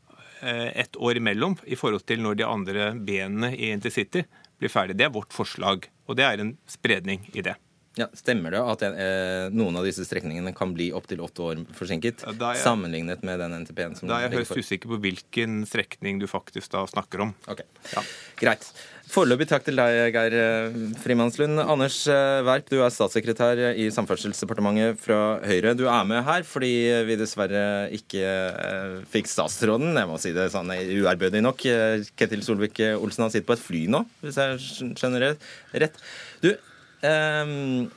ett 0.41 0.97
år 0.97 1.19
imellom 1.21 1.57
i 1.65 1.77
forhold 1.77 2.05
til 2.09 2.23
når 2.23 2.39
de 2.39 2.47
andre 2.47 2.91
benene 2.97 3.51
i 3.55 3.71
intercity 3.71 4.23
blir 4.61 4.71
ferdig. 4.73 4.97
Det 4.97 5.07
er 5.07 5.13
vårt 5.13 5.33
forslag, 5.33 5.89
og 6.09 6.17
det 6.17 6.25
er 6.27 6.41
en 6.43 6.55
spredning 6.69 7.27
i 7.33 7.43
det. 7.45 7.57
Ja, 7.99 8.07
Stemmer 8.15 8.53
det 8.55 8.59
at 8.63 8.83
eh, 8.87 9.49
noen 9.51 9.75
av 9.75 9.83
disse 9.83 10.05
strekningene 10.07 10.53
kan 10.55 10.71
bli 10.71 10.87
opptil 10.95 11.19
åtte 11.25 11.43
år 11.43 11.63
forsinket? 11.75 12.23
Ja, 12.23 12.31
jeg, 12.53 12.61
sammenlignet 12.63 13.25
med 13.27 13.41
den 13.43 13.57
NTP-en 13.65 13.97
som 13.99 14.07
Da 14.07 14.21
er 14.21 14.29
jeg 14.29 14.45
høyst 14.45 14.55
usikker 14.55 14.93
på 14.93 14.99
hvilken 15.03 15.65
strekning 15.67 16.21
du 16.21 16.27
faktisk 16.31 16.71
da 16.71 16.85
snakker 16.87 17.25
om. 17.27 17.33
Ok, 17.51 17.65
ja. 17.91 18.05
Greit. 18.39 18.69
Foreløpig 19.11 19.49
takk 19.51 19.65
til 19.67 19.75
deg, 19.75 20.15
Geir 20.15 20.35
eh, 20.39 20.75
Frimannslund. 21.03 21.59
Anders 21.59 21.97
eh, 22.07 22.39
Werp, 22.47 22.69
du 22.71 22.77
er 22.79 22.93
statssekretær 22.95 23.59
i 23.75 23.89
Samferdselsdepartementet 23.91 25.01
fra 25.03 25.19
Høyre. 25.43 25.75
Du 25.75 25.83
er 25.91 26.07
med 26.07 26.23
her 26.23 26.47
fordi 26.47 26.71
vi 27.09 27.19
dessverre 27.19 27.91
ikke 27.97 28.23
eh, 28.23 28.97
fikk 29.11 29.27
statsråden. 29.27 29.91
Jeg 29.99 30.07
må 30.07 30.15
si 30.21 30.31
det 30.35 30.47
sånn 30.55 30.71
uærbødig 30.71 31.43
nok. 31.43 31.67
Ketil 32.15 32.47
Solvik-Olsen 32.47 33.27
har 33.27 33.35
sittet 33.35 33.51
på 33.51 33.59
et 33.59 33.65
fly 33.67 33.85
nå, 33.91 34.05
hvis 34.23 34.39
jeg 34.39 34.93
skjønner 34.95 35.33
rett. 35.75 36.03
Du, 36.39 36.53
Um, 37.01 37.89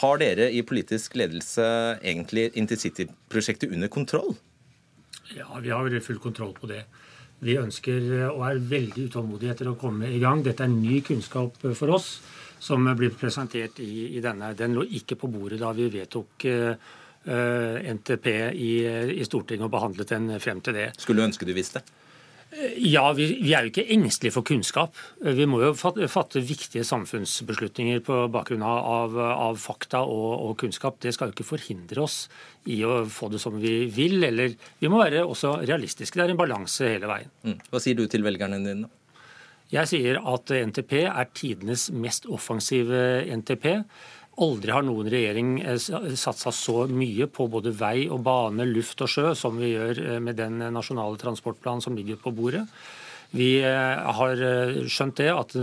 har 0.00 0.18
dere 0.18 0.48
i 0.50 0.64
politisk 0.66 1.14
ledelse 1.14 1.64
egentlig 2.02 2.48
intercityprosjektet 2.58 3.70
under 3.70 3.90
kontroll? 3.92 4.34
Ja, 5.36 5.46
vi 5.62 5.70
har 5.70 6.00
full 6.02 6.18
kontroll 6.18 6.54
på 6.58 6.66
det. 6.66 6.82
Vi 7.44 7.58
ønsker 7.60 8.30
og 8.30 8.42
er 8.48 8.62
veldig 8.70 9.08
utålmodige 9.10 9.52
etter 9.52 9.68
å 9.68 9.76
komme 9.80 10.08
i 10.08 10.20
gang. 10.22 10.40
Dette 10.44 10.64
er 10.64 10.72
ny 10.72 11.02
kunnskap 11.04 11.60
for 11.74 11.96
oss. 11.96 12.16
som 12.64 12.86
blir 12.96 13.10
presentert 13.12 13.80
i, 13.84 14.16
i 14.16 14.20
denne. 14.24 14.54
Den 14.56 14.72
lå 14.72 14.86
ikke 14.96 15.18
på 15.20 15.28
bordet 15.28 15.58
da 15.60 15.72
vi 15.76 15.90
vedtok 15.92 16.46
uh, 16.48 17.82
NTP 17.92 18.28
i, 18.56 18.70
i, 19.18 19.24
Stortinget 19.26 19.66
og 19.66 19.74
behandlet 19.74 20.14
den 20.14 20.32
frem 20.40 20.62
til 20.64 20.78
det. 20.78 20.86
Skulle 20.96 21.26
ønske 21.26 21.44
du 21.44 21.52
visste? 21.52 21.82
Ja, 22.78 23.08
vi, 23.16 23.26
vi, 23.42 23.50
er 23.54 23.66
jo 23.66 23.72
ikke 23.72 23.86
engstelige 23.96 24.34
for 24.36 24.46
kunnskap. 24.46 24.94
Vi 25.18 25.46
må 25.50 25.58
jo 25.62 25.72
fatte, 25.78 26.06
fatte 26.10 26.42
viktige 26.44 26.84
samfunnsbeslutninger 26.86 28.02
på 28.06 28.18
bakgrunn 28.32 28.62
av, 28.66 29.16
av 29.18 29.58
fakta 29.58 30.04
og, 30.06 30.28
og, 30.36 30.52
kunnskap. 30.62 31.00
Det 31.02 31.14
skal 31.16 31.30
jo 31.30 31.34
ikke 31.34 31.48
forhindre 31.48 32.04
oss 32.04 32.24
i 32.70 32.78
å 32.86 33.02
få 33.10 33.32
det 33.32 33.42
som 33.42 33.58
vi 33.58 33.88
vil. 33.92 34.20
Eller 34.28 34.54
vi 34.78 34.90
må 34.92 35.02
være 35.02 35.24
også 35.26 35.56
realistiske. 35.64 36.20
Det 36.20 36.28
er 36.28 36.34
en 36.36 36.42
balanse 36.44 36.92
hele 36.94 37.10
veien. 37.10 37.32
Mm. 37.42 37.58
Hva 37.72 37.82
sier 37.82 37.98
du 37.98 38.06
til 38.10 38.26
velgerne 38.26 38.62
dine? 38.62 38.90
Jeg 39.74 39.90
sier 39.90 40.20
at 40.20 40.52
NTP 40.54 40.92
er 41.08 41.30
tidenes 41.34 41.88
mest 41.90 42.28
offensive 42.30 43.24
NTP. 43.34 43.66
Aldri 44.42 44.72
har 44.74 44.82
noen 44.82 45.06
regjering 45.10 45.56
eh, 45.62 45.78
satsa 46.18 46.50
så 46.54 46.84
mye 46.90 47.28
på 47.30 47.46
både 47.50 47.70
vei 47.78 48.08
og 48.08 48.24
bane, 48.26 48.66
luft 48.66 49.04
og 49.04 49.10
sjø 49.10 49.32
som 49.38 49.60
vi 49.60 49.74
gjør 49.74 50.00
eh, 50.02 50.20
med 50.22 50.40
den 50.40 50.58
nasjonale 50.74 51.20
transportplanen 51.20 51.84
som 51.84 51.94
ligger 51.94 52.18
på 52.18 52.34
bordet. 52.34 52.64
Vi 53.34 53.48
eh, 53.66 54.04
har 54.18 54.44
skjønt 54.90 55.18
det 55.18 55.30
at 55.34 55.56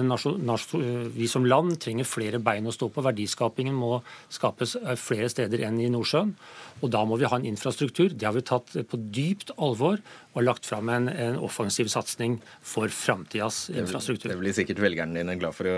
vi 1.15 1.29
som 1.31 1.47
land 1.47 1.77
trenger 1.81 2.07
flere 2.07 2.41
bein 2.43 2.67
å 2.67 2.75
stå 2.75 2.91
på. 2.91 3.03
Verdiskapingen 3.05 3.77
må 3.77 4.01
skapes 4.29 4.75
flere 4.99 5.31
steder 5.31 5.63
enn 5.67 5.79
i 5.79 5.91
Nordsjøen. 5.91 6.35
Og 6.81 6.89
Da 6.91 7.03
må 7.05 7.17
vi 7.21 7.29
ha 7.29 7.37
en 7.37 7.45
infrastruktur. 7.45 8.09
Det 8.09 8.25
har 8.25 8.33
vi 8.33 8.43
tatt 8.45 8.73
på 8.89 8.99
dypt 9.13 9.53
alvor 9.61 10.01
og 10.31 10.45
lagt 10.45 10.65
fram 10.65 10.89
en, 10.89 11.09
en 11.11 11.37
offensiv 11.43 11.89
satsing 11.91 12.37
for 12.65 12.91
framtidas 12.93 13.65
infrastruktur. 13.69 14.31
Det 14.31 14.39
blir 14.39 14.55
sikkert 14.55 14.81
velgerne 14.81 15.19
dine 15.19 15.37
glad 15.39 15.55
for 15.57 15.69
å 15.69 15.77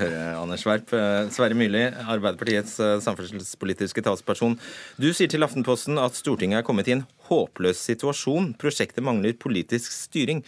høre, 0.00 0.22
Anders 0.36 0.66
Werp. 0.68 0.92
Eh, 0.96 1.30
Sverre 1.34 1.56
Myrli, 1.58 1.86
Arbeiderpartiets 2.04 2.76
eh, 2.82 2.96
samferdselspolitiske 3.06 4.04
talsperson. 4.04 4.58
Du 5.00 5.08
sier 5.14 5.30
til 5.32 5.46
Aftenposten 5.46 6.00
at 6.02 6.18
Stortinget 6.18 6.60
er 6.60 6.66
kommet 6.66 6.90
i 6.90 6.98
en 6.98 7.06
håpløs 7.30 7.80
situasjon. 7.88 8.52
Prosjektet 8.60 9.06
mangler 9.06 9.38
politisk 9.40 9.94
styring. 9.94 10.44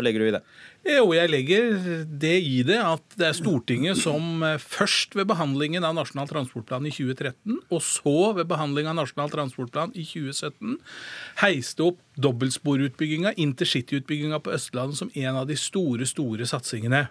Hva 0.00 0.06
legger 0.06 0.22
du 0.22 0.28
i 0.30 0.32
det? 0.32 0.40
Jo, 0.88 1.10
jeg 1.12 1.28
legger 1.28 1.74
det 2.08 2.36
i 2.40 2.62
det 2.64 2.78
at 2.80 3.16
det 3.20 3.26
er 3.28 3.36
Stortinget 3.36 3.98
som 4.00 4.40
eh, 4.46 4.56
først 4.56 5.12
ved 5.18 5.28
behandlingen 5.28 5.84
av 5.84 5.92
Nasjonal 5.98 6.30
transportplan 6.30 6.86
i 6.88 6.92
2013, 6.94 7.58
og 7.68 7.82
så 7.84 8.14
ved 8.38 8.48
behandling 8.48 8.88
av 8.88 8.96
Nasjonal 8.96 9.28
transportplan 9.34 9.92
i 9.92 10.06
2017, 10.08 10.78
heiste 11.42 11.84
opp 11.84 12.00
dobbeltsporutbygginga, 12.16 13.34
intercityutbygginga 13.44 14.40
på 14.40 14.56
Østlandet, 14.56 15.02
som 15.02 15.12
en 15.12 15.42
av 15.42 15.50
de 15.52 15.58
store, 15.60 16.08
store 16.08 16.48
satsingene. 16.48 17.10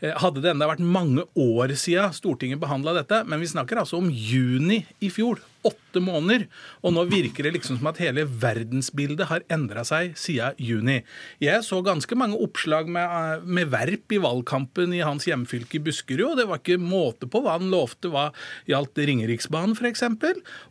Eh, 0.00 0.16
hadde 0.16 0.42
det 0.42 0.54
enda 0.54 0.68
vært 0.70 0.82
mange 0.84 1.26
år 1.38 1.76
siden 1.78 2.14
Stortinget 2.16 2.60
behandla 2.62 2.96
dette, 2.96 3.22
men 3.28 3.42
vi 3.42 3.50
snakker 3.50 3.82
altså 3.82 4.00
om 4.00 4.10
juni 4.10 4.82
i 5.04 5.12
fjor 5.12 5.42
åtte 5.66 6.00
måneder. 6.00 6.46
Og 6.84 6.94
nå 6.94 7.04
virker 7.10 7.44
det 7.44 7.54
liksom 7.58 7.78
som 7.80 7.90
at 7.90 8.00
hele 8.00 8.24
verdensbildet 8.24 9.28
har 9.30 9.44
endra 9.52 9.84
seg 9.86 10.14
siden 10.18 10.56
juni. 10.60 11.00
Jeg 11.42 11.64
så 11.66 11.82
ganske 11.84 12.16
mange 12.18 12.38
oppslag 12.40 12.88
med, 12.88 13.44
med 13.44 13.68
verp 13.72 14.14
i 14.14 14.20
valgkampen 14.22 14.94
i 14.96 15.02
hans 15.04 15.28
hjemfylke 15.28 15.82
Buskerud, 15.84 16.30
og 16.32 16.40
det 16.40 16.48
var 16.48 16.62
ikke 16.62 16.80
måte 16.80 17.28
på 17.30 17.42
hva 17.44 17.58
han 17.58 17.68
lovte 17.72 18.12
hva 18.12 18.30
gjaldt 18.70 19.02
Ringeriksbanen 19.10 19.76
f.eks. 19.76 20.06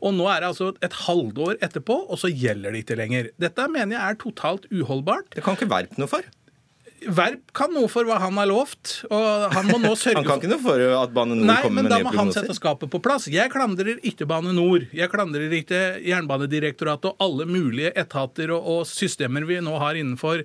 Og 0.02 0.16
nå 0.18 0.30
er 0.32 0.42
det 0.42 0.52
altså 0.52 0.72
et 0.86 0.98
halvår 1.06 1.60
etterpå, 1.66 2.02
og 2.10 2.22
så 2.22 2.32
gjelder 2.32 2.74
det 2.74 2.86
ikke 2.86 3.00
lenger. 3.00 3.32
Dette 3.42 3.70
mener 3.70 3.98
jeg 3.98 4.04
er 4.06 4.22
totalt 4.26 4.70
uholdbart. 4.74 5.34
Det 5.36 5.46
kan 5.46 5.58
ikke 5.58 5.70
Verp 5.70 6.00
noe 6.02 6.10
for? 6.10 6.26
Verp 7.08 7.54
kan 7.56 7.72
noe 7.72 7.88
for 7.92 8.08
hva 8.08 8.18
han 8.20 8.36
har 8.40 8.50
lovt. 8.50 9.06
og 9.08 9.54
Han 9.56 9.70
må 9.70 9.78
nå 9.80 9.94
sørge 10.00 10.20
for... 10.20 10.28
Han 10.28 10.28
kan 10.28 10.42
ikke 10.42 10.52
noe 10.52 10.64
for 10.64 10.84
at 11.00 11.14
Bane 11.16 11.38
Nor 11.38 11.48
Nei, 11.48 11.58
kommer 11.64 11.86
med 11.86 11.94
nye 11.94 12.02
prognoser? 12.04 12.10
Nei, 12.10 12.10
men 12.10 12.10
da 12.10 12.10
må 12.10 12.14
han 12.18 12.34
sette 12.36 12.56
skapet 12.58 12.92
på 12.92 13.02
plass. 13.04 13.28
Jeg 13.32 13.52
klandrer 13.54 14.02
ikke 14.04 14.28
Bane 14.30 14.52
Nor. 14.56 14.84
Jeg 14.96 15.12
klandrer 15.14 15.56
ikke 15.56 15.80
Jernbanedirektoratet 16.04 17.14
og 17.14 17.24
alle 17.24 17.48
mulige 17.50 17.94
etater 18.00 18.52
og, 18.56 18.68
og, 18.74 18.82
systemer 18.90 19.46
vi 19.48 19.60
nå 19.64 19.76
har 19.80 20.00
innenfor 20.00 20.44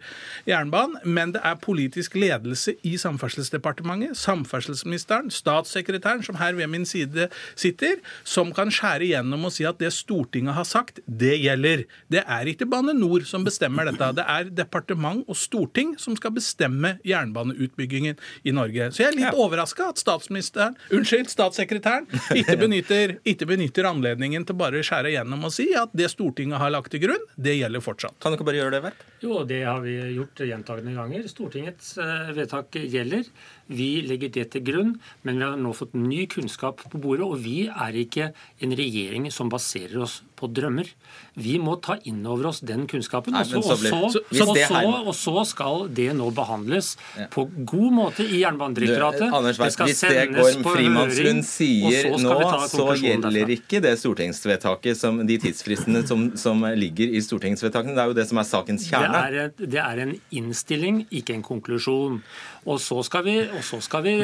jernbanen, 0.48 1.00
men 1.04 1.32
det 1.34 1.42
er 1.46 1.58
politisk 1.62 2.14
ledelse 2.18 2.76
i 2.86 2.94
Samferdselsdepartementet, 3.00 4.16
samferdselsministeren, 4.18 5.30
statssekretæren, 5.34 6.22
som 6.26 6.38
her 6.38 6.54
ved 6.58 6.70
min 6.70 6.86
side 6.86 7.28
sitter, 7.58 7.98
som 8.22 8.52
kan 8.54 8.70
skjære 8.74 9.08
gjennom 9.10 9.48
og 9.48 9.54
si 9.54 9.66
at 9.66 9.80
det 9.80 9.92
Stortinget 9.94 10.56
har 10.58 10.68
sagt, 10.68 11.00
det 11.06 11.36
gjelder. 11.42 11.84
Det 12.12 12.22
er 12.22 12.50
ikke 12.50 12.68
Bane 12.70 12.94
Nor 12.96 13.26
som 13.28 13.46
bestemmer 13.46 13.88
dette. 13.88 14.12
Det 14.18 14.26
er 14.28 14.52
departement 14.54 15.24
og 15.30 15.38
storting 15.38 15.94
som 16.00 16.16
skal 16.18 16.34
bestemme 16.34 16.43
bestemme 16.44 16.98
jernbaneutbyggingen 17.04 18.20
i 18.44 18.52
Norge. 18.52 18.90
Så 18.92 19.04
jeg 19.04 19.12
er 19.12 19.18
litt 19.18 19.30
ja. 19.30 19.34
overraska 19.40 19.88
at 19.92 20.00
statsministeren, 20.02 20.76
unnskyld, 20.94 21.30
statssekretæren 21.32 22.08
ikke 22.36 22.58
benytter, 22.64 23.16
ikke 23.24 23.48
benytter 23.48 23.88
anledningen 23.88 24.44
til 24.46 24.58
bare 24.60 24.80
å 24.80 24.86
skjære 24.86 25.14
igjennom 25.14 25.48
og 25.48 25.54
si 25.54 25.70
at 25.78 25.92
det 25.96 26.10
Stortinget 26.12 26.60
har 26.60 26.72
lagt 26.74 26.92
til 26.92 27.04
grunn, 27.06 27.24
det 27.40 27.56
gjelder 27.56 27.84
fortsatt. 27.84 28.18
Kan 28.22 28.34
dere 28.34 28.46
bare 28.46 28.60
gjøre 28.60 28.76
det, 28.76 28.82
Verp? 28.84 29.04
Jo, 29.24 29.40
det 29.48 29.62
har 29.64 29.80
vi 29.84 29.96
gjort 30.14 30.44
gjentagende 30.44 30.94
ganger. 30.98 31.28
Stortingets 31.30 31.94
eh, 32.02 32.32
vedtak 32.36 32.76
gjelder. 32.76 33.24
Vi 33.72 33.88
legger 34.04 34.32
det 34.34 34.50
til 34.52 34.64
grunn, 34.66 34.94
men 35.24 35.40
vi 35.40 35.46
har 35.46 35.56
nå 35.60 35.72
fått 35.76 35.96
ny 35.96 36.26
kunnskap 36.30 36.84
på 36.92 37.00
bordet. 37.00 37.24
Og 37.24 37.40
vi 37.40 37.64
er 37.70 37.96
ikke 38.04 38.30
en 38.64 38.76
regjering 38.76 39.30
som 39.32 39.52
baserer 39.52 40.04
oss 40.04 40.20
på 40.38 40.48
drømmer. 40.50 40.88
Vi 41.34 41.56
må 41.62 41.76
ta 41.82 41.96
inn 42.06 42.22
over 42.30 42.50
oss 42.50 42.60
den 42.66 42.84
kunnskapen. 42.90 43.34
Og 43.34 43.46
så, 43.46 43.60
og 43.60 44.58
så, 44.58 44.80
og 45.00 45.14
så 45.18 45.44
skal 45.48 45.86
det 45.94 46.08
nå 46.18 46.28
behandles 46.34 46.92
ja. 47.18 47.26
på 47.32 47.46
god 47.66 47.94
måte 47.94 48.26
i 48.26 48.42
Jernbanedirektoratet. 48.42 49.28
Anders 49.34 49.58
skal 49.74 49.90
hvis 49.90 50.02
det 50.04 50.24
går 50.34 50.60
Frimannsrund 50.66 51.46
sier 51.46 52.10
nå, 52.22 52.34
så 52.70 52.88
gjelder 53.00 53.54
ikke 53.56 53.82
det 53.84 53.94
stortingsvedtaket 54.02 54.98
som, 54.98 55.22
de 55.26 55.38
tidsfristene 55.42 56.04
som, 56.06 56.28
som, 56.38 56.66
ligger 56.74 57.14
i 57.14 57.22
stortingsvedtakene. 57.22 57.94
Det 57.96 58.04
er 58.04 58.12
jo 58.12 58.18
det 58.18 58.26
som 58.30 58.42
er 58.42 58.48
sakens 58.48 58.88
kjerne. 58.90 59.14
Det 59.14 59.24
er, 59.24 59.48
et, 59.48 59.64
det 59.76 59.82
er 59.82 60.04
en 60.06 60.14
innstilling, 60.34 61.04
ikke 61.14 61.38
en 61.38 61.46
konklusjon. 61.46 62.20
Og 62.64 62.78
så 62.80 63.02
skal 63.06 63.26
vi, 63.26 63.38
så 63.62 63.80
skal 63.84 64.06
vi 64.06 64.14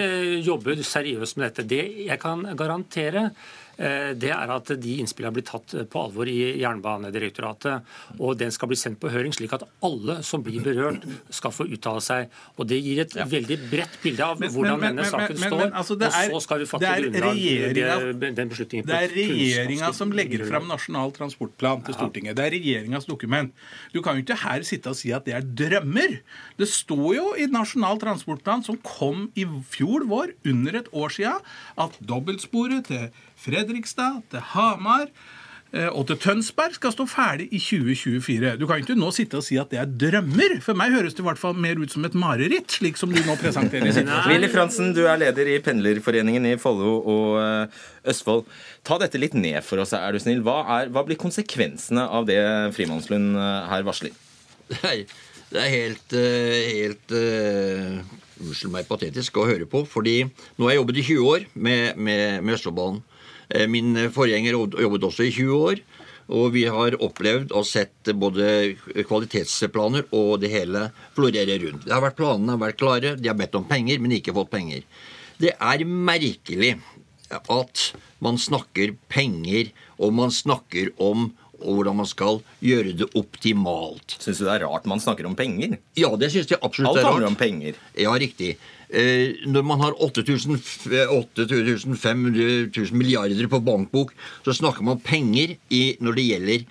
jobbe 0.47 0.79
seriøst 0.79 1.39
med 1.39 1.51
dette. 1.51 1.67
Det 1.71 1.83
jeg 2.07 2.23
kan 2.23 2.47
garantere, 2.59 3.31
Eh, 3.70 3.70
det 3.81 4.29
er 4.35 4.51
at 4.53 4.71
de 4.77 4.95
innspillene 5.01 5.33
blir 5.33 5.47
tatt 5.49 5.73
på 5.89 6.01
alvor 6.03 6.29
i 6.29 6.37
Jernbanedirektoratet. 6.61 7.87
Og 8.19 8.37
den 8.41 8.53
skal 8.53 8.69
bli 8.71 8.77
sendt 8.77 9.01
på 9.01 9.09
høring, 9.13 9.33
slik 9.33 9.55
at 9.57 9.65
alle 9.87 10.19
som 10.27 10.45
blir 10.45 10.61
berørt, 10.65 11.07
skal 11.33 11.55
få 11.55 11.65
uttale 11.71 12.03
seg. 12.05 12.35
Og 12.59 12.69
Det 12.71 12.77
gir 12.85 13.01
et 13.03 13.17
ja. 13.17 13.25
veldig 13.29 13.57
bredt 13.71 13.97
bilde 14.03 14.27
av 14.27 14.43
men, 14.43 14.53
hvordan 14.53 14.79
men, 14.81 14.91
denne 14.91 15.07
saken 15.09 15.39
men, 15.39 15.49
står. 15.49 15.65
Altså 15.81 15.97
er, 15.97 16.29
og 16.29 16.37
så 16.37 16.43
skal 16.45 16.63
vi 16.63 16.69
fatte 16.71 16.93
grunnlag 17.07 18.37
den 18.41 18.53
beslutningen. 18.53 18.89
Det 18.91 18.99
er 18.99 19.15
regjeringa 19.17 19.91
som 19.97 20.13
legger 20.15 20.45
fram 20.49 20.69
Nasjonal 20.71 21.15
transportplan 21.17 21.85
til 21.87 21.97
Stortinget. 21.97 22.37
Det 22.39 22.47
er 22.47 22.55
regjeringas 22.57 23.09
dokument. 23.09 23.55
Du 23.95 24.01
kan 24.05 24.19
jo 24.19 24.25
ikke 24.25 24.39
her 24.45 24.67
sitte 24.67 24.93
og 24.93 24.99
si 24.99 25.13
at 25.17 25.27
det 25.29 25.37
er 25.39 25.47
drømmer. 25.47 26.19
Det 26.61 26.69
står 26.71 27.09
jo 27.17 27.27
i 27.41 27.49
Nasjonal 27.51 28.01
transportplan, 28.03 28.65
som 28.67 28.79
kom 28.85 29.29
i 29.39 29.47
fjor 29.73 30.07
vår, 30.11 30.35
under 30.51 30.81
et 30.83 30.93
år 30.97 31.13
sia, 31.15 31.35
at 31.81 31.99
dobbeltsporet 32.05 32.91
til 32.91 33.09
Fredrikstad, 33.41 34.21
til 34.33 34.43
Hamar 34.53 35.07
eh, 35.73 35.89
og 35.89 36.05
til 36.11 36.19
Tønsberg 36.21 36.75
skal 36.77 36.93
stå 36.93 37.07
ferdig 37.09 37.47
i 37.57 37.61
2024. 37.63 38.53
Du 38.61 38.67
kan 38.69 38.83
ikke 38.83 38.97
nå 38.99 39.09
sitte 39.17 39.39
og 39.41 39.47
si 39.47 39.57
at 39.61 39.73
det 39.73 39.81
er 39.81 39.89
drømmer. 39.89 40.59
For 40.65 40.77
meg 40.79 40.93
høres 40.93 41.17
det 41.17 41.25
i 41.25 41.29
hvert 41.29 41.41
fall 41.41 41.57
mer 41.57 41.81
ut 41.81 41.93
som 41.93 42.05
et 42.05 42.17
mareritt, 42.19 42.69
slik 42.77 43.01
som 43.01 43.13
du 43.15 43.21
nå 43.25 43.37
presenterer. 43.41 44.03
Willy 44.31 44.51
Fransen, 44.53 44.93
du 44.97 45.07
er 45.07 45.23
leder 45.23 45.55
i 45.55 45.57
Pendlerforeningen 45.65 46.51
i 46.53 46.57
Follo 46.61 46.99
og 47.01 47.41
eh, 47.41 47.83
Østfold. 48.13 48.45
Ta 48.87 49.01
dette 49.01 49.21
litt 49.21 49.37
ned 49.39 49.63
for 49.65 49.81
oss, 49.81 49.97
er 49.97 50.13
du 50.13 50.21
snill. 50.21 50.45
Hva, 50.45 50.61
er, 50.77 50.93
hva 50.93 51.07
blir 51.09 51.21
konsekvensene 51.21 52.05
av 52.05 52.29
det 52.29 52.41
Frimannslund 52.77 53.41
eh, 53.41 53.61
her 53.73 53.87
varsler? 53.89 54.17
Nei, 54.85 54.99
det 55.51 55.65
er 55.65 55.73
helt, 55.73 56.13
helt 56.15 57.15
Unnskyld 58.41 58.73
meg, 58.73 58.87
patetisk 58.89 59.37
å 59.37 59.47
høre 59.49 59.67
på. 59.69 59.83
fordi 59.85 60.23
nå 60.25 60.65
har 60.65 60.73
jeg 60.73 60.81
jobbet 60.81 61.01
i 61.01 61.07
20 61.09 61.27
år 61.29 61.47
med, 61.55 61.99
med, 62.01 62.41
med 62.45 62.57
Østfoldbanen. 62.57 63.03
Eh, 63.51 63.67
min 63.71 63.97
forgjenger 64.15 64.57
jobbet 64.57 65.09
også 65.11 65.27
i 65.27 65.35
20 65.35 65.65
år. 65.71 65.83
Og 66.31 66.53
vi 66.55 66.63
har 66.71 66.95
opplevd 67.03 67.51
og 67.59 67.67
sett 67.67 68.13
både 68.15 68.77
kvalitetsplaner 69.09 70.07
og 70.15 70.37
det 70.45 70.53
hele 70.53 70.85
florere 71.17 71.57
rundt. 71.65 71.89
Det 71.89 71.95
har 71.95 72.05
vært 72.05 72.21
Planene 72.21 72.55
har 72.55 72.63
vært 72.63 72.79
klare, 72.79 73.17
de 73.19 73.31
har 73.31 73.39
bedt 73.39 73.59
om 73.59 73.67
penger, 73.67 73.99
men 73.99 74.15
ikke 74.15 74.37
fått 74.37 74.53
penger. 74.53 74.85
Det 75.43 75.57
er 75.57 75.83
merkelig 75.89 76.77
at 77.35 77.85
man 78.23 78.39
snakker 78.39 78.95
penger, 79.11 79.73
og 79.99 80.15
man 80.15 80.31
snakker 80.35 80.93
om 81.03 81.33
hvordan 81.61 81.99
man 81.99 82.09
skal 82.09 82.41
gjøre 82.65 82.95
det 82.97 83.09
optimalt. 83.19 84.17
Syns 84.21 84.41
du 84.41 84.47
det 84.47 84.55
er 84.55 84.67
rart 84.67 84.87
man 84.89 85.03
snakker 85.03 85.27
om 85.29 85.37
penger? 85.37 85.77
Ja, 85.99 86.13
det 86.17 86.31
syns 86.33 86.51
jeg 86.51 86.61
absolutt 86.63 86.95
Alt 86.95 87.01
er 87.01 87.05
rart. 87.05 87.11
Alt 87.11 87.19
handler 87.19 87.33
om 87.35 87.41
penger. 87.41 87.81
Ja, 88.01 88.15
riktig. 88.23 88.55
Eh, 88.91 89.47
når 89.47 89.63
man 89.63 89.79
har 89.85 89.95
8500 90.03 92.91
milliarder 92.91 93.47
på 93.51 93.61
bankbok, 93.63 94.11
så 94.43 94.53
snakker 94.57 94.83
man 94.87 95.01
penger 95.05 95.53
i, 95.71 95.97
når 96.03 96.13
det 96.19 96.25
gjelder 96.27 96.65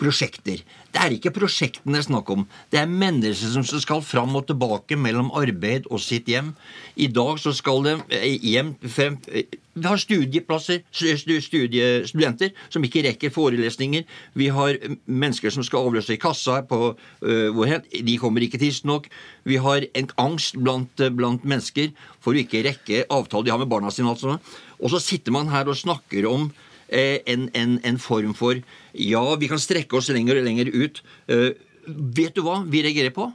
prosjekter. 0.00 0.62
Det 0.94 1.02
er 1.02 1.14
ikke 1.16 1.32
prosjektene 1.34 1.96
det 1.96 2.04
er 2.04 2.06
snakk 2.06 2.28
om. 2.30 2.44
Det 2.70 2.78
er 2.78 2.86
mennesker 2.86 3.50
som 3.50 3.64
skal 3.66 4.02
fram 4.06 4.36
og 4.38 4.44
tilbake 4.46 4.94
mellom 4.94 5.32
arbeid 5.34 5.88
og 5.90 5.98
sitt 5.98 6.28
hjem. 6.30 6.52
I 6.94 7.08
dag 7.10 7.40
så 7.42 7.50
skal 7.56 7.82
de 7.82 7.94
eh, 8.14 8.36
hjem 8.38 8.76
frem 8.86 9.16
eh, 9.26 9.58
Vi 9.74 9.88
har 9.90 9.98
studieplasser, 9.98 10.84
studiestudenter 10.94 12.52
som 12.70 12.84
ikke 12.86 13.02
rekker 13.08 13.32
forelesninger. 13.34 14.04
Vi 14.38 14.46
har 14.54 14.78
mennesker 15.10 15.50
som 15.50 15.66
skal 15.66 15.88
avløse 15.88 16.14
i 16.14 16.20
kassa 16.22 16.60
på 16.62 16.78
hvor 17.24 17.72
De 17.90 18.14
kommer 18.22 18.46
ikke 18.46 18.60
tidsnok. 18.62 19.08
Vi 19.42 19.56
har 19.58 19.88
en 19.98 20.12
angst 20.16 20.54
blant, 20.54 21.02
blant 21.18 21.42
mennesker 21.42 21.90
for 22.22 22.36
å 22.36 22.44
ikke 22.44 22.62
rekke 22.68 23.02
avtaler 23.10 23.48
de 23.48 23.50
har 23.56 23.58
med 23.64 23.72
barna 23.72 23.90
sine. 23.90 24.14
Altså. 24.14 24.38
Og 24.78 24.94
så 24.94 25.02
sitter 25.02 25.34
man 25.34 25.50
her 25.50 25.66
og 25.66 25.74
snakker 25.74 26.30
om 26.30 26.52
Eh, 26.54 26.63
en, 26.88 27.48
en, 27.54 27.78
en, 27.82 27.98
form 27.98 28.34
for 28.36 28.60
Ja, 28.92 29.24
vi 29.40 29.48
kan 29.48 29.60
strekke 29.62 29.96
oss 29.98 30.10
lenger 30.12 30.40
og 30.40 30.46
lenger 30.46 30.70
ut. 30.74 31.00
Eh, 31.28 31.54
vet 31.86 32.34
du 32.36 32.42
hva 32.44 32.60
vi 32.68 32.84
reagerer 32.84 33.14
på? 33.14 33.30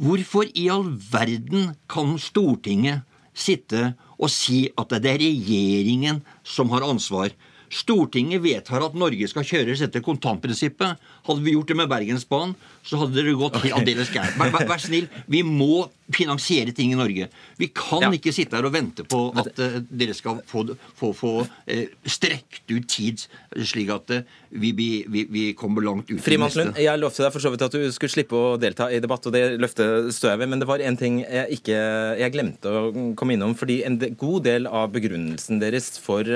Hvorfor 0.00 0.48
i 0.56 0.68
all 0.72 0.86
verden 1.12 1.74
kan 1.90 2.16
Stortinget 2.20 3.04
sitte 3.36 3.94
og 4.20 4.30
si 4.32 4.66
at 4.80 4.92
det 5.00 5.10
er 5.10 5.22
regjeringen 5.24 6.22
som 6.44 6.72
har 6.72 6.86
ansvar? 6.86 7.34
Stortinget 7.70 8.42
vedtar 8.42 8.82
at 8.82 8.96
Norge 8.98 9.28
skal 9.30 9.46
kjøres 9.46 9.82
etter 9.84 10.02
kontantprinsippet. 10.02 10.98
Hadde 11.26 11.44
vi 11.44 11.54
gjort 11.54 11.68
det 11.68 11.76
med 11.76 11.90
Bergensbanen, 11.90 12.54
så 12.86 12.96
hadde 13.02 13.20
det 13.20 13.34
gått 13.36 13.58
okay. 13.58 13.72
aldeles 13.76 14.08
gærent. 14.12 14.38
Vær, 14.40 14.52
vær, 14.54 14.64
vær, 14.70 14.80
snill, 14.80 15.08
vi 15.28 15.42
må 15.44 15.84
finansiere 16.10 16.72
ting 16.74 16.94
i 16.94 16.98
Norge. 16.98 17.28
Vi 17.60 17.68
kan 17.76 18.06
ja. 18.06 18.10
ikke 18.16 18.32
sitte 18.34 18.56
her 18.56 18.66
og 18.66 18.72
vente 18.74 19.04
på 19.06 19.20
at 19.38 19.52
uh, 19.60 19.76
dere 19.84 20.16
skal 20.16 20.40
få, 20.48 20.64
få, 20.96 21.12
få 21.14 21.32
uh, 21.44 21.82
strekt 22.08 22.72
ut 22.72 22.88
tid, 22.90 23.26
slik 23.68 23.92
at 23.94 24.14
uh, 24.16 24.38
vi, 24.50 24.72
vi, 24.72 25.26
vi, 25.30 25.44
kommer 25.58 25.84
langt 25.84 26.10
ut. 26.10 26.22
Frimannslund, 26.24 26.72
jeg 26.80 27.02
lovte 27.02 27.22
deg 27.22 27.34
for 27.36 27.44
så 27.44 27.52
vidt 27.52 27.66
at 27.68 27.76
du 27.76 27.84
skulle 27.94 28.14
slippe 28.14 28.38
å 28.38 28.56
delta 28.60 28.88
i 28.90 28.98
debatt, 29.02 29.28
og 29.28 29.36
det 29.36 29.44
løftet 29.60 30.10
står 30.16 30.32
jeg 30.32 30.42
ved. 30.42 30.52
Men 30.54 30.64
det 30.64 30.70
var 30.72 30.82
en 30.82 30.98
ting 30.98 31.20
jeg, 31.20 31.60
ikke, 31.60 31.78
jeg 32.22 32.34
glemte 32.34 32.72
å 32.72 32.82
komme 33.20 33.36
innom. 33.36 33.54
fordi 33.58 33.82
en 33.86 34.00
god 34.00 34.48
del 34.48 34.66
av 34.66 34.88
begrunnelsen 34.96 35.60
deres 35.62 35.92
for, 36.00 36.26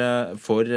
for 0.45 0.69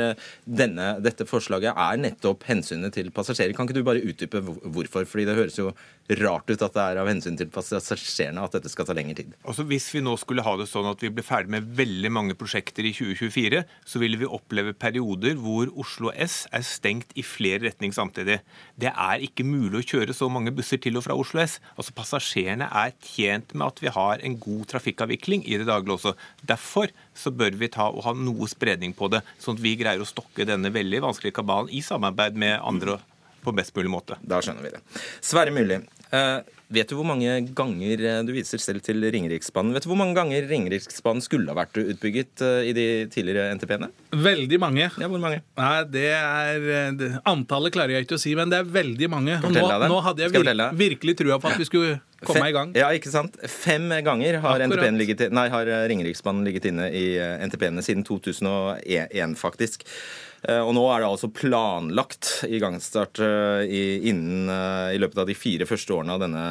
denne, 0.48 0.90
dette 1.04 1.28
forslaget 1.28 1.76
er 1.76 2.02
nettopp 2.02 2.48
hensynet 2.48 2.96
til 2.96 3.12
passasjerer. 3.14 3.54
Kan 3.58 3.68
ikke 3.68 3.78
du 3.78 3.86
bare 3.86 3.97
utdype 4.04 4.42
hvorfor? 4.46 5.08
Fordi 5.10 5.28
det 5.28 5.38
høres 5.38 5.60
jo 5.60 5.72
rart 6.16 6.48
ut 6.48 6.62
at 6.64 6.76
det 6.76 6.84
er 6.84 7.00
av 7.02 7.10
hensyn 7.10 7.36
til 7.36 7.50
passasjerene 7.52 8.44
at 8.44 8.54
dette 8.56 8.72
skal 8.72 8.88
ta 8.88 8.96
lengre 8.96 9.18
tid. 9.18 9.34
Altså 9.44 9.66
Hvis 9.68 9.90
vi 9.92 10.00
nå 10.04 10.14
skulle 10.20 10.46
ha 10.46 10.54
det 10.60 10.70
sånn 10.72 10.88
at 10.88 11.02
vi 11.04 11.12
ble 11.12 11.26
ferdig 11.26 11.52
med 11.58 11.68
veldig 11.76 12.12
mange 12.16 12.38
prosjekter 12.40 12.88
i 12.88 12.94
2024, 12.96 13.64
så 13.84 14.00
ville 14.00 14.20
vi 14.22 14.30
oppleve 14.30 14.76
perioder 14.78 15.36
hvor 15.42 15.72
Oslo 15.76 16.14
S 16.16 16.46
er 16.56 16.64
stengt 16.64 17.12
i 17.20 17.26
flere 17.28 17.66
retninger 17.66 17.98
samtidig. 17.98 18.40
Det 18.80 18.94
er 18.94 19.26
ikke 19.28 19.48
mulig 19.48 19.82
å 19.82 19.88
kjøre 19.92 20.16
så 20.16 20.32
mange 20.32 20.54
busser 20.56 20.80
til 20.80 21.00
og 21.00 21.04
fra 21.08 21.18
Oslo 21.18 21.44
S. 21.44 21.58
Altså 21.76 21.96
Passasjerene 21.98 22.72
er 22.72 22.96
tjent 23.04 23.52
med 23.58 23.68
at 23.68 23.84
vi 23.84 23.92
har 23.98 24.24
en 24.24 24.40
god 24.40 24.64
trafikkavvikling 24.72 25.44
i 25.44 25.60
det 25.60 25.68
daglige 25.68 25.98
også. 26.00 26.16
Derfor 26.48 26.94
så 27.18 27.34
bør 27.36 27.60
vi 27.60 27.72
ta 27.74 27.90
og 27.92 28.06
ha 28.08 28.16
noe 28.16 28.48
spredning 28.48 28.96
på 28.96 29.12
det, 29.12 29.26
sånn 29.44 29.60
at 29.60 29.66
vi 29.66 29.76
greier 29.80 30.00
å 30.00 30.08
stokke 30.08 30.48
denne 30.48 30.72
veldig 30.72 31.04
vanskelige 31.04 31.42
kabalen 31.42 31.74
i 31.74 31.84
samarbeid 31.84 32.40
med 32.40 32.62
andre 32.62 33.02
på 33.48 33.56
best 33.56 33.76
mulig 33.78 33.92
måte. 33.92 34.20
Da 34.22 34.42
skjønner 34.44 34.66
vi 34.66 34.76
det. 34.76 34.84
Sverre 35.24 35.54
Myrli, 35.56 35.80
uh, 36.12 36.40
vet 36.74 36.90
du 36.90 36.98
hvor 36.98 37.08
mange 37.08 37.38
ganger 37.56 38.02
eh, 38.04 38.18
du 38.28 38.34
viser 38.36 38.60
selv 38.60 38.84
til 38.84 39.06
Ringeriksbanen? 39.14 39.72
Vet 39.76 39.86
du 39.86 39.92
hvor 39.94 40.00
mange 40.00 40.18
ganger 40.18 40.50
Ringeriksbanen 40.50 41.24
skulle 41.24 41.48
ha 41.54 41.56
vært 41.56 41.80
utbygget 41.80 42.44
uh, 42.44 42.60
i 42.68 42.74
de 42.76 42.88
tidligere 43.14 43.56
NTP-ene? 43.56 43.88
Veldig 44.12 44.60
mange. 44.60 44.90
Ja, 44.90 45.08
hvor 45.08 45.24
mange? 45.24 45.40
Nei, 45.60 45.72
det 45.94 46.10
er 46.18 46.68
det, 47.00 47.10
Antallet 47.30 47.76
klarer 47.76 47.96
jeg 47.96 48.08
ikke 48.08 48.20
å 48.20 48.22
si, 48.26 48.36
men 48.36 48.52
det 48.52 48.60
er 48.60 48.68
veldig 48.76 49.12
mange. 49.14 49.40
Nå, 49.48 49.64
nå, 49.64 50.04
hadde 50.10 50.28
jeg 50.28 50.36
vir 50.36 50.68
virkelig 50.84 51.18
trua 51.24 51.40
på 51.40 51.54
at 51.54 51.62
vi 51.62 51.70
skulle 51.70 51.96
komme 52.26 52.42
Fem, 52.42 52.50
i 52.50 52.56
gang. 52.60 52.76
Ja, 52.76 52.92
ikke 52.98 53.14
sant? 53.14 53.40
Fem 53.48 53.88
ganger 54.04 54.42
har, 54.44 54.68
ligget, 54.98 55.28
nei, 55.32 55.48
har 55.54 55.72
Ringeriksbanen 55.88 56.44
ligget 56.48 56.68
inne 56.74 56.92
i 56.92 57.10
NTP-ene 57.48 57.86
siden 57.86 58.04
2001, 58.08 59.38
faktisk. 59.40 59.88
Eh, 60.48 60.62
og 60.64 60.72
nå 60.78 60.84
er 60.94 61.02
det 61.04 61.10
altså 61.10 61.28
planlagt 61.34 62.30
igangstart 62.48 63.20
eh, 63.24 63.66
i, 63.68 63.82
innen, 64.08 64.48
eh, 64.48 64.94
i 64.96 65.02
løpet 65.02 65.20
av 65.20 65.28
de 65.28 65.36
fire 65.36 65.68
første 65.68 65.92
årene 65.92 66.16
av 66.16 66.24
denne 66.24 66.46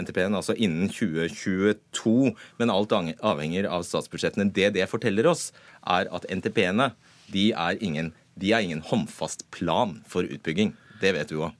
NTP-en, 0.00 0.38
altså 0.38 0.56
innen 0.56 0.88
2022. 0.88 2.32
Men 2.60 2.72
alt 2.72 2.94
avhenger 2.96 3.68
av 3.68 3.84
statsbudsjettene. 3.84 4.48
Det 4.56 4.72
det 4.78 4.88
forteller 4.88 5.28
oss, 5.28 5.50
er 5.84 6.08
at 6.14 6.24
NTP-ene 6.32 6.92
de 7.28 7.50
er, 7.52 7.76
ingen, 7.84 8.14
de 8.40 8.54
er 8.56 8.64
ingen 8.64 8.80
håndfast 8.88 9.44
plan 9.52 9.98
for 10.08 10.24
utbygging. 10.24 10.72
Det 11.02 11.12
vet 11.18 11.28
du 11.28 11.42
òg. 11.42 11.52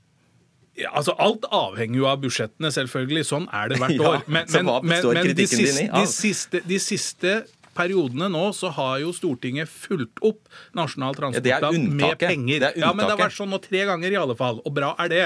Ja, 0.79 0.93
altså 0.95 1.13
Alt 1.19 1.45
avhenger 1.51 1.99
jo 1.99 2.07
av 2.09 2.21
budsjettene, 2.23 2.71
selvfølgelig. 2.73 3.27
Sånn 3.29 3.49
er 3.53 3.73
det 3.73 3.81
hvert 3.83 4.03
år. 4.09 4.21
Men, 4.25 4.49
men, 4.55 4.73
men, 4.89 5.09
men 5.19 5.31
de, 5.37 5.47
siste, 5.51 5.89
de, 5.93 6.05
siste, 6.09 6.63
de 6.65 6.81
siste 6.81 7.33
periodene 7.79 8.29
nå 8.33 8.45
så 8.57 8.71
har 8.75 8.99
jo 9.03 9.13
Stortinget 9.15 9.71
fulgt 9.71 10.21
opp 10.27 10.49
Nasjonal 10.77 11.17
transportplan 11.19 11.79
ja, 11.79 11.95
med 12.01 12.19
penger. 12.21 12.61
Det 12.65 12.73
ja, 12.81 12.93
men 12.93 13.07
det 13.07 13.15
har 13.15 13.23
vært 13.23 13.37
sånn 13.37 13.53
nå 13.53 13.61
tre 13.63 13.85
ganger 13.89 14.15
i 14.15 14.19
alle 14.19 14.37
fall, 14.39 14.61
og 14.65 14.75
bra 14.75 14.93
er 15.05 15.13
det. 15.13 15.25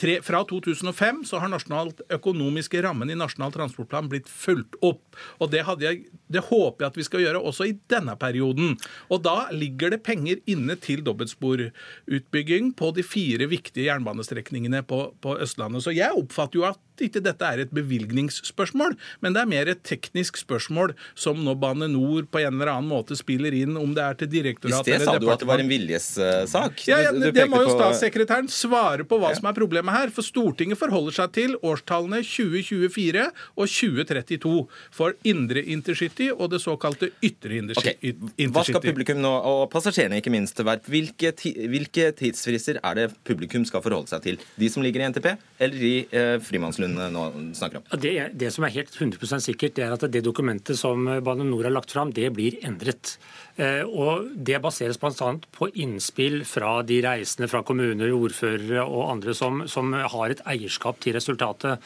Tre, 0.00 0.18
fra 0.24 0.42
2005 0.48 1.22
så 1.28 1.40
har 1.42 1.52
nasjonalt 1.52 2.02
økonomiske 2.14 2.82
rammen 2.84 3.12
i 3.12 3.18
Nasjonal 3.18 3.54
transportplan 3.54 4.10
blitt 4.12 4.30
fulgt 4.30 4.78
opp. 4.84 5.02
Og 5.40 5.50
det, 5.52 5.62
jeg, 5.84 6.04
det, 6.32 6.44
håper 6.50 6.84
jeg 6.84 6.92
at 6.92 6.98
vi 6.98 7.06
skal 7.06 7.24
gjøre 7.24 7.42
også 7.50 7.68
i 7.70 7.76
denne 7.90 8.16
perioden. 8.20 8.74
Og 9.12 9.22
da 9.24 9.36
ligger 9.54 9.94
det 9.94 10.02
penger 10.06 10.42
inne 10.50 10.76
til 10.80 11.04
dobbeltsporutbygging 11.06 12.72
på 12.78 12.90
de 12.96 13.06
fire 13.06 13.48
viktige 13.50 13.88
jernbanestrekningene 13.88 14.84
på, 14.88 15.06
på 15.24 15.38
Østlandet. 15.44 15.84
Så 15.86 15.94
jeg 15.94 16.14
oppfatter 16.18 16.60
jo 16.60 16.68
at 16.68 16.80
ikke 17.02 17.22
dette 17.24 17.48
er 17.48 17.64
et 17.64 17.72
bevilgningsspørsmål, 17.74 18.94
men 19.24 19.34
det 19.34 19.42
er 19.42 19.50
mer 19.50 19.70
et 19.72 19.82
teknisk 19.86 20.38
spørsmål 20.40 20.94
som 21.18 21.40
nå 21.44 21.56
Bane 21.58 21.88
Nor 21.90 22.28
på 22.30 22.42
en 22.42 22.54
eller 22.54 22.72
annen 22.76 22.90
måte 22.90 23.16
spiller 23.18 23.54
inn, 23.56 23.76
om 23.80 23.94
det 23.96 24.04
er 24.04 24.18
til 24.20 24.30
direktorat 24.30 24.86
eller 24.86 24.86
departementet. 24.86 24.94
I 24.94 25.00
sted 25.00 25.08
sa 25.08 25.18
du 25.22 25.30
at 25.32 25.42
det 25.42 25.48
var 25.50 25.62
en 25.64 25.72
viljessak. 25.72 26.84
Ja, 26.90 27.00
ja 27.06 27.12
det, 27.14 27.32
det 27.36 27.48
må 27.50 27.62
jo 27.64 27.74
statssekretæren 27.74 28.50
svare 28.52 29.06
på 29.08 29.18
hva 29.20 29.32
ja. 29.32 29.40
som 29.40 29.50
er 29.50 29.56
problemet 29.56 29.96
her. 29.96 30.12
For 30.14 30.26
Stortinget 30.26 30.80
forholder 30.80 31.18
seg 31.18 31.34
til 31.36 31.56
årstallene 31.62 32.22
2024 32.26 33.26
og 33.56 33.64
2032 33.70 34.54
for 34.94 35.18
indre 35.26 35.64
intercity 35.74 36.30
og 36.34 36.52
det 36.54 36.62
såkalte 36.64 37.10
ytre 37.24 37.60
intercity. 37.62 38.14
Okay. 38.14 38.48
Hva 38.54 38.64
skal 38.66 38.82
publikum 38.84 39.20
nå, 39.22 39.32
og 39.32 39.66
passasjerene 39.72 40.20
ikke 40.22 40.32
minst, 40.34 40.60
være? 40.64 40.84
Hvilke, 40.90 41.32
hvilke 41.70 42.10
tidsfrister 42.18 42.80
er 42.82 42.98
det 42.98 43.08
publikum 43.26 43.66
skal 43.68 43.82
forholde 43.84 44.12
seg 44.12 44.24
til? 44.26 44.40
De 44.60 44.70
som 44.70 44.84
ligger 44.84 45.04
i 45.04 45.10
NTP, 45.12 45.30
eller 45.64 45.80
de 45.80 45.94
eh, 46.04 46.36
frimannslønn? 46.44 46.83
Lund 46.84 47.14
nå 47.16 47.24
snakker 47.56 47.80
om? 47.80 47.86
Det, 48.00 48.12
det, 48.36 48.50
som 48.54 48.66
er 48.66 48.74
helt 48.76 48.94
100 48.94 49.40
sikkert, 49.44 49.76
det 49.76 49.86
er 49.86 49.96
at 49.96 50.06
det 50.12 50.24
dokumentet 50.24 50.78
som 50.78 51.08
Bane 51.24 51.46
Nor 51.48 51.66
har 51.66 51.74
lagt 51.74 51.94
fram, 51.94 52.12
det 52.14 52.30
blir 52.36 52.58
endret. 52.66 53.16
Eh, 53.56 53.82
og 53.82 54.30
Det 54.34 54.60
baseres 54.62 55.00
bl.a. 55.00 55.30
på 55.54 55.70
innspill 55.74 56.42
fra 56.48 56.76
de 56.86 57.00
reisende, 57.04 57.50
fra 57.50 57.64
kommuner, 57.66 58.12
ordførere 58.14 58.84
og 58.84 59.08
andre 59.12 59.36
som, 59.36 59.64
som 59.70 59.94
har 59.94 60.34
et 60.34 60.44
eierskap 60.54 61.00
til 61.02 61.18
resultatet. 61.18 61.80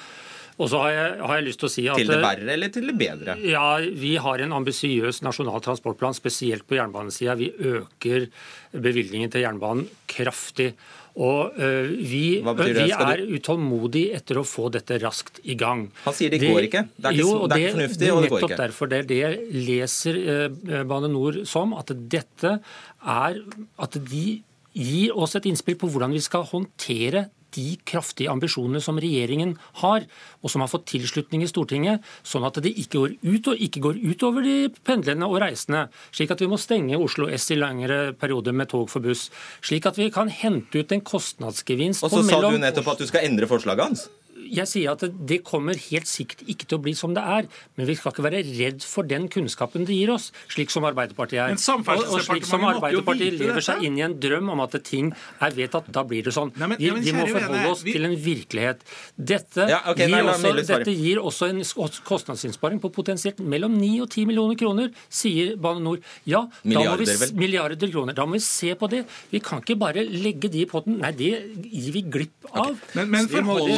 Og 0.58 0.66
så 0.72 0.80
har 0.82 0.90
jeg, 0.90 1.10
har 1.22 1.38
jeg, 1.38 1.46
lyst 1.46 1.60
Til 1.62 1.68
å 1.68 1.70
si 1.70 1.84
at... 1.86 2.00
Til 2.00 2.10
det 2.10 2.18
verre 2.22 2.52
eller 2.56 2.70
til 2.74 2.88
det 2.90 2.96
bedre? 2.98 3.36
Ja, 3.46 3.78
Vi 3.78 4.16
har 4.18 4.42
en 4.42 4.54
ambisiøs 4.56 5.22
nasjonal 5.22 5.62
transportplan, 5.62 6.16
spesielt 6.18 6.66
på 6.66 6.78
jernbanesida. 6.78 7.36
Vi 7.38 7.52
øker 7.54 8.26
bevilgningen 8.74 9.30
til 9.32 9.46
jernbanen 9.46 9.86
kraftig. 10.10 10.72
Og 11.18 11.56
uh, 11.58 11.88
vi, 11.90 12.38
vi 12.38 12.88
er 12.94 13.22
utålmodige 13.26 14.18
etter 14.18 14.38
å 14.38 14.44
få 14.46 14.68
dette 14.74 15.00
raskt 15.02 15.40
i 15.42 15.56
gang. 15.58 15.88
Han 16.04 16.14
sier 16.14 16.30
det, 16.30 16.42
det 16.44 16.52
går 16.54 16.68
ikke. 16.68 16.84
Det 16.94 17.10
er 17.10 17.16
ikke, 17.16 17.24
jo, 17.24 17.32
det, 17.50 17.56
er 17.58 17.64
ikke 17.64 17.76
fornuftig, 17.78 18.10
og 18.12 18.20
det 18.22 18.32
går 18.32 18.38
ikke. 18.38 18.50
Nettopp 18.52 18.62
derfor. 18.64 18.92
Det 18.92 19.00
det 19.08 19.64
leser 19.68 20.20
uh, 20.28 20.84
Bane 20.88 21.10
Nor 21.10 21.42
som, 21.48 21.74
at 21.78 21.90
dette 22.10 22.58
er 22.98 23.42
At 23.78 23.98
de 24.10 24.26
gir 24.78 25.16
oss 25.18 25.34
et 25.34 25.48
innspill 25.50 25.78
på 25.80 25.88
hvordan 25.90 26.14
vi 26.14 26.22
skal 26.22 26.46
håndtere 26.46 27.26
de 27.56 27.76
kraftige 27.88 28.30
ambisjonene 28.32 28.80
som 28.84 28.98
regjeringen 29.00 29.54
har, 29.82 30.06
og 30.42 30.52
som 30.52 30.64
har 30.64 30.70
fått 30.72 30.88
tilslutning 30.92 31.44
i 31.44 31.50
Stortinget, 31.50 32.04
sånn 32.26 32.46
at 32.48 32.60
det 32.64 32.74
ikke 32.74 33.02
går 33.02 33.16
ut 33.24 33.50
og 33.52 33.64
ikke 33.68 33.82
går 33.84 34.00
utover 34.12 34.46
de 34.46 34.56
pendlende 34.86 35.28
og 35.28 35.40
reisende. 35.42 35.86
Slik 36.14 36.34
at 36.34 36.44
vi 36.44 36.50
må 36.50 36.60
stenge 36.60 37.00
Oslo 37.00 37.28
S 37.32 37.50
i 37.54 37.58
lengre 37.58 38.12
perioder 38.18 38.56
med 38.56 38.70
tog 38.72 38.88
for 38.92 39.04
buss. 39.04 39.28
Slik 39.64 39.88
at 39.88 39.98
vi 40.00 40.10
kan 40.14 40.32
hente 40.32 40.82
ut 40.82 40.94
en 40.94 41.04
kostnadsgevinst 41.04 42.04
Og 42.04 42.12
så 42.12 42.24
sa 42.26 42.40
du 42.44 42.58
nettopp 42.60 42.94
at 42.94 43.04
du 43.04 43.08
skal 43.08 43.28
endre 43.28 43.48
forslaget 43.50 43.88
hans? 43.88 44.08
Jeg 44.54 44.68
sier 44.70 44.92
at 44.92 45.04
det 45.28 45.40
kommer 45.46 45.76
helt 45.88 46.08
sikkert 46.08 46.44
ikke 46.48 46.66
til 46.68 46.78
å 46.78 46.82
bli 46.82 46.94
som 46.98 47.14
det 47.16 47.22
er. 47.22 47.48
Men 47.78 47.88
vi 47.88 47.96
skal 47.98 48.12
ikke 48.14 48.24
være 48.26 48.42
redd 48.58 48.84
for 48.86 49.06
den 49.08 49.28
kunnskapen 49.32 49.86
det 49.88 49.96
gir 49.96 50.12
oss, 50.14 50.30
slik 50.52 50.72
som 50.72 50.86
Arbeiderpartiet 50.88 51.40
er. 51.44 51.54
Men 51.54 51.60
og, 51.98 52.04
og 52.16 52.24
slik 52.26 52.46
som 52.48 52.64
Arbeiderpartiet 52.68 53.38
lever 53.38 53.64
seg 53.64 53.84
inn 53.86 53.98
i 53.98 54.04
en 54.06 54.16
drøm 54.20 54.50
om 54.54 54.60
at 54.64 54.76
ting 54.86 55.12
er 55.40 55.56
vedtatt, 55.56 55.90
da 55.92 56.04
blir 56.08 56.24
det 56.26 56.34
sånn. 56.36 56.52
Nei, 56.56 56.66
men- 56.72 56.78
vi, 56.78 56.86
ja, 56.86 56.94
men 56.94 57.02
vi 57.04 57.12
må 57.12 57.26
forholde 57.28 57.70
oss 57.70 57.82
vi- 57.82 57.92
til 57.96 58.04
en 58.08 58.16
virkelighet. 58.16 58.80
Dette, 59.18 59.68
Ja, 59.68 59.80
okay, 59.90 60.06
gir, 60.06 60.14
nei, 60.16 60.22
også, 60.22 60.54
nei, 60.54 60.62
dette 60.62 60.94
gir 60.94 61.18
også 61.18 61.48
en 61.48 61.62
kostnadsinnsparing 62.08 62.80
på 62.80 62.90
potensielt 62.92 63.38
mellom 63.40 63.74
9 63.78 64.00
og 64.02 64.08
10 64.10 64.26
millioner 64.26 64.56
kroner, 64.58 64.90
sier 65.10 65.56
Bane 65.56 65.80
NOR. 65.82 65.98
Ja, 66.28 66.42
da 66.64 66.82
må 66.82 66.96
vi, 66.98 67.06
Milliarder, 67.08 67.34
milliarder 67.34 67.90
kroner. 67.92 68.14
Da 68.14 68.26
må 68.26 68.32
vi 68.38 68.42
se 68.44 68.74
på 68.78 68.88
det. 68.90 69.04
Vi 69.32 69.40
kan 69.40 69.60
ikke 69.62 69.78
bare 69.78 70.04
legge 70.04 70.50
de 70.50 70.62
i 70.62 70.66
potten. 70.66 70.98
Nei, 71.02 71.12
det 71.12 71.32
gir 71.68 71.92
vi 71.92 72.02
glipp 72.02 72.48
av. 72.52 72.78
Men, 72.94 73.10
men 73.10 73.26
Vi 73.28 73.42
forhold, 73.42 73.68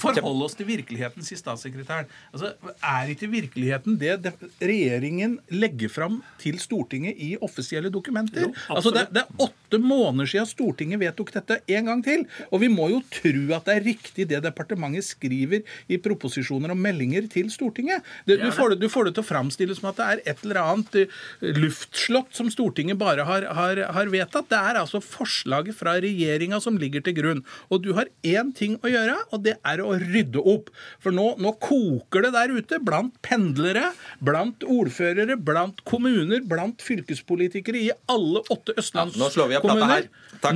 for, 0.00 0.14
forhold 0.16 0.46
oss 0.46 0.56
til 0.58 0.68
virkeligheten, 0.68 1.24
sier 1.26 1.40
statssekretæren. 1.40 2.10
Altså, 2.34 2.52
er 2.80 3.12
ikke 3.14 3.30
virkeligheten 3.30 3.98
det, 4.00 4.16
det 4.24 4.34
regjeringen 4.60 5.38
legger 5.52 5.92
fram 5.92 6.20
til 6.40 6.58
Stortinget 6.62 7.18
i 7.20 7.34
offisielle 7.40 7.92
dokumenter? 7.92 8.48
Jo, 8.48 8.52
altså, 8.68 8.92
det, 8.94 9.06
det 9.14 9.24
er 9.24 9.46
åtte 9.46 9.80
måneder 9.82 10.30
siden 10.30 10.48
Stortinget 10.50 11.00
vedtok 11.02 11.32
dette 11.36 11.60
en 11.70 11.90
gang 11.90 12.04
til. 12.04 12.26
Og 12.50 12.62
vi 12.64 12.70
må 12.72 12.90
jo 12.92 13.02
tro 13.12 13.46
at 13.56 13.68
det 13.68 13.76
er 13.76 13.86
riktig 13.86 14.28
det 14.30 14.42
departementet 14.44 15.06
skriver 15.06 15.64
i 15.90 15.98
proposisjoner 16.02 16.74
og 16.74 16.80
meldinger 16.80 17.28
til 17.30 17.50
Stortinget. 17.52 18.06
Det, 18.26 18.40
du, 18.42 18.48
får 18.54 18.74
det, 18.74 18.80
du 18.82 18.88
får 18.92 19.08
det 19.08 19.16
til 19.16 19.24
å 19.24 19.30
framstille 19.30 19.76
som 19.76 19.90
at 19.90 20.00
det 20.00 20.08
er 20.08 20.24
et 20.32 20.44
eller 20.46 20.62
annet 20.62 21.00
eh, 21.02 21.18
luftslott 21.56 22.34
som 22.36 22.50
Stortinget 22.52 22.98
bare 23.00 23.26
har, 23.28 23.46
har, 23.56 23.82
har 23.96 24.12
vedtatt. 24.12 24.50
Det 24.50 24.58
er 24.58 24.80
altså 24.82 25.02
forslaget 25.04 25.76
fra 25.76 25.96
regjeringa 26.02 26.60
som 26.62 26.78
ligger 26.80 27.04
til 27.04 27.16
grunn. 27.20 27.44
Og 27.70 27.84
du 27.84 27.92
har 27.98 28.10
én 28.26 28.52
ting 28.56 28.78
å 28.84 28.90
gjøre, 28.90 29.16
og 29.30 29.44
det 29.46 29.56
er 29.66 29.82
å 29.84 29.92
rydde 30.00 30.40
opp. 30.40 30.70
For 31.02 31.12
nå, 31.14 31.34
nå 31.42 31.52
koker 31.62 32.22
det 32.26 32.32
der 32.36 32.54
ute 32.56 32.78
blant 32.84 33.16
pendlere, 33.22 33.90
blant 34.24 34.64
ordførere, 34.64 35.36
blant 35.36 35.82
kommuner, 35.88 36.40
blant 36.46 36.82
fylkespolitikere 36.84 37.80
i 37.80 37.90
alle 38.08 38.42
åtte 38.50 38.74
Ja, 38.80 39.06
nå. 39.14 39.30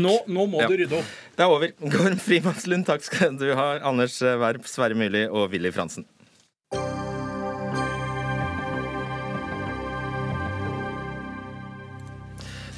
Nå, 0.00 0.14
nå 0.28 0.46
må 0.48 0.60
Ja. 0.62 0.68
du 0.68 0.76
rydde 0.76 0.98
opp. 0.98 1.04
Det 1.36 1.44
er 1.44 1.50
over. 1.50 1.72
Gorm 1.90 2.16
Frimannslund, 2.16 2.86
takk 2.86 3.02
skal 3.02 3.36
du 3.36 3.54
ha. 3.54 3.78
Anders 3.84 4.20
Werp, 4.20 4.64
Sverre 4.66 4.94
Myrli 4.94 5.26
og 5.28 5.50
Willy 5.50 5.70
Fransen. 5.74 6.06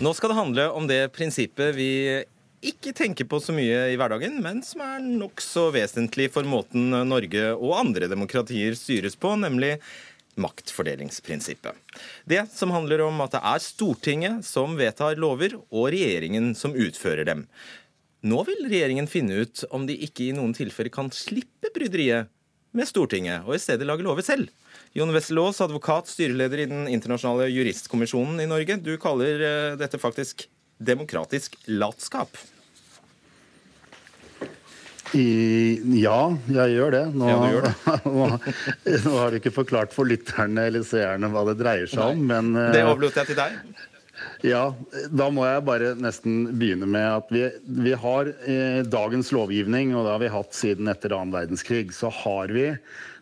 Nå 0.00 0.12
skal 0.12 0.28
det 0.32 0.36
handle 0.36 0.64
om 0.76 0.86
det 0.88 1.00
prinsippet 1.16 1.72
vi 1.76 1.88
ikke 2.70 2.92
tenker 2.96 3.29
på 3.29 3.40
så 3.42 3.55
mye 3.55 3.87
i 3.92 3.96
hverdagen, 3.98 4.40
men 4.44 4.62
som 4.66 4.83
er 4.85 5.05
nokså 5.05 5.68
vesentlig 5.74 6.29
for 6.35 6.46
måten 6.48 6.90
Norge 7.09 7.48
og 7.55 7.79
andre 7.79 8.11
demokratier 8.11 8.76
styres 8.79 9.18
på, 9.20 9.35
nemlig 9.40 9.76
maktfordelingsprinsippet. 10.37 11.72
Det 12.29 12.42
som 12.52 12.72
handler 12.74 13.07
om 13.07 13.20
at 13.24 13.37
det 13.37 13.42
er 13.52 13.64
Stortinget 13.64 14.44
som 14.46 14.76
vedtar 14.79 15.18
lover, 15.20 15.57
og 15.70 15.90
regjeringen 15.94 16.52
som 16.59 16.76
utfører 16.76 17.29
dem. 17.29 17.46
Nå 18.26 18.42
vil 18.48 18.66
regjeringen 18.66 19.09
finne 19.11 19.44
ut 19.44 19.62
om 19.70 19.87
de 19.88 19.96
ikke 20.07 20.29
i 20.29 20.35
noen 20.37 20.55
tilfeller 20.57 20.92
kan 20.92 21.12
slippe 21.14 21.70
bryderiet 21.74 22.33
med 22.76 22.88
Stortinget, 22.88 23.46
og 23.46 23.57
i 23.57 23.62
stedet 23.62 23.87
lage 23.88 24.05
lover 24.05 24.24
selv. 24.26 24.50
Jon 24.96 25.12
Wessel-Aas, 25.14 25.62
advokat, 25.64 26.11
styreleder 26.11 26.64
i 26.64 26.68
Den 26.68 26.85
internasjonale 26.92 27.48
juristkommisjonen 27.52 28.42
i 28.44 28.48
Norge. 28.50 28.76
Du 28.81 28.94
kaller 29.00 29.40
eh, 29.44 29.79
dette 29.81 30.00
faktisk 30.00 30.46
demokratisk 30.76 31.57
latskap. 31.70 32.37
I, 35.16 35.98
ja, 36.02 36.20
jeg 36.52 36.76
gjør 36.76 36.94
det. 36.94 37.02
Nå, 37.16 37.26
Ja, 37.31 37.37
gjør 37.50 37.66
det. 37.66 37.74
nå, 38.18 38.29
nå 39.07 39.12
har 39.16 39.33
du 39.33 39.38
ikke 39.40 39.52
forklart 39.57 39.94
for 39.96 40.09
lytterne 40.09 40.66
eller 40.68 40.85
seerne 40.87 41.31
hva 41.33 41.44
det 41.48 41.57
dreier 41.62 41.88
seg 41.90 42.12
om, 42.14 42.24
men 42.29 42.50
eh, 42.57 42.72
Det 42.76 42.83
overlot 42.87 43.16
jeg 43.22 43.31
til 43.33 43.38
deg. 43.40 43.57
ja, 44.48 44.62
da 45.12 45.26
må 45.33 45.44
jeg 45.48 45.64
bare 45.68 45.94
nesten 46.00 46.38
begynne 46.57 46.88
med 46.88 47.07
at 47.09 47.33
vi, 47.33 47.46
vi 47.87 47.94
har 48.00 48.31
eh, 48.48 48.83
dagens 48.88 49.33
lovgivning, 49.37 49.94
og 49.96 50.05
det 50.07 50.14
har 50.14 50.22
vi 50.24 50.33
hatt 50.37 50.57
siden 50.57 50.92
etter 50.92 51.16
annen 51.16 51.35
verdenskrig, 51.35 51.90
så 51.96 52.12
har 52.22 52.52
vi 52.52 52.68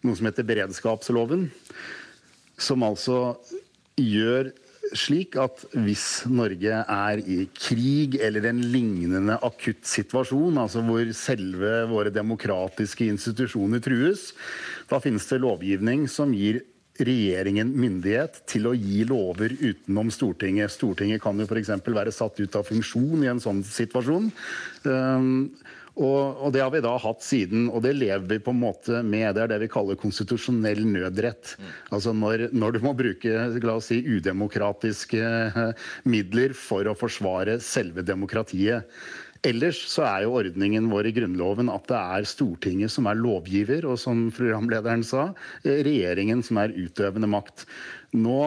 noe 0.04 0.18
som 0.18 0.28
heter 0.28 0.46
beredskapsloven, 0.50 1.48
som 2.60 2.84
altså 2.86 3.36
gjør 3.98 4.50
slik 4.94 5.36
at 5.40 5.64
hvis 5.74 6.24
Norge 6.30 6.82
er 6.82 7.22
i 7.22 7.44
krig 7.52 8.18
eller 8.22 8.48
en 8.50 8.60
lignende 8.72 9.38
akutt 9.44 9.84
situasjon, 9.88 10.60
altså 10.62 10.84
hvor 10.86 11.10
selve 11.16 11.74
våre 11.90 12.12
demokratiske 12.14 13.08
institusjoner 13.12 13.82
trues, 13.84 14.30
da 14.90 15.00
finnes 15.02 15.26
det 15.30 15.42
lovgivning 15.42 16.06
som 16.10 16.32
gir 16.36 16.62
regjeringen 16.94 17.72
myndighet 17.74 18.44
til 18.50 18.68
å 18.70 18.74
gi 18.78 19.02
lover 19.08 19.56
utenom 19.58 20.12
Stortinget. 20.14 20.70
Stortinget 20.70 21.22
kan 21.24 21.38
jo 21.40 21.46
f.eks. 21.48 21.72
være 21.82 22.14
satt 22.14 22.38
ut 22.38 22.58
av 22.58 22.68
funksjon 22.68 23.24
i 23.24 23.30
en 23.32 23.42
sånn 23.42 23.64
situasjon. 23.66 24.30
Um, 24.86 25.32
og, 25.94 26.40
og 26.42 26.52
det 26.54 26.62
har 26.62 26.72
vi 26.74 26.82
da 26.82 26.96
hatt 26.98 27.22
siden, 27.22 27.68
og 27.70 27.84
det 27.84 27.92
lever 27.94 28.24
vi 28.26 28.40
på 28.42 28.50
en 28.54 28.62
måte 28.64 29.02
med. 29.06 29.28
Det 29.36 29.44
er 29.44 29.52
det 29.52 29.60
vi 29.62 29.70
kaller 29.70 29.98
konstitusjonell 30.00 30.82
nødrett. 30.88 31.54
Altså 31.94 32.14
når, 32.16 32.48
når 32.50 32.74
du 32.74 32.80
må 32.82 32.94
bruke 32.98 33.44
la 33.54 33.76
oss 33.76 33.92
si, 33.92 34.00
udemokratiske 34.02 35.22
eh, 35.22 35.90
midler 36.10 36.56
for 36.58 36.90
å 36.90 36.96
forsvare 36.98 37.60
selve 37.62 38.02
demokratiet. 38.06 38.90
Ellers 39.44 39.82
så 39.92 40.06
er 40.08 40.22
jo 40.24 40.38
ordningen 40.38 40.86
vår 40.88 41.10
i 41.10 41.12
Grunnloven 41.18 41.68
at 41.68 41.84
det 41.90 41.98
er 41.98 42.28
Stortinget 42.28 42.92
som 42.94 43.08
er 43.10 43.18
lovgiver, 43.20 43.84
og 43.84 43.98
som 44.00 44.30
programlederen 44.32 45.04
sa, 45.04 45.34
eh, 45.64 45.82
regjeringen 45.84 46.40
som 46.42 46.62
er 46.62 46.72
utøvende 46.72 47.28
makt. 47.28 47.66
Nå 48.14 48.38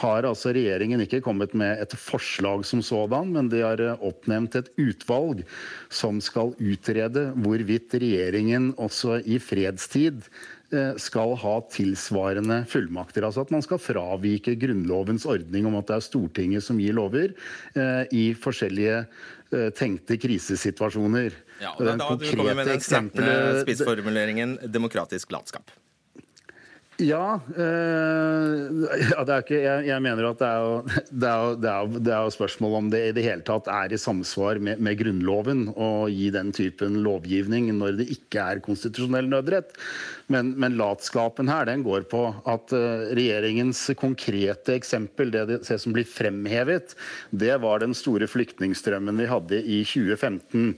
har 0.00 0.24
altså 0.24 0.54
regjeringen 0.56 1.02
ikke 1.02 1.20
kommet 1.20 1.52
med 1.52 1.82
et 1.82 1.92
forslag 1.98 2.64
som 2.64 2.80
sådan, 2.80 3.34
men 3.34 3.50
de 3.52 3.60
har 3.66 3.82
eh, 3.84 4.00
oppnevnt 4.00 4.56
et 4.56 4.72
utvalg 4.80 5.44
som 5.92 6.22
skal 6.24 6.54
utrede 6.56 7.28
hvorvidt 7.36 7.98
regjeringen 8.00 8.72
også 8.80 9.20
i 9.28 9.36
fredstid 9.42 10.24
skal 10.98 11.36
ha 11.38 11.54
tilsvarende 11.70 12.58
fullmakter. 12.70 13.22
Altså 13.26 13.44
at 13.46 13.52
man 13.54 13.62
skal 13.64 13.80
fravike 13.82 14.56
Grunnlovens 14.58 15.26
ordning 15.28 15.68
om 15.68 15.78
at 15.78 15.88
det 15.90 15.96
er 15.98 16.04
Stortinget 16.04 16.66
som 16.66 16.80
gir 16.82 16.96
lover 16.96 17.32
eh, 17.78 18.02
i 18.10 18.24
forskjellige 18.34 18.98
eh, 19.04 19.70
tenkte 19.76 20.18
krisesituasjoner. 20.20 21.36
Ja, 21.62 21.72
Og 21.76 21.80
og 21.80 21.90
den 21.90 22.02
da 22.02 22.10
du 22.12 22.26
kommer 22.28 22.58
med 22.58 22.70
den 22.72 22.84
snertne 22.84 23.62
spissformuleringen 23.62 24.58
'demokratisk 24.66 25.32
latskap'. 25.32 25.70
Ja, 26.96 27.36
øh, 27.52 28.86
ja 28.88 29.36
ikke, 29.36 29.58
jeg, 29.60 29.84
jeg 29.90 30.00
mener 30.00 30.30
at 30.30 30.38
det 30.40 30.48
er, 30.48 30.62
jo, 30.64 30.76
det, 31.20 31.28
er 31.28 31.42
jo, 31.42 31.50
det, 31.60 31.68
er 31.68 31.80
jo, 31.82 32.00
det 32.00 32.14
er 32.14 32.22
jo 32.24 32.32
spørsmål 32.32 32.76
om 32.78 32.88
det 32.92 33.02
i 33.04 33.14
det 33.18 33.24
hele 33.26 33.44
tatt 33.44 33.68
er 33.68 33.92
i 33.92 33.98
samsvar 34.00 34.60
med, 34.64 34.80
med 34.80 34.96
Grunnloven 35.02 35.66
å 35.76 36.08
gi 36.08 36.30
den 36.32 36.54
typen 36.56 37.02
lovgivning 37.04 37.68
når 37.76 38.00
det 38.00 38.08
ikke 38.16 38.46
er 38.54 38.64
konstitusjonell 38.64 39.28
nødrett. 39.28 39.76
Men, 40.32 40.54
men 40.56 40.78
latskapen 40.80 41.52
her 41.52 41.68
den 41.68 41.84
går 41.86 42.08
på 42.08 42.22
at 42.48 42.72
eh, 42.74 43.12
regjeringens 43.18 43.84
konkrete 44.00 44.78
eksempel, 44.78 45.34
det, 45.34 45.44
det 45.68 45.80
som 45.82 45.92
blir 45.94 46.08
fremhevet, 46.08 46.96
det 47.30 47.60
var 47.60 47.84
den 47.84 47.92
store 47.94 48.26
flyktningstrømmen 48.30 49.20
vi 49.20 49.28
hadde 49.30 49.60
i 49.60 49.82
2015 49.84 50.72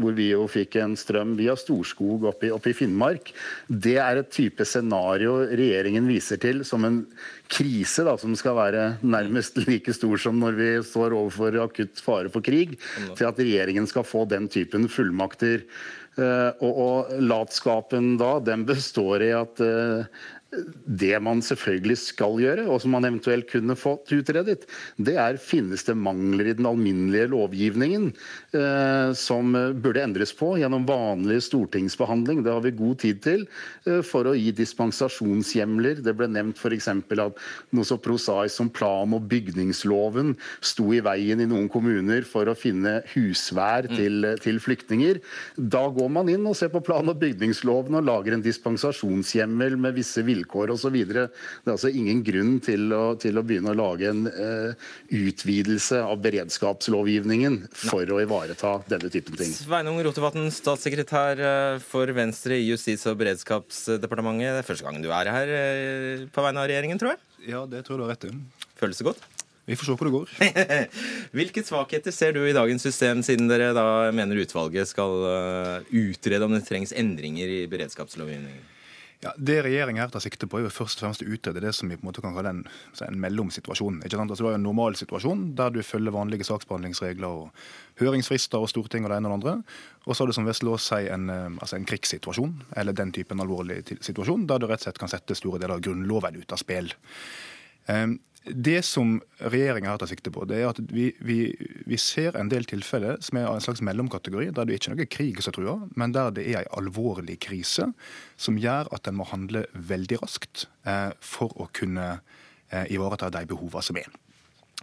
hvor 0.00 0.14
vi 0.16 0.30
jo 0.32 0.44
fikk 0.50 0.78
en 0.82 0.96
strøm 0.98 1.34
via 1.38 1.54
Storskog 1.58 2.26
oppe 2.30 2.48
i, 2.48 2.52
opp 2.54 2.66
i 2.66 2.74
Finnmark. 2.76 3.32
Det 3.68 3.96
er 4.02 4.20
et 4.20 4.32
type 4.34 4.66
scenario 4.66 5.40
regjeringen 5.50 6.08
viser 6.10 6.40
til 6.42 6.64
som 6.66 6.86
en 6.86 7.02
krise 7.52 8.04
da, 8.06 8.16
som 8.20 8.34
skal 8.38 8.56
være 8.58 8.84
nærmest 9.04 9.60
like 9.68 9.94
stor 9.94 10.20
som 10.20 10.40
når 10.42 10.58
vi 10.58 10.70
står 10.86 11.16
overfor 11.16 11.60
akutt 11.64 12.00
fare 12.02 12.32
for 12.32 12.44
krig, 12.44 12.78
til 13.14 13.28
at 13.28 13.40
regjeringen 13.40 13.86
skal 13.90 14.06
få 14.06 14.24
den 14.30 14.48
typen 14.50 14.88
fullmakter. 14.90 15.66
Eh, 16.14 16.50
og, 16.62 16.76
og 16.78 17.14
latskapen 17.26 18.14
da, 18.20 18.36
den 18.42 18.62
består 18.68 19.24
i 19.26 19.32
at 19.34 19.62
eh, 19.64 20.06
det 20.84 21.16
man 21.22 21.42
selvfølgelig 21.44 21.96
skal 22.00 22.38
gjøre, 22.42 22.66
og 22.70 22.80
som 22.82 22.94
man 22.94 23.06
eventuelt 23.08 23.48
kunne 23.50 23.76
fått 23.78 24.12
utredet, 24.14 24.64
det 24.96 25.16
er 25.20 25.40
finnes 25.42 25.84
det 25.86 25.96
mangler 25.98 26.50
i 26.50 26.56
den 26.56 26.68
alminnelige 26.68 27.30
lovgivningen 27.32 28.10
eh, 28.54 29.10
som 29.18 29.54
eh, 29.58 29.72
burde 29.74 30.04
endres 30.04 30.34
på 30.36 30.54
gjennom 30.60 30.86
vanlig 30.88 31.40
stortingsbehandling. 31.48 32.44
Det 32.44 32.54
har 32.54 32.64
vi 32.64 32.74
god 32.76 33.00
tid 33.02 33.22
til 33.24 33.46
eh, 33.88 34.00
for 34.06 34.30
å 34.30 34.36
gi 34.38 34.52
dispensasjonshjemler. 34.56 36.02
Det 36.04 36.16
ble 36.16 36.30
nevnt 36.32 36.60
f.eks. 36.60 36.90
at 36.94 37.42
noe 37.74 37.88
så 37.88 37.98
prosaisk 38.00 38.54
som 38.54 38.70
plan- 38.70 39.14
og 39.14 39.26
bygningsloven 39.30 40.34
sto 40.64 40.90
i 40.94 41.02
veien 41.04 41.42
i 41.42 41.48
noen 41.50 41.68
kommuner 41.72 42.24
for 42.28 42.48
å 42.48 42.56
finne 42.58 43.00
husvær 43.14 43.88
til, 43.90 44.30
til 44.44 44.60
flyktninger. 44.62 45.20
Da 45.58 45.84
går 45.92 46.12
man 46.12 46.30
inn 46.32 46.46
og 46.48 46.56
ser 46.58 46.72
på 46.72 46.82
plan- 46.84 47.10
og 47.10 47.18
bygningsloven 47.22 47.98
og 47.98 48.06
lager 48.06 48.36
en 48.36 48.44
dispensasjonshjemmel 48.44 49.76
med 49.80 49.98
visse 49.98 50.22
vilkår 50.24 50.43
vilkår 50.44 50.72
osv. 50.74 50.94
Det 50.94 51.24
er 51.24 51.72
altså 51.72 51.90
ingen 51.90 52.22
grunn 52.24 52.58
til 52.64 52.92
å, 52.92 53.16
til 53.20 53.38
å 53.38 53.44
begynne 53.44 53.72
å 53.72 53.78
lage 53.78 54.10
en 54.10 54.26
uh, 54.28 54.74
utvidelse 55.08 56.00
av 56.04 56.20
beredskapslovgivningen 56.24 57.64
for 57.72 58.04
Nei. 58.04 58.14
å 58.14 58.22
ivareta 58.24 58.76
denne 58.88 59.10
typen 59.10 59.36
ting. 59.38 59.52
Sveinung 59.54 60.00
Rotevatn, 60.04 60.50
statssekretær 60.52 61.40
eh, 61.40 61.78
for 61.82 62.10
Venstre 62.14 62.58
i 62.58 62.66
Justis- 62.68 63.06
og 63.10 63.18
beredskapsdepartementet. 63.20 64.54
Det 64.54 64.62
er 64.62 64.68
første 64.68 64.86
gang 64.86 65.00
du 65.02 65.10
er 65.14 65.30
her 65.32 65.54
uh, 65.54 66.26
på 66.32 66.44
vegne 66.44 66.64
av 66.64 66.68
regjeringen, 66.70 67.00
tror 67.00 67.14
jeg? 67.14 67.22
Ja, 67.54 67.64
det 67.68 67.84
tror 67.84 67.96
jeg 67.96 68.02
du 68.02 68.06
har 68.06 68.14
rett 68.14 68.28
i. 68.28 68.34
Føles 68.80 69.00
det 69.00 69.08
godt? 69.08 69.24
Vi 69.64 69.78
får 69.80 69.88
se 69.88 69.94
hvor 69.96 70.10
det 70.10 70.12
går. 70.12 70.32
Hvilke 71.38 71.62
svakheter 71.64 72.12
ser 72.12 72.34
du 72.36 72.42
i 72.44 72.52
dagens 72.56 72.84
system, 72.84 73.22
siden 73.24 73.48
dere 73.48 73.70
da 73.76 74.12
mener 74.12 74.42
utvalget 74.42 74.90
skal 74.90 75.24
uh, 75.24 75.88
utrede 75.88 76.44
om 76.44 76.52
det 76.52 76.66
trengs 76.68 76.92
endringer 76.92 77.48
i 77.48 77.64
beredskapslovgivningen? 77.72 78.73
Ja, 79.24 79.32
Det 79.38 79.62
regjeringa 79.64 80.02
her 80.02 80.10
tar 80.12 80.20
sikte 80.20 80.44
på, 80.44 80.58
er 80.58 80.66
jo 80.66 80.72
først 80.74 80.98
og 81.00 81.06
fremst 81.06 81.22
å 81.24 81.28
utrede 81.32 81.62
det 81.64 81.70
som 81.72 81.88
vi 81.88 81.96
på 81.96 82.04
en 82.04 82.10
måte 82.10 82.20
kan 82.20 82.34
kalle 82.36 82.50
en, 82.52 82.58
en 83.06 83.20
mellomsituasjon. 83.22 84.02
Ikke 84.04 84.18
sant? 84.18 84.28
Altså, 84.28 84.44
du 84.44 84.48
har 84.50 84.58
en 84.58 84.66
normal 84.66 84.98
situasjon 85.00 85.46
der 85.56 85.72
du 85.72 85.80
følger 85.80 86.12
vanlige 86.12 86.44
saksbehandlingsregler 86.44 87.38
og 87.40 87.64
høringsfrister 88.02 88.60
og 88.60 88.68
storting 88.68 89.06
og 89.06 89.14
det 89.14 89.22
ene 89.22 89.30
og 89.30 89.32
det 89.32 89.38
andre. 89.38 89.78
Og 90.04 90.12
så 90.12 90.22
har 90.22 90.28
du 90.28 90.36
som 90.36 90.44
Vestlås 90.44 90.90
sier 90.90 91.14
en, 91.16 91.30
eh, 91.32 91.56
altså 91.56 91.78
en 91.78 91.88
krigssituasjon, 91.88 92.52
eller 92.76 92.92
den 92.92 93.14
typen 93.16 93.40
alvorlig 93.40 93.80
situasjon, 93.94 94.44
der 94.50 94.60
du 94.60 94.68
rett 94.68 94.84
og 94.84 94.90
slett 94.90 95.00
kan 95.00 95.14
sette 95.14 95.38
store 95.40 95.62
deler 95.62 95.78
av 95.78 95.84
Grunnloven 95.88 96.36
ut 96.42 96.52
av 96.52 96.60
spill. 96.60 96.92
Um, 97.88 98.18
det 98.44 98.82
som 98.84 99.16
regjeringa 99.40 99.88
har 99.88 100.00
tatt 100.00 100.10
sikte 100.12 100.32
på, 100.34 100.44
det 100.48 100.58
er 100.60 100.66
at 100.68 100.80
vi, 100.92 101.06
vi, 101.24 101.38
vi, 101.88 101.98
ser 102.00 102.36
en 102.36 102.50
del 102.52 102.66
tilfeller 102.68 103.16
som 103.24 103.38
er 103.40 103.46
av 103.48 103.56
en 103.56 103.64
slags 103.64 103.80
mellomkategori, 103.84 104.50
der 104.52 104.68
det 104.68 104.76
ikke 104.76 104.90
er 104.92 104.98
noe 104.98 105.12
krig 105.16 105.40
som 105.44 105.56
truer, 105.56 105.86
men 105.96 106.12
der 106.12 106.34
det 106.36 106.44
er 106.52 106.60
en 106.60 106.74
alvorlig 106.82 107.38
krise 107.46 107.88
som 108.36 108.60
gjør 108.60 108.92
at 108.94 109.08
en 109.08 109.16
må 109.16 109.28
handle 109.30 109.64
veldig 109.72 110.20
raskt 110.20 110.66
eh, 110.84 111.14
for 111.24 111.56
å 111.56 111.70
kunne 111.72 112.10
eh, 112.12 112.84
ivareta 112.92 113.32
de 113.32 113.46
behovene 113.48 113.88
som 113.88 114.00
er. 114.02 114.12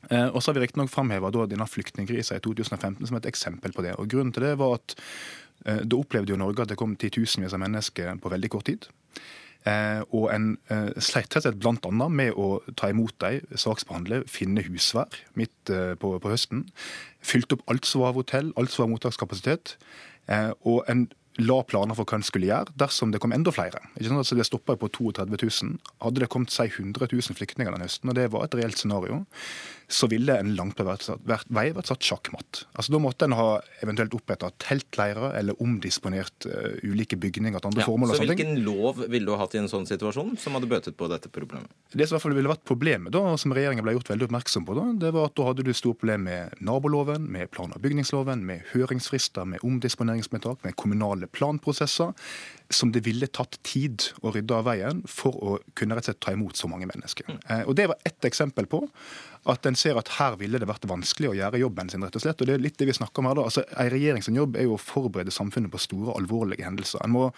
Eh, 0.09 0.27
og 0.27 0.41
så 0.41 0.49
har 0.49 0.57
vi 0.57 0.65
riktignok 0.65 0.89
framheva 0.91 1.29
denne 1.31 1.67
flyktningkrisa 1.67 2.39
i 2.39 2.43
2015 2.43 3.07
som 3.07 3.19
et 3.19 3.29
eksempel 3.29 3.75
på 3.75 3.85
det. 3.85 3.93
Og 4.01 4.09
Grunnen 4.09 4.33
til 4.33 4.47
det 4.47 4.55
var 4.59 4.79
at 4.79 4.95
eh, 5.65 5.83
da 5.85 5.99
opplevde 5.99 6.33
jo 6.33 6.39
Norge 6.41 6.65
at 6.65 6.73
det 6.73 6.79
kom 6.79 6.95
titusenvis 6.97 7.53
av 7.53 7.61
mennesker 7.61 8.17
på 8.21 8.33
veldig 8.33 8.51
kort 8.51 8.69
tid. 8.71 8.89
Eh, 9.69 10.01
og 10.09 10.31
en 10.33 10.55
eh, 10.73 10.89
sleit 11.03 11.35
rett 11.37 11.59
bl.a. 11.61 12.07
med 12.09 12.33
å 12.33 12.61
ta 12.79 12.89
imot 12.89 13.13
dem, 13.21 13.45
saksbehandle, 13.53 14.23
finne 14.29 14.63
husvær 14.65 15.21
midt 15.37 15.69
eh, 15.69 15.93
på, 16.01 16.15
på, 16.17 16.33
høsten. 16.33 16.65
Fylte 17.21 17.57
opp 17.57 17.65
alt 17.69 17.89
som 17.89 18.01
var 18.01 18.15
av 18.15 18.21
hotell, 18.23 18.53
alt 18.57 18.73
som 18.73 18.87
var 18.87 18.95
mottakskapasitet. 18.95 19.75
og 20.63 20.85
en 20.89 21.09
la 21.39 21.61
planer 21.63 21.95
for 21.95 22.05
hva 22.05 22.17
en 22.19 22.25
skulle 22.27 22.49
gjøre 22.49 22.73
dersom 22.79 23.11
det 23.13 23.21
kom 23.23 23.33
enda 23.35 23.53
flere. 23.55 23.79
Ikke 23.95 24.09
sant? 24.09 24.21
Altså 24.21 24.35
det 24.37 24.45
stoppa 24.47 24.75
på 24.79 24.89
32 24.91 25.37
000. 25.39 25.77
Hadde 26.03 26.23
det 26.23 26.29
kommet 26.31 26.53
si 26.53 26.67
100 26.67 27.07
000 27.13 27.37
flyktninger 27.37 27.71
den 27.71 27.85
høsten, 27.85 28.11
og 28.11 28.17
det 28.17 28.27
var 28.33 28.45
et 28.45 28.57
reelt 28.59 28.77
scenario, 28.79 29.23
så 29.91 30.07
ville 30.11 30.37
en 30.39 30.53
langt 30.55 30.77
på 30.77 30.85
vei 30.87 31.67
vært 31.75 31.89
satt 31.89 32.05
sjakkmatt. 32.05 32.63
Altså 32.71 32.93
Da 32.95 33.01
måtte 33.03 33.27
en 33.27 33.35
ha 33.37 33.47
eventuelt 33.83 34.15
oppretta 34.15 34.51
teltleirer 34.61 35.35
eller 35.39 35.59
omdisponert 35.63 36.47
uh, 36.47 36.77
ulike 36.87 37.19
bygninger 37.19 37.59
til 37.59 37.71
andre 37.71 37.83
ja, 37.83 37.87
formål. 37.89 38.13
Så 38.15 38.27
hvilken 38.29 38.61
lov 38.65 39.03
ville 39.05 39.27
du 39.27 39.33
ha 39.35 39.41
hatt 39.43 39.55
i 39.57 39.61
en 39.61 39.69
sånn 39.71 39.87
situasjon 39.89 40.37
som 40.41 40.55
hadde 40.57 40.69
bøtet 40.71 40.97
på 40.99 41.09
dette 41.11 41.31
problemet? 41.33 41.71
Det 41.91 42.07
som 42.07 42.15
i 42.15 42.17
hvert 42.17 42.25
fall 42.27 42.37
ville 42.37 42.53
vært 42.53 42.65
problemet, 42.67 43.11
da, 43.13 43.35
som 43.41 43.55
regjeringen 43.55 43.85
ble 43.85 43.97
gjort 43.97 44.13
veldig 44.13 44.29
oppmerksom 44.29 44.67
på, 44.67 44.77
da, 44.79 44.87
det 45.03 45.13
var 45.15 45.29
at 45.29 45.37
da 45.39 45.49
hadde 45.49 45.67
du 45.67 45.73
store 45.75 45.99
problemer 45.99 46.21
med 46.21 46.63
naboloven, 46.63 47.27
med 47.31 47.51
plan- 47.51 47.73
og 47.75 47.83
bygningsloven, 47.83 48.45
med 48.47 48.65
høringsfrister, 48.71 49.47
med 49.47 49.63
omdisponeringsmedtak, 49.67 50.63
med 50.63 50.77
kommunale 50.79 51.27
planprosesser 51.31 52.15
som 52.73 52.91
det 52.91 53.03
ville 53.05 53.27
tatt 53.27 53.57
tid 53.67 54.11
å 54.23 54.31
rydde 54.33 54.55
av 54.55 54.67
veien 54.69 55.01
for 55.09 55.35
å 55.35 55.57
kunne 55.77 55.97
rett 55.97 56.07
og 56.07 56.11
slett 56.11 56.21
ta 56.23 56.35
imot 56.35 56.59
så 56.59 56.69
mange 56.71 56.87
mennesker. 56.89 57.27
Mm. 57.27 57.41
Eh, 57.47 57.63
og 57.67 57.75
Det 57.75 57.87
var 57.91 57.99
ett 58.07 58.25
eksempel 58.27 58.67
på 58.71 58.83
at 59.49 59.65
en 59.65 59.77
ser 59.77 59.97
at 59.97 60.09
her 60.19 60.35
ville 60.37 60.59
det 60.61 60.67
vært 60.69 60.85
vanskelig 60.89 61.31
å 61.31 61.33
gjøre 61.37 61.61
jobben 61.63 61.89
sin. 61.89 62.03
rett 62.05 62.15
og 62.15 62.21
slett. 62.21 62.41
Og 62.41 62.47
det 62.47 62.53
er 62.53 62.61
litt 62.61 62.77
det 62.77 62.85
vi 62.91 62.93
snakker 62.93 63.23
om 63.23 63.29
her 63.29 63.39
da. 63.39 63.47
Altså, 63.49 63.63
En 63.77 63.89
regjering 63.89 64.21
sin 64.21 64.37
jobb 64.37 64.55
er 64.55 64.67
jo 64.67 64.75
å 64.75 64.81
forberede 64.81 65.33
samfunnet 65.33 65.71
på 65.71 65.81
store, 65.81 66.13
alvorlige 66.13 66.65
hendelser. 66.65 67.01
En 67.03 67.15
må 67.15 67.31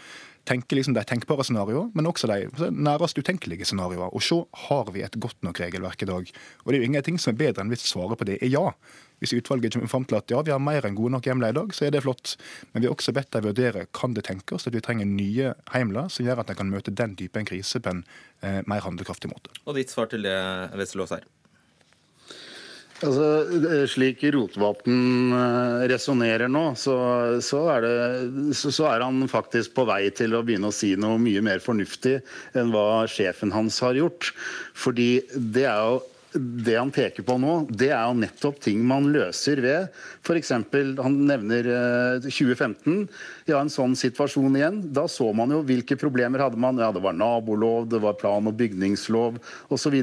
tenke 0.44 0.76
liksom 0.76 0.94
de 0.94 1.04
tenkbare 1.08 1.46
scenarioer, 1.48 1.92
men 1.96 2.06
også 2.06 2.28
de 2.28 2.70
nærest 2.76 3.18
utenkelige 3.18 3.66
scenarioer. 3.66 4.12
Og 4.12 4.22
så 4.22 4.42
har 4.68 4.92
vi 4.92 5.02
et 5.02 5.16
godt 5.16 5.40
nok 5.44 5.62
regelverk 5.64 6.04
i 6.04 6.10
dag. 6.10 6.34
Og 6.66 6.68
det 6.68 6.76
er 6.76 6.84
jo 6.84 6.90
ingenting 6.92 7.18
som 7.18 7.32
er 7.32 7.40
bedre 7.40 7.64
enn 7.64 7.72
hvis 7.72 7.88
svaret 7.88 8.20
på 8.20 8.28
det 8.28 8.42
er 8.42 8.52
ja. 8.52 8.74
Hvis 9.24 9.32
utvalget 9.38 9.78
kommer 9.78 9.88
fram 9.88 10.04
til 10.04 10.18
at 10.18 10.34
ja, 10.34 10.42
vi 10.44 10.52
har 10.52 10.60
mer 10.60 10.84
enn 10.84 10.98
gode 10.98 11.14
nok 11.16 11.30
hjemler 11.30 11.54
i 11.54 11.56
dag, 11.56 11.72
så 11.72 11.86
er 11.88 11.94
det 11.96 12.02
flott. 12.04 12.36
Men 12.74 12.84
vi 12.84 12.90
har 12.90 12.98
også 12.98 13.14
bedt 13.16 13.32
dem 13.32 13.46
vurdere 13.48 13.86
kan 13.96 14.18
det 14.18 14.26
tenkes 14.28 14.68
at 14.68 14.76
vi 14.76 14.84
trenger 14.84 15.08
nye 15.08 15.54
heimler 15.72 16.12
som 16.12 16.28
gjør 16.28 16.44
at 16.44 16.52
en 16.52 16.60
kan 16.60 16.74
møte 16.74 16.92
den 16.92 17.16
typen 17.16 17.48
krise 17.48 17.80
på 17.80 17.94
en 17.94 18.04
eh, 18.44 18.60
mer 18.68 18.84
handlekraftig 18.84 19.32
måte. 19.32 19.56
Og 19.64 19.80
ditt 19.80 19.96
svar 19.96 20.12
til 20.12 20.28
det, 20.28 20.36
Westerlås 20.76 21.16
her? 21.16 21.24
Altså, 23.04 23.86
Slik 23.92 24.24
Rotevatn 24.32 25.34
eh, 25.36 25.84
resonnerer 25.92 26.52
nå, 26.52 26.64
så, 26.80 26.96
så, 27.44 27.62
er 27.76 27.84
det, 27.84 27.96
så, 28.56 28.72
så, 28.72 28.88
er 28.94 29.04
han 29.04 29.26
faktisk 29.32 29.76
på 29.76 29.86
vei 29.90 30.08
til 30.16 30.38
å 30.38 30.44
begynne 30.46 30.72
å 30.72 30.76
si 30.76 30.94
noe 31.00 31.20
mye 31.22 31.44
mer 31.44 31.64
fornuftig 31.64 32.20
enn 32.56 32.72
hva 32.74 33.04
sjefen 33.12 33.52
hans 33.56 33.82
har 33.84 34.00
gjort. 34.00 34.32
Fordi 34.78 35.12
det 35.36 35.68
er 35.68 35.84
jo 35.84 36.02
det 36.34 36.76
han 36.78 36.92
peker 36.94 37.26
på 37.26 37.36
nå, 37.42 37.56
det 37.70 37.92
er 37.94 38.08
jo 38.08 38.18
nettopp 38.18 38.60
ting 38.64 38.82
man 38.88 39.12
løser 39.14 39.62
ved 39.64 39.90
F.eks. 40.24 40.52
han 40.54 41.18
nevner 41.28 41.68
2015. 42.24 42.94
Eh, 43.04 43.24
ja, 43.52 43.60
en 43.60 43.72
sånn 43.72 43.96
situasjon 43.98 44.56
igjen. 44.58 44.80
Da 44.96 45.06
så 45.12 45.30
man 45.36 45.52
jo 45.52 45.62
hvilke 45.68 45.98
problemer 46.00 46.42
hadde 46.46 46.60
man. 46.60 46.80
Ja, 46.80 46.92
det 46.96 47.04
var 47.04 47.16
nabolov, 47.18 47.90
det 47.92 48.00
var 48.04 48.18
plan- 48.20 48.48
og 48.48 48.56
bygningslov 48.60 49.40
osv. 49.74 49.98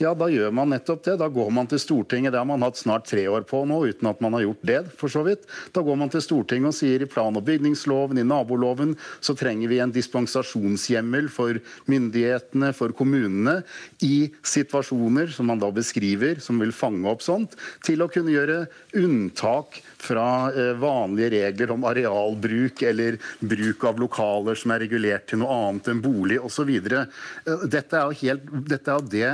Ja, 0.00 0.14
da 0.14 0.30
gjør 0.30 0.54
man 0.54 0.70
nettopp 0.72 1.04
det. 1.08 1.16
Da 1.20 1.28
går 1.32 1.50
man 1.54 1.68
til 1.70 1.82
Stortinget. 1.82 2.32
Det 2.32 2.40
har 2.40 2.48
man 2.48 2.64
hatt 2.64 2.78
snart 2.78 3.08
tre 3.10 3.26
år 3.28 3.46
på 3.48 3.64
nå, 3.68 3.82
uten 3.90 4.10
at 4.10 4.22
man 4.24 4.38
har 4.38 4.46
gjort 4.46 4.66
det, 4.70 4.80
for 5.00 5.12
så 5.12 5.24
vidt. 5.26 5.46
Da 5.74 5.82
går 5.86 5.98
man 5.98 6.12
til 6.12 6.24
Stortinget 6.24 6.72
og 6.72 6.78
sier 6.78 7.02
i 7.02 7.10
plan- 7.10 7.36
og 7.36 7.44
bygningsloven, 7.46 8.22
i 8.22 8.26
naboloven, 8.26 8.94
så 9.20 9.34
trenger 9.36 9.68
vi 9.72 9.80
en 9.82 9.94
dispensasjonshjemmel 9.94 11.28
for 11.32 11.58
myndighetene, 11.90 12.72
for 12.76 12.94
kommunene, 12.96 13.58
i 14.02 14.30
situasjoner 14.46 15.32
som 15.34 15.50
man 15.50 15.60
da 15.62 15.65
beskriver, 15.74 16.40
som 16.42 16.60
vil 16.62 16.74
fange 16.74 17.08
opp 17.10 17.24
sånt, 17.24 17.56
til 17.86 18.04
å 18.04 18.10
kunne 18.12 18.34
gjøre 18.34 18.64
unntak 18.98 19.80
fra 20.06 20.26
eh, 20.52 20.72
vanlige 20.78 21.32
regler 21.34 21.72
om 21.74 21.86
arealbruk 21.88 22.82
eller 22.86 23.18
bruk 23.40 23.86
av 23.88 24.00
lokaler 24.00 24.58
som 24.58 24.74
er 24.74 24.84
regulert 24.84 25.26
til 25.30 25.42
noe 25.42 25.56
annet 25.66 25.90
enn 25.92 26.02
bolig 26.04 26.38
osv. 26.42 26.70
Eh, 26.70 27.64
dette, 27.66 27.96
er 27.96 28.06
jo 28.06 28.20
helt, 28.22 28.52
dette 28.68 28.94
er 28.94 29.10
det 29.16 29.32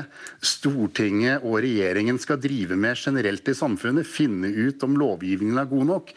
Stortinget 0.53 1.45
og 1.45 1.61
regjeringen 1.64 2.20
skal 2.22 2.41
drive 2.43 2.78
med 2.78 2.99
generelt 2.99 3.49
i 3.49 3.57
samfunnet. 3.59 4.09
Finne 4.09 4.49
ut 4.49 4.83
om 4.87 4.97
lovgivningen 5.01 5.61
er 5.61 5.70
god 5.70 5.89
nok. 5.93 6.14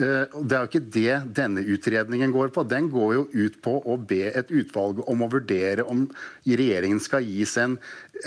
Eh, 0.00 0.24
det 0.40 0.56
er 0.56 0.62
jo 0.62 0.70
ikke 0.70 0.92
det 0.94 1.16
denne 1.36 1.64
utredningen 1.74 2.32
går 2.32 2.52
på. 2.54 2.64
Den 2.68 2.88
går 2.92 3.14
jo 3.18 3.24
ut 3.32 3.58
på 3.64 3.76
å 3.84 3.98
be 4.00 4.30
et 4.32 4.52
utvalg 4.52 5.02
om 5.08 5.24
å 5.24 5.30
vurdere 5.32 5.84
om 5.84 6.06
regjeringen 6.46 7.00
skal 7.02 7.26
gis 7.26 7.56
en, 7.60 7.76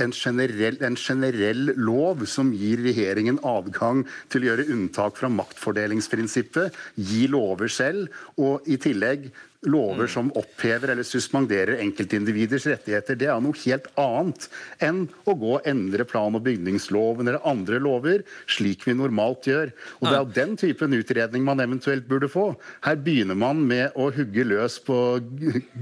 en, 0.01 0.13
generell, 0.15 0.77
en 0.83 0.97
generell 0.99 1.73
lov 1.77 2.25
som 2.29 2.51
gir 2.55 2.81
regjeringen 2.85 3.39
adgang 3.45 4.03
til 4.33 4.43
å 4.43 4.51
gjøre 4.51 4.69
unntak 4.73 5.19
fra 5.19 5.31
maktfordelingsprinsippet, 5.31 6.75
gi 6.95 7.25
lover 7.31 7.71
selv, 7.71 8.13
og 8.41 8.65
i 8.69 8.79
tillegg 8.81 9.29
lover 9.65 10.05
mm. 10.05 10.11
som 10.11 10.31
opphever 10.37 10.93
eller 10.93 11.07
suspenderer 11.07 11.81
enkeltindividers 11.83 12.67
rettigheter, 12.69 13.17
det 13.19 13.29
er 13.31 13.41
noe 13.43 13.57
helt 13.65 13.87
annet 13.99 14.47
enn 14.83 15.05
å 15.25 15.35
gå 15.37 15.53
og 15.57 15.67
endre 15.69 16.05
plan- 16.07 16.35
og 16.35 16.45
bygningsloven 16.45 17.27
eller 17.27 17.43
andre 17.47 17.79
lover, 17.81 18.23
slik 18.49 18.85
vi 18.87 18.95
normalt 18.97 19.47
gjør. 19.49 19.71
Og 19.99 20.07
Det 20.07 20.13
er 20.13 20.21
jo 20.21 20.35
den 20.37 20.55
typen 20.59 20.95
utredning 20.97 21.45
man 21.47 21.63
eventuelt 21.63 22.07
burde 22.09 22.29
få. 22.31 22.47
Her 22.85 22.99
begynner 23.01 23.37
man 23.39 23.63
med 23.67 23.95
å 23.95 24.09
hugge 24.15 24.45
løs 24.47 24.77
på 24.85 24.97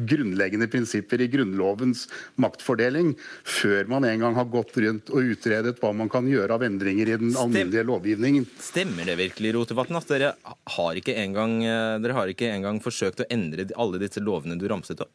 grunnleggende 0.10 0.70
prinsipper 0.72 1.22
i 1.24 1.30
Grunnlovens 1.32 2.06
maktfordeling, 2.42 3.14
før 3.44 3.90
man 3.92 4.08
en 4.08 4.26
gang 4.26 4.38
har 4.38 4.50
gått 4.52 4.78
rundt 4.84 5.12
og 5.14 5.34
utredet 5.34 5.80
hva 5.82 5.94
man 5.96 6.12
kan 6.12 6.28
gjøre 6.30 6.58
av 6.58 6.66
endringer 6.66 7.10
i 7.10 7.20
den 7.22 7.36
alminnelige 7.40 7.86
lovgivningen. 7.88 8.48
Stemmer 8.64 9.08
det 9.10 9.18
virkelig, 9.20 9.54
Rotevatn, 9.58 10.00
at 10.00 10.12
dere 10.12 10.34
har 10.78 11.00
ikke 11.00 11.16
engang, 11.20 11.60
eh, 11.66 12.00
dere 12.04 12.18
har 12.18 12.32
ikke 12.32 12.52
engang 12.54 12.82
forsøkt 12.84 13.24
å 13.24 13.30
endre 13.34 13.66
alle 13.80 14.02
disse 14.02 14.24
lovene 14.24 14.58
du 14.60 14.68
ramset 14.72 15.02
opp? 15.04 15.14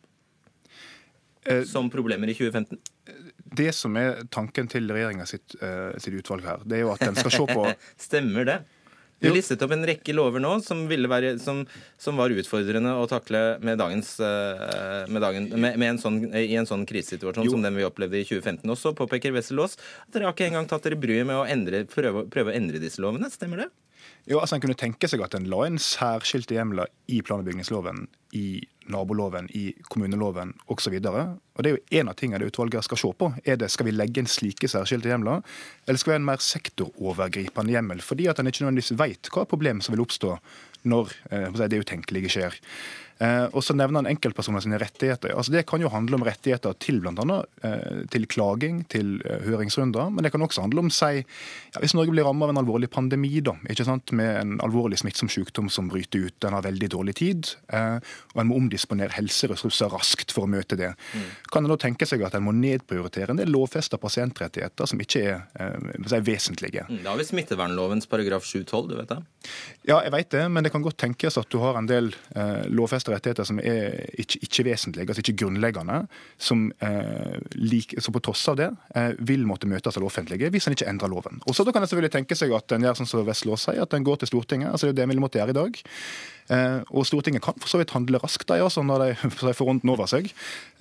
Eh, 1.49 1.63
som 1.65 1.91
problemer 1.91 2.29
i 2.29 2.35
2015? 2.35 2.79
Det 3.59 3.73
som 3.73 3.97
er 3.97 4.25
tanken 4.31 4.69
til 4.69 4.91
regjeringa 4.93 5.25
sitt, 5.27 5.55
uh, 5.63 5.95
sitt, 5.97 6.19
utvalg 6.21 6.45
her, 6.45 6.65
det 6.69 6.79
er 6.79 6.85
jo 6.85 6.91
at 6.93 7.05
den 7.07 7.17
skal 7.17 7.33
se 7.33 7.47
på 7.49 7.65
Stemmer 8.09 8.49
det? 8.49 8.59
Du 9.19 9.27
listet 9.35 9.63
opp 9.65 9.73
en 9.75 9.83
rekke 9.83 10.15
lover 10.15 10.39
nå 10.39 10.51
som, 10.63 10.85
være, 10.87 11.33
som, 11.43 11.65
som 11.99 12.21
var 12.21 12.31
utfordrende 12.31 12.93
å 13.01 13.07
takle 13.11 13.41
med 13.67 13.81
dagens, 13.81 14.13
uh, 14.23 15.09
med 15.11 15.25
dagen, 15.25 15.49
med, 15.57 15.75
med 15.81 15.95
en 15.95 15.99
sånn, 15.99 16.21
i 16.39 16.55
en 16.61 16.69
sånn 16.69 16.85
krisesituasjon 16.87 17.49
jo. 17.49 17.57
som 17.57 17.65
den 17.67 17.75
vi 17.81 17.87
opplevde 17.89 18.21
i 18.21 18.29
2015. 18.29 18.63
Også 18.77 18.95
påpeker 18.99 19.35
Wessel 19.35 19.59
Aas 19.65 19.75
at 19.75 20.15
dere 20.15 20.29
har 20.29 20.37
ikke 20.37 20.53
engang 20.53 20.71
tatt 20.71 20.87
dere 20.87 21.01
bryet 21.01 21.27
med 21.27 21.41
å 21.41 21.49
endre, 21.51 21.83
prøve, 21.91 22.29
prøve, 22.31 22.55
å 22.55 22.61
endre 22.61 22.83
disse 22.83 23.03
lovene. 23.03 23.33
Stemmer 23.35 23.65
det? 23.65 23.69
Jo, 24.29 24.41
altså 24.41 24.57
En 24.57 24.61
kunne 24.61 24.77
tenke 24.77 25.09
seg 25.09 25.23
at 25.25 25.35
en 25.35 25.49
la 25.49 25.63
inn 25.67 25.79
særskilte 25.81 26.57
hjemler 26.57 26.91
i 27.09 27.23
plan- 27.25 27.41
og 27.41 27.47
bygningsloven, 27.49 28.07
i 28.37 28.61
naboloven, 28.93 29.49
i 29.57 29.73
kommuneloven 29.89 30.53
osv. 30.69 30.99
Det 31.01 31.13
er 31.13 31.71
jo 31.71 32.01
en 32.01 32.11
av 32.13 32.17
tingene 32.19 32.41
det 32.43 32.51
utvalget 32.53 32.85
skal 32.85 33.01
se 33.01 33.13
på. 33.17 33.31
Er 33.45 33.57
det, 33.57 33.71
Skal 33.73 33.89
vi 33.89 33.97
legge 33.97 34.21
inn 34.21 34.29
slike 34.29 34.69
særskilte 34.69 35.09
hjemler, 35.09 35.43
eller 35.87 35.99
skal 35.99 36.13
vi 36.13 36.17
ha 36.17 36.21
en 36.21 36.29
mer 36.29 36.45
sektorovergripende 36.45 37.73
hjemmel? 37.73 38.01
Fordi 38.05 38.29
at 38.29 38.39
en 38.39 38.47
ikke 38.47 38.65
nødvendigvis 38.65 38.99
vet 39.01 39.33
hva 39.33 39.47
problem 39.49 39.81
som 39.81 39.97
vil 39.97 40.05
oppstå 40.05 40.37
når 40.85 41.13
eh, 41.31 41.69
det 41.69 41.81
utenkelige 41.81 42.37
skjer. 42.37 42.61
Eh, 43.19 43.47
og 43.51 43.65
så 43.67 43.75
nevner 43.75 44.03
han 44.03 44.11
enkeltpersoner 44.13 44.63
sine 44.63 44.79
rettigheter. 44.79 45.33
Altså 45.35 45.53
Det 45.53 45.65
kan 45.67 45.83
jo 45.83 45.91
handle 45.91 46.19
om 46.19 46.25
rettigheter 46.27 46.77
til 46.79 47.01
bl.a. 47.03 47.39
Eh, 47.67 48.05
til 48.13 48.27
klaging, 48.31 48.85
til 48.91 49.17
eh, 49.27 49.43
høringsrunder. 49.49 50.13
Men 50.15 50.25
det 50.25 50.33
kan 50.35 50.45
også 50.45 50.63
handle 50.63 50.85
om 50.87 50.91
si, 50.95 51.25
ja, 51.25 51.83
hvis 51.83 51.97
Norge 51.99 52.15
blir 52.15 52.27
rammet 52.29 52.47
av 52.47 52.55
en 52.55 52.63
alvorlig 52.63 52.91
pandemi, 52.95 53.41
da, 53.45 53.57
ikke 53.67 53.89
sant, 53.89 54.15
med 54.15 54.31
en 54.39 54.55
alvorlig 54.65 55.01
smittsom 55.03 55.31
sykdom 55.33 55.71
som 55.73 55.91
bryter 55.91 56.29
ut, 56.29 56.37
den 56.45 56.55
har 56.55 56.67
veldig 56.67 56.91
dårlig 56.95 57.17
tid, 57.19 57.51
og 57.69 58.41
en 58.41 58.49
må 58.49 58.57
omdisponere 58.59 59.15
helseressurser 59.17 59.91
raskt 59.93 60.33
for 60.35 60.47
å 60.47 60.51
møte 60.51 60.79
det. 60.79 60.93
Mm. 61.15 61.27
Kan 61.53 61.67
en 61.67 61.73
da 61.73 61.79
tenke 61.81 62.07
seg 62.09 62.23
at 62.27 62.37
en 62.39 62.45
må 62.47 62.55
nedprioritere 62.57 63.35
en 63.35 63.41
del 63.41 63.51
lovfesta 63.53 63.99
pasientrettigheter 64.01 64.89
som 64.89 65.03
ikke 65.03 65.25
er 65.27 65.43
eh, 65.59 66.19
vesentlige? 66.25 66.87
Mm, 66.89 67.03
da 67.05 67.13
har 67.13 67.21
vi 67.21 67.29
smittevernlovens 67.29 68.09
paragraf 68.11 68.47
712, 68.47 68.89
du 68.91 68.97
vet 68.99 69.13
det? 69.13 69.21
Ja, 69.91 70.01
jeg 70.05 70.15
vet 70.15 70.33
det, 70.35 70.45
men 70.53 70.67
det 70.67 70.73
kan 70.75 70.85
godt 70.85 71.01
tenkes 71.01 71.39
at 71.41 71.51
du 71.53 71.59
har 71.63 71.79
en 71.79 71.89
del 71.89 72.11
lovfesta 72.69 73.08
lovfesta 73.09 73.15
rettigheter 73.15 73.45
som 73.45 73.59
er 73.59 74.07
ikke, 74.19 74.41
ikke 74.43 74.65
vesentlige, 74.69 75.09
altså 75.09 75.23
ikke 75.23 75.37
grunnleggende, 75.45 76.07
som, 76.39 76.73
eh, 76.81 77.39
like, 77.55 78.01
som 78.01 78.13
på 78.13 78.21
tross 78.21 78.47
av 78.49 78.57
det 78.57 78.71
eh, 78.95 79.13
vil 79.19 79.47
måtte 79.47 79.69
møtes 79.69 79.97
av 79.97 80.03
det 80.03 80.09
offentlige 80.09 80.51
hvis 80.51 80.69
en 80.69 80.77
ikke 80.77 80.89
endrer 80.89 81.11
loven. 81.11 81.41
Og 81.47 81.55
så 81.55 81.65
kan 81.73 81.83
en 81.83 81.89
selvfølgelig 81.89 82.13
tenke 82.13 82.37
seg 82.39 82.53
at 82.53 82.73
en 82.73 82.83
gjør 82.83 82.99
sånn 83.01 83.09
som 83.11 83.27
Vestlås 83.27 83.69
sier, 83.69 83.83
at 83.83 83.95
en 83.95 84.05
går 84.05 84.21
til 84.21 84.29
Stortinget. 84.33 84.71
altså 84.71 84.89
Det 84.89 84.97
er 84.97 85.03
det 85.03 85.09
ville 85.09 85.23
måtte 85.25 85.41
gjøre 85.41 85.55
i 85.55 85.59
dag. 85.59 85.83
Eh, 86.49 86.81
og 86.89 87.07
Stortinget 87.09 87.45
kan 87.45 87.57
for 87.61 87.69
så 87.71 87.81
vidt 87.81 87.93
handle 87.93 88.21
raskt 88.23 88.49
de, 88.49 88.61
altså, 88.67 88.85
når 88.87 89.05
de 89.13 89.55
får 89.57 89.69
runden 89.69 89.93
over 89.93 90.09
seg. 90.11 90.31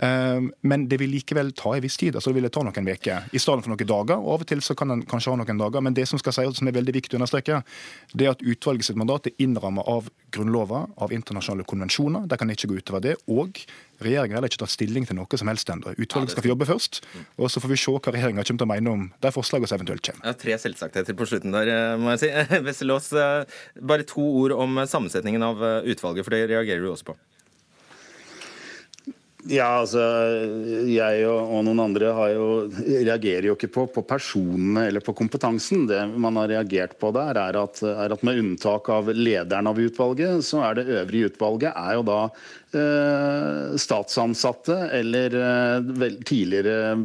Eh, 0.04 0.48
men 0.68 0.88
det 0.92 1.00
vil 1.02 1.12
likevel 1.16 1.52
ta 1.58 1.76
en 1.76 1.84
viss 1.84 2.00
tid. 2.00 2.16
altså 2.16 2.32
Det 2.32 2.42
vil 2.42 2.52
ta 2.54 2.64
noen 2.66 2.92
uker 2.92 3.28
i 3.32 3.42
stedet 3.42 3.66
for 3.66 3.74
noen 3.74 3.92
dager. 3.94 4.16
og 4.18 4.38
Av 4.38 4.46
og 4.46 4.52
til 4.52 4.64
så 4.64 4.78
kan 4.78 4.96
en 4.96 5.04
kanskje 5.08 5.34
ha 5.34 5.42
noen 5.42 5.64
dager. 5.64 5.84
Men 5.84 5.98
det 5.98 6.08
som 6.10 6.22
skal 6.22 6.36
sies, 6.36 6.60
som 6.60 6.70
er 6.70 6.78
veldig 6.78 6.96
viktig 7.00 7.18
å 7.18 7.22
understreke, 7.22 7.62
det 8.14 8.28
er 8.28 8.36
at 8.36 8.46
utvalget 8.46 8.90
sitt 8.90 9.00
mandat 9.00 9.30
er 9.30 9.38
innrammet 9.44 9.88
av 9.88 10.10
Grunnloven, 10.34 10.92
av 11.00 11.14
internasjonale 11.16 11.68
konvensjoner. 11.68 12.28
De 12.28 12.40
kan 12.40 12.52
ikke 12.52 12.72
gå 12.72 12.82
utover 12.82 13.04
det. 13.04 13.18
og 13.28 13.62
Regjeringa 14.04 14.38
har 14.38 14.48
ikke 14.48 14.62
tatt 14.62 14.74
stilling 14.74 15.08
til 15.10 15.18
noe 15.18 15.40
som 15.40 15.50
helst 15.50 15.70
ennå. 15.74 15.96
Utvalget 15.98 16.36
skal 16.36 16.46
få 16.46 16.52
jobbe 16.52 16.68
først, 16.70 17.00
og 17.38 17.50
så 17.52 17.64
får 17.64 17.74
vi 17.74 17.80
se 17.82 17.94
hva 17.96 18.14
regjeringa 18.14 18.46
kommer 18.46 18.62
til 18.62 18.68
å 18.68 18.72
mene 18.74 18.94
om 18.94 19.08
de 19.26 19.32
forslagene 19.34 19.70
som 19.70 19.80
eventuelt 19.80 20.06
kommer. 20.10 20.28
Ja, 20.28 20.36
tre 20.38 20.58
selvsagtheter 20.62 21.18
på 21.18 21.30
slutten 21.30 21.56
der, 21.56 21.72
eh, 21.74 21.96
må 22.02 22.14
jeg 22.14 22.26
si. 22.26 22.32
Vesselås, 22.68 23.10
eh, 23.18 23.64
bare 23.82 24.06
to 24.08 24.26
ord 24.44 24.54
om 24.58 24.84
sammensetningen 24.86 25.46
av 25.48 25.64
eh, 25.64 25.90
utvalget, 25.94 26.28
for 26.28 26.36
det 26.36 26.46
reagerer 26.54 26.86
du 26.86 26.92
også 26.92 27.12
på. 27.12 27.18
Ja, 29.48 29.68
altså, 29.80 30.02
Jeg 30.90 31.24
og, 31.28 31.52
og, 31.54 31.62
noen 31.68 31.80
andre 31.86 32.12
har 32.16 32.32
jo, 32.34 32.48
reagerer 32.84 33.48
jo 33.50 33.56
ikke 33.56 33.70
på, 33.72 33.86
på, 33.96 34.04
personene 34.08 34.88
eller 34.90 35.04
på 35.04 35.16
kompetansen. 35.16 35.86
Det 35.88 36.02
man 36.20 36.40
har 36.42 36.52
reagert 36.52 36.98
på 37.00 37.14
der, 37.16 37.40
er 37.40 37.60
at, 37.62 37.82
er 37.88 38.16
at 38.16 38.26
med 38.28 38.42
unntak 38.44 38.90
av 38.92 39.12
lederen 39.14 39.72
av 39.72 39.80
utvalget, 39.80 40.44
så 40.48 40.66
er 40.68 40.80
det 40.80 40.88
øvrige 41.00 41.32
utvalget 41.32 41.72
er 41.72 42.00
jo 42.00 42.08
da 42.08 42.22
Eh, 42.78 43.76
statsansatte 43.76 44.76
eller 44.92 45.36
eh, 45.36 45.78
vel, 45.80 46.18
tidligere 46.28 46.98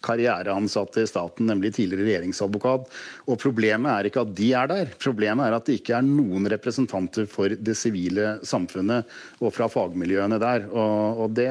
karriereansatte 0.00 1.02
i 1.02 1.08
staten, 1.10 1.48
nemlig 1.50 1.72
tidligere 1.74 2.06
regjeringsadvokat. 2.06 2.86
Og 3.26 3.40
Problemet 3.42 3.90
er 3.90 4.06
ikke 4.06 4.22
at 4.22 4.30
de 4.38 4.52
er 4.54 4.70
der, 4.70 4.92
problemet 5.02 5.48
er 5.48 5.56
at 5.56 5.66
det 5.66 5.80
ikke 5.80 5.96
er 5.98 6.06
noen 6.06 6.46
representanter 6.52 7.26
for 7.26 7.50
det 7.50 7.74
sivile 7.74 8.36
samfunnet 8.46 9.10
og 9.42 9.50
fra 9.56 9.66
fagmiljøene 9.72 10.38
der. 10.38 10.68
Og, 10.70 11.24
og 11.24 11.34
det, 11.34 11.50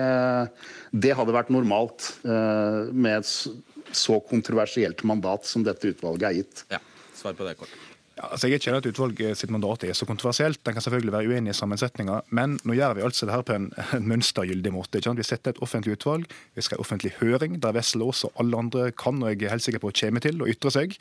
det, 0.92 1.14
hadde 1.18 1.36
vært 1.36 1.52
normalt 1.54 2.12
uh, 2.26 2.90
med 2.92 3.22
et 3.22 3.96
så 3.96 4.20
kontroversielt 4.24 5.04
mandat 5.08 5.48
som 5.48 5.66
dette 5.66 5.94
utvalget 5.94 6.28
er 6.30 6.38
gitt. 6.42 6.66
Ja, 6.72 6.80
svar 7.18 7.36
på 7.38 7.48
det 7.48 7.58
kort. 7.60 7.91
Ja, 8.22 8.28
altså 8.36 8.48
jeg 8.48 8.60
er 8.60 8.62
ikke 8.62 8.78
at 8.78 8.86
utvalget 8.86 9.38
sitt 9.40 9.52
mandat 9.54 9.84
er 9.88 9.96
så 9.98 10.06
kontroversielt. 10.06 10.60
Den 10.62 10.76
kan 10.76 10.84
selvfølgelig 10.86 11.14
være 11.16 11.32
uenig 11.32 11.56
i 11.56 11.58
sammensetninga, 11.58 12.20
men 12.30 12.60
nå 12.70 12.76
gjør 12.78 13.00
vi 13.00 13.06
altså 13.08 13.26
det 13.26 13.34
her 13.34 13.46
på 13.48 13.56
en, 13.58 13.72
mønstergyldig 14.06 14.74
måte. 14.76 15.00
Ikke 15.00 15.10
sant? 15.10 15.22
Vi 15.22 15.26
setter 15.26 15.56
et 15.56 15.62
offentlig 15.66 15.96
utvalg, 15.98 16.28
vi 16.54 16.66
skal 16.66 16.78
ha 16.78 16.86
offentlig 16.86 17.16
høring, 17.18 17.58
der 17.64 17.74
Wessel 17.74 18.06
Aas 18.06 18.22
og 18.28 18.38
alle 18.42 18.60
andre 18.62 18.92
kan 18.94 19.18
og 19.22 19.32
jeg 19.32 19.48
er 19.48 19.56
helt 19.56 19.66
sikker 19.66 19.82
på 19.82 19.94
kommer 20.04 20.22
til 20.22 20.38
å 20.42 20.50
ytre 20.52 20.74
seg. 20.74 20.94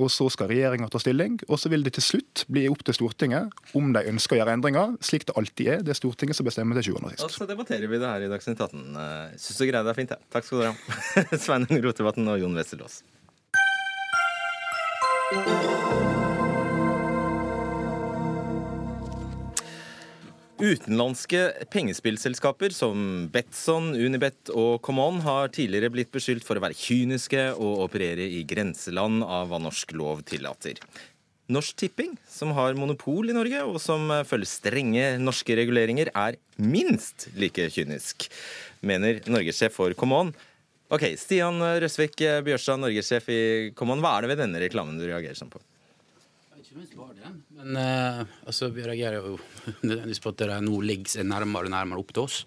Og 0.00 0.08
så 0.14 0.30
skal 0.32 0.48
regjeringa 0.52 0.88
ta 0.92 1.02
stilling, 1.02 1.36
og 1.50 1.60
så 1.60 1.72
vil 1.72 1.84
det 1.84 1.94
til 1.98 2.06
slutt 2.08 2.46
bli 2.48 2.64
opp 2.72 2.86
til 2.88 2.96
Stortinget 2.96 3.76
om 3.76 3.92
de 3.92 4.06
ønsker 4.08 4.38
å 4.38 4.40
gjøre 4.40 4.56
endringer, 4.56 4.96
slik 5.04 5.28
det 5.28 5.36
alltid 5.36 5.72
er. 5.76 5.84
Det 5.84 5.92
er 5.92 6.00
Stortinget 6.00 6.40
som 6.40 6.48
bestemmer 6.48 6.80
til 6.80 6.88
sjuende 6.88 7.10
og 7.10 7.16
sist. 7.18 7.28
Og 7.28 7.36
så 7.36 7.48
debatterer 7.50 7.84
vi 7.90 8.00
det 8.00 8.08
her 8.08 8.24
i 8.24 8.32
Dagsnytt 8.32 8.64
18. 8.64 8.96
Syns 9.36 9.60
du 9.60 9.68
greia 9.68 9.84
deg 9.84 10.00
fint, 10.00 10.16
ja. 10.16 10.20
Takk 10.32 10.48
skal 10.48 10.62
du 10.62 10.70
ha. 10.70 10.74
Sveinung 11.44 11.84
Rotevatn 11.84 12.32
og 12.32 12.40
Jon 12.40 12.56
Wessel 12.56 12.86
Aas. 12.86 13.02
Utenlandske 20.62 21.66
pengespillselskaper 21.74 22.70
som 22.70 23.24
Betson, 23.34 23.96
Unibet 23.98 24.52
og 24.54 24.76
Common 24.86 25.18
har 25.24 25.50
tidligere 25.50 25.90
blitt 25.90 26.12
beskyldt 26.14 26.46
for 26.46 26.54
å 26.54 26.62
være 26.62 26.76
kyniske 26.78 27.48
og 27.56 27.80
operere 27.88 28.28
i 28.30 28.44
grenseland 28.46 29.24
av 29.26 29.50
hva 29.50 29.58
norsk 29.58 29.90
lov 29.98 30.22
tillater. 30.30 30.78
Norsk 31.50 31.80
Tipping, 31.82 32.14
som 32.30 32.54
har 32.54 32.78
monopol 32.78 33.32
i 33.32 33.34
Norge, 33.34 33.64
og 33.66 33.80
som 33.82 34.06
følger 34.22 34.52
strenge 34.52 35.08
norske 35.18 35.58
reguleringer, 35.58 36.12
er 36.14 36.38
minst 36.62 37.26
like 37.34 37.66
kynisk, 37.74 38.30
mener 38.86 39.18
norgessjef 39.26 39.74
for 39.74 39.98
Common. 39.98 40.30
Ok, 40.94 41.10
Stian 41.18 41.58
Røsvik 41.58 42.22
Bjørstad, 42.46 42.78
norgessjef 42.86 43.26
i 43.34 43.42
Common. 43.74 43.98
Hva 43.98 44.14
er 44.14 44.28
det 44.28 44.36
ved 44.36 44.44
denne 44.46 44.62
reklamen 44.62 44.94
du 45.02 45.08
reagerer 45.10 45.42
sånn 45.42 45.50
på? 45.50 45.58
Ikke 46.54 46.78
minst 46.78 46.94
bare 46.94 47.18
det. 47.18 47.40
Men 47.62 47.78
eh, 47.78 48.26
altså, 48.46 48.68
vi 48.74 48.84
reagerer 48.86 49.22
jo 49.22 49.38
nødvendigvis 49.86 50.22
på 50.22 50.32
at 50.32 50.42
det 50.42 50.60
nå 50.66 50.82
ligger 50.84 51.16
seg 51.16 51.28
nærmere 51.30 51.70
og 51.70 51.74
nærmere 51.74 52.02
opp 52.02 52.12
til 52.14 52.26
oss. 52.26 52.42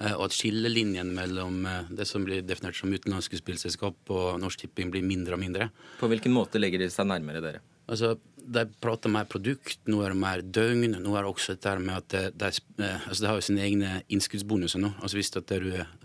Eh, 0.00 0.14
og 0.16 0.26
at 0.26 0.36
skillelinjen 0.36 1.12
mellom 1.16 1.62
eh, 1.68 1.92
det 2.00 2.06
som 2.08 2.24
blir 2.26 2.42
definert 2.46 2.78
som 2.78 2.92
utenlandske 2.92 3.40
spillselskap 3.40 4.14
og 4.14 4.40
Norsk 4.42 4.64
Tipping, 4.64 4.90
blir 4.92 5.06
mindre 5.06 5.36
og 5.36 5.42
mindre. 5.42 5.70
På 6.00 6.10
hvilken 6.10 6.34
måte 6.34 6.62
legger 6.62 6.82
de 6.82 6.90
seg 6.92 7.08
nærmere 7.10 7.44
dere? 7.44 7.62
Altså, 7.90 8.16
De 8.50 8.64
prater 8.82 9.12
mer 9.12 9.26
produkt, 9.30 9.78
nå 9.86 10.00
er 10.02 10.14
det 10.14 10.18
mer 10.18 10.40
døgn. 10.42 10.96
Nå 11.02 11.12
er 11.14 11.26
det 11.26 11.30
også 11.30 11.54
dette 11.54 11.74
med 11.82 11.94
at 11.98 12.14
de, 12.14 12.22
de, 12.40 12.88
altså 12.88 13.20
de 13.20 13.28
har 13.28 13.36
jo 13.38 13.44
sine 13.46 13.62
egne 13.66 13.90
innskuddsbonuser 14.10 14.82
nå. 14.82 14.94
Altså 15.02 15.18
Hvis 15.18 15.30
du 15.34 15.40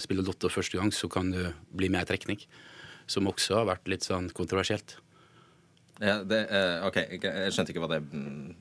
spiller 0.04 0.26
Lotto 0.26 0.52
første 0.52 0.78
gang, 0.78 0.92
så 0.94 1.10
kan 1.10 1.32
du 1.34 1.42
bli 1.74 1.90
med 1.90 2.06
i 2.06 2.10
trekning. 2.12 2.44
Som 3.08 3.30
også 3.32 3.62
har 3.62 3.70
vært 3.70 3.90
litt 3.90 4.06
sånn 4.06 4.30
kontroversielt. 4.36 4.98
Ja, 6.04 6.20
det, 6.28 6.42
uh, 6.52 6.88
OK, 6.90 6.98
jeg 7.24 7.54
skjønte 7.56 7.72
ikke 7.72 7.84
hva 7.84 7.92
det 7.94 8.02
mm. 8.04 8.56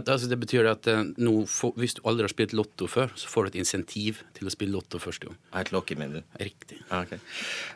altså 0.00 0.26
Det 0.30 0.38
betyr 0.40 0.66
at 0.72 0.88
uh, 0.90 1.04
for, 1.46 1.76
hvis 1.78 1.94
du 1.98 2.02
aldri 2.08 2.26
har 2.26 2.32
spilt 2.32 2.54
lotto 2.58 2.88
før, 2.90 3.12
så 3.14 3.30
får 3.30 3.46
du 3.46 3.52
et 3.52 3.60
insentiv 3.62 4.22
til 4.34 4.50
å 4.50 4.54
spille 4.54 4.74
lotto 4.74 4.98
første 5.02 5.30
gang. 5.30 5.38
Et 5.60 5.72
lokkemiddel? 5.74 6.26
Riktig. 6.42 6.80
Ah, 6.88 7.06
okay. 7.06 7.22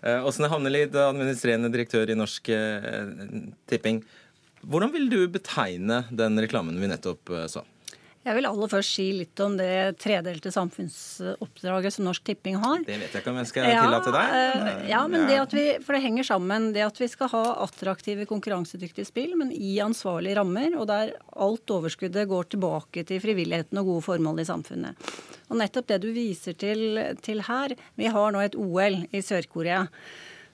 uh, 0.03 0.27
Åsne 0.27 0.51
Havnelid, 0.51 0.99
administrerende 1.07 1.71
direktør 1.75 2.11
i 2.11 2.19
Norsk 2.19 2.51
Tipping. 3.71 4.03
Hvordan 4.67 4.91
vil 4.95 5.11
du 5.13 5.21
betegne 5.31 6.03
den 6.11 6.43
reklamen 6.43 6.81
vi 6.83 6.91
nettopp 6.91 7.31
så? 7.53 7.63
Jeg 8.27 8.35
vil 8.35 8.49
aller 8.49 8.71
først 8.71 8.97
si 8.97 9.05
litt 9.15 9.41
om 9.45 9.55
det 9.55 9.99
tredelte 10.03 10.51
samfunnsoppdraget 10.51 11.95
som 11.95 12.09
Norsk 12.09 12.25
Tipping 12.27 12.57
har. 12.59 12.81
Det 12.83 12.97
vet 12.99 13.15
jeg 13.15 13.23
ikke 13.23 13.31
om 13.31 13.39
jeg 13.39 13.51
skal 13.53 13.69
tillate 13.71 14.15
deg. 14.17 14.35
Ja, 14.35 14.73
ja 14.91 15.03
men 15.11 15.29
det 15.31 15.39
at 15.45 15.55
vi, 15.55 15.65
for 15.87 15.95
det 15.95 16.03
henger 16.03 16.27
sammen. 16.27 16.73
Det 16.75 16.83
at 16.83 16.99
vi 16.99 17.07
skal 17.13 17.31
ha 17.31 17.45
attraktive, 17.63 18.27
konkurransedyktige 18.27 19.07
spill, 19.07 19.37
men 19.39 19.55
i 19.55 19.77
ansvarlige 19.85 20.41
rammer, 20.41 20.75
og 20.75 20.89
der 20.91 21.15
alt 21.39 21.77
overskuddet 21.77 22.27
går 22.27 22.51
tilbake 22.57 23.07
til 23.07 23.23
frivilligheten 23.23 23.79
og 23.83 23.93
gode 23.93 24.07
formål 24.09 24.43
i 24.43 24.49
samfunnet. 24.51 25.11
Og 25.47 25.61
nettopp 25.61 25.93
det 25.93 26.03
du 26.03 26.11
viser 26.11 26.59
til, 26.59 26.99
til 27.23 27.45
her 27.47 27.77
Vi 27.95 28.11
har 28.11 28.33
nå 28.35 28.43
et 28.43 28.59
OL 28.59 29.05
i 29.15 29.23
Sør-Korea 29.23 29.85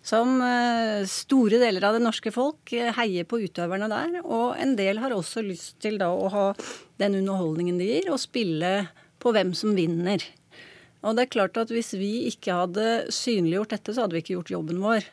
som 0.03 0.35
eh, 0.43 1.07
store 1.07 1.61
deler 1.63 1.85
av 1.87 1.97
det 1.97 2.03
norske 2.03 2.33
folk 2.35 2.75
eh, 2.75 2.91
heier 2.97 3.27
på 3.29 3.41
utøverne 3.45 3.89
der. 3.91 4.19
Og 4.25 4.59
en 4.61 4.75
del 4.79 5.01
har 5.03 5.15
også 5.15 5.45
lyst 5.47 5.79
til 5.83 5.99
da 6.03 6.11
å 6.11 6.29
ha 6.33 6.47
den 7.03 7.21
underholdningen 7.23 7.79
de 7.81 7.89
gir, 7.89 8.11
og 8.11 8.23
spille 8.23 8.75
på 9.23 9.35
hvem 9.35 9.55
som 9.57 9.77
vinner. 9.79 10.25
Og 11.03 11.17
det 11.19 11.27
er 11.27 11.35
klart 11.35 11.59
at 11.59 11.71
Hvis 11.71 11.95
vi 11.99 12.29
ikke 12.31 12.55
hadde 12.55 12.87
synliggjort 13.11 13.75
dette, 13.75 13.95
så 13.95 14.05
hadde 14.05 14.19
vi 14.19 14.23
ikke 14.25 14.37
gjort 14.37 14.55
jobben 14.55 14.83
vår. 14.83 15.07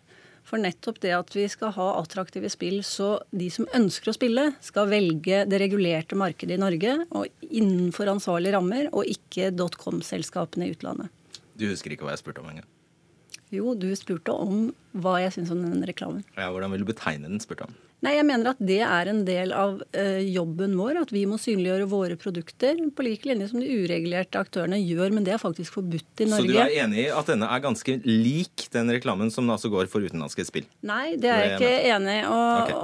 For 0.50 0.62
nettopp 0.62 0.98
det 1.04 1.14
at 1.14 1.36
vi 1.38 1.46
skal 1.50 1.76
ha 1.76 1.92
attraktive 2.00 2.50
spill, 2.50 2.80
så 2.86 3.20
de 3.30 3.52
som 3.54 3.70
ønsker 3.78 4.10
å 4.10 4.16
spille, 4.18 4.48
skal 4.66 4.90
velge 4.90 5.44
det 5.46 5.62
regulerte 5.62 6.18
markedet 6.18 6.58
i 6.58 6.62
Norge 6.62 6.96
og 7.14 7.30
innenfor 7.46 8.10
ansvarlige 8.10 8.56
rammer, 8.58 8.90
og 8.90 9.06
ikke 9.06 9.52
dotcom-selskapene 9.54 10.66
i 10.66 10.74
utlandet. 10.74 11.14
Du 11.54 11.68
husker 11.70 11.94
ikke 11.94 12.08
hva 12.08 12.16
jeg 12.16 12.24
spurte 12.24 12.42
om 12.42 12.50
engang? 12.50 12.66
Jo, 13.54 13.74
du 13.74 13.90
spurte 13.98 14.34
om 14.34 14.70
hva 15.00 15.20
jeg 15.24 15.36
syns 15.38 15.54
om 15.54 15.62
den 15.66 15.86
reklamen. 15.86 16.26
Ja, 16.38 16.50
Hvordan 16.54 16.74
vil 16.74 16.86
du 16.86 16.92
betegne 16.92 17.30
den? 17.30 17.42
spurte 17.42 17.68
han. 17.68 17.78
Nei, 18.00 18.14
jeg 18.16 18.24
mener 18.30 18.54
at 18.54 18.60
det 18.64 18.80
er 18.86 19.10
en 19.12 19.26
del 19.28 19.52
av 19.52 19.82
eh, 19.92 20.22
jobben 20.32 20.78
vår. 20.80 21.02
At 21.02 21.10
vi 21.12 21.26
må 21.28 21.36
synliggjøre 21.42 21.88
våre 21.92 22.16
produkter 22.20 22.80
på 22.96 23.04
lik 23.04 23.26
linje 23.28 23.50
som 23.52 23.60
de 23.60 23.68
uregulerte 23.68 24.40
aktørene 24.40 24.80
gjør. 24.80 25.12
Men 25.18 25.26
det 25.28 25.34
er 25.36 25.42
faktisk 25.42 25.76
forbudt 25.76 26.24
i 26.24 26.30
Norge. 26.30 26.48
Så 26.48 26.54
du 26.54 26.62
er 26.64 26.78
enig 26.86 27.02
i 27.04 27.10
at 27.12 27.32
denne 27.32 27.50
er 27.52 27.64
ganske 27.66 27.98
lik 28.08 28.70
den 28.72 28.94
reklamen 28.96 29.34
som 29.36 29.52
altså 29.52 29.72
går 29.74 29.92
for 29.92 30.08
utenlandske 30.08 30.48
spill? 30.48 30.70
Nei, 30.88 31.18
det 31.20 31.34
er 31.34 31.44
jeg 31.44 31.58
ikke 31.58 31.74
enig 31.98 32.16
i. 32.22 32.24
Okay. 32.30 32.80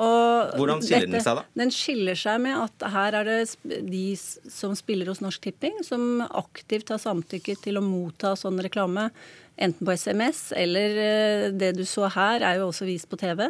Hvordan 0.59 0.83
skiller 0.83 1.07
den 1.13 1.23
seg, 1.29 1.39
da? 1.39 1.47
Den 1.63 1.73
skiller 1.77 2.19
seg 2.19 2.43
med 2.43 2.59
at 2.65 2.87
her 2.97 3.19
er 3.21 3.31
det 3.31 3.39
de 3.87 4.05
som 4.19 4.75
spiller 4.75 5.13
hos 5.13 5.23
Norsk 5.23 5.47
Tipping, 5.47 5.79
som 5.87 6.25
aktivt 6.27 6.91
har 6.91 6.99
samtykket 6.99 7.63
til 7.63 7.79
å 7.79 7.87
motta 7.87 8.35
sånn 8.39 8.59
reklame. 8.67 9.07
Enten 9.55 9.87
på 9.87 9.95
SMS 9.95 10.49
eller 10.55 11.01
eh, 11.01 11.49
det 11.55 11.75
du 11.77 11.85
så 11.87 12.09
her, 12.11 12.43
er 12.43 12.59
jo 12.59 12.69
også 12.69 12.87
vist 12.89 13.09
på 13.11 13.19
TV. 13.19 13.49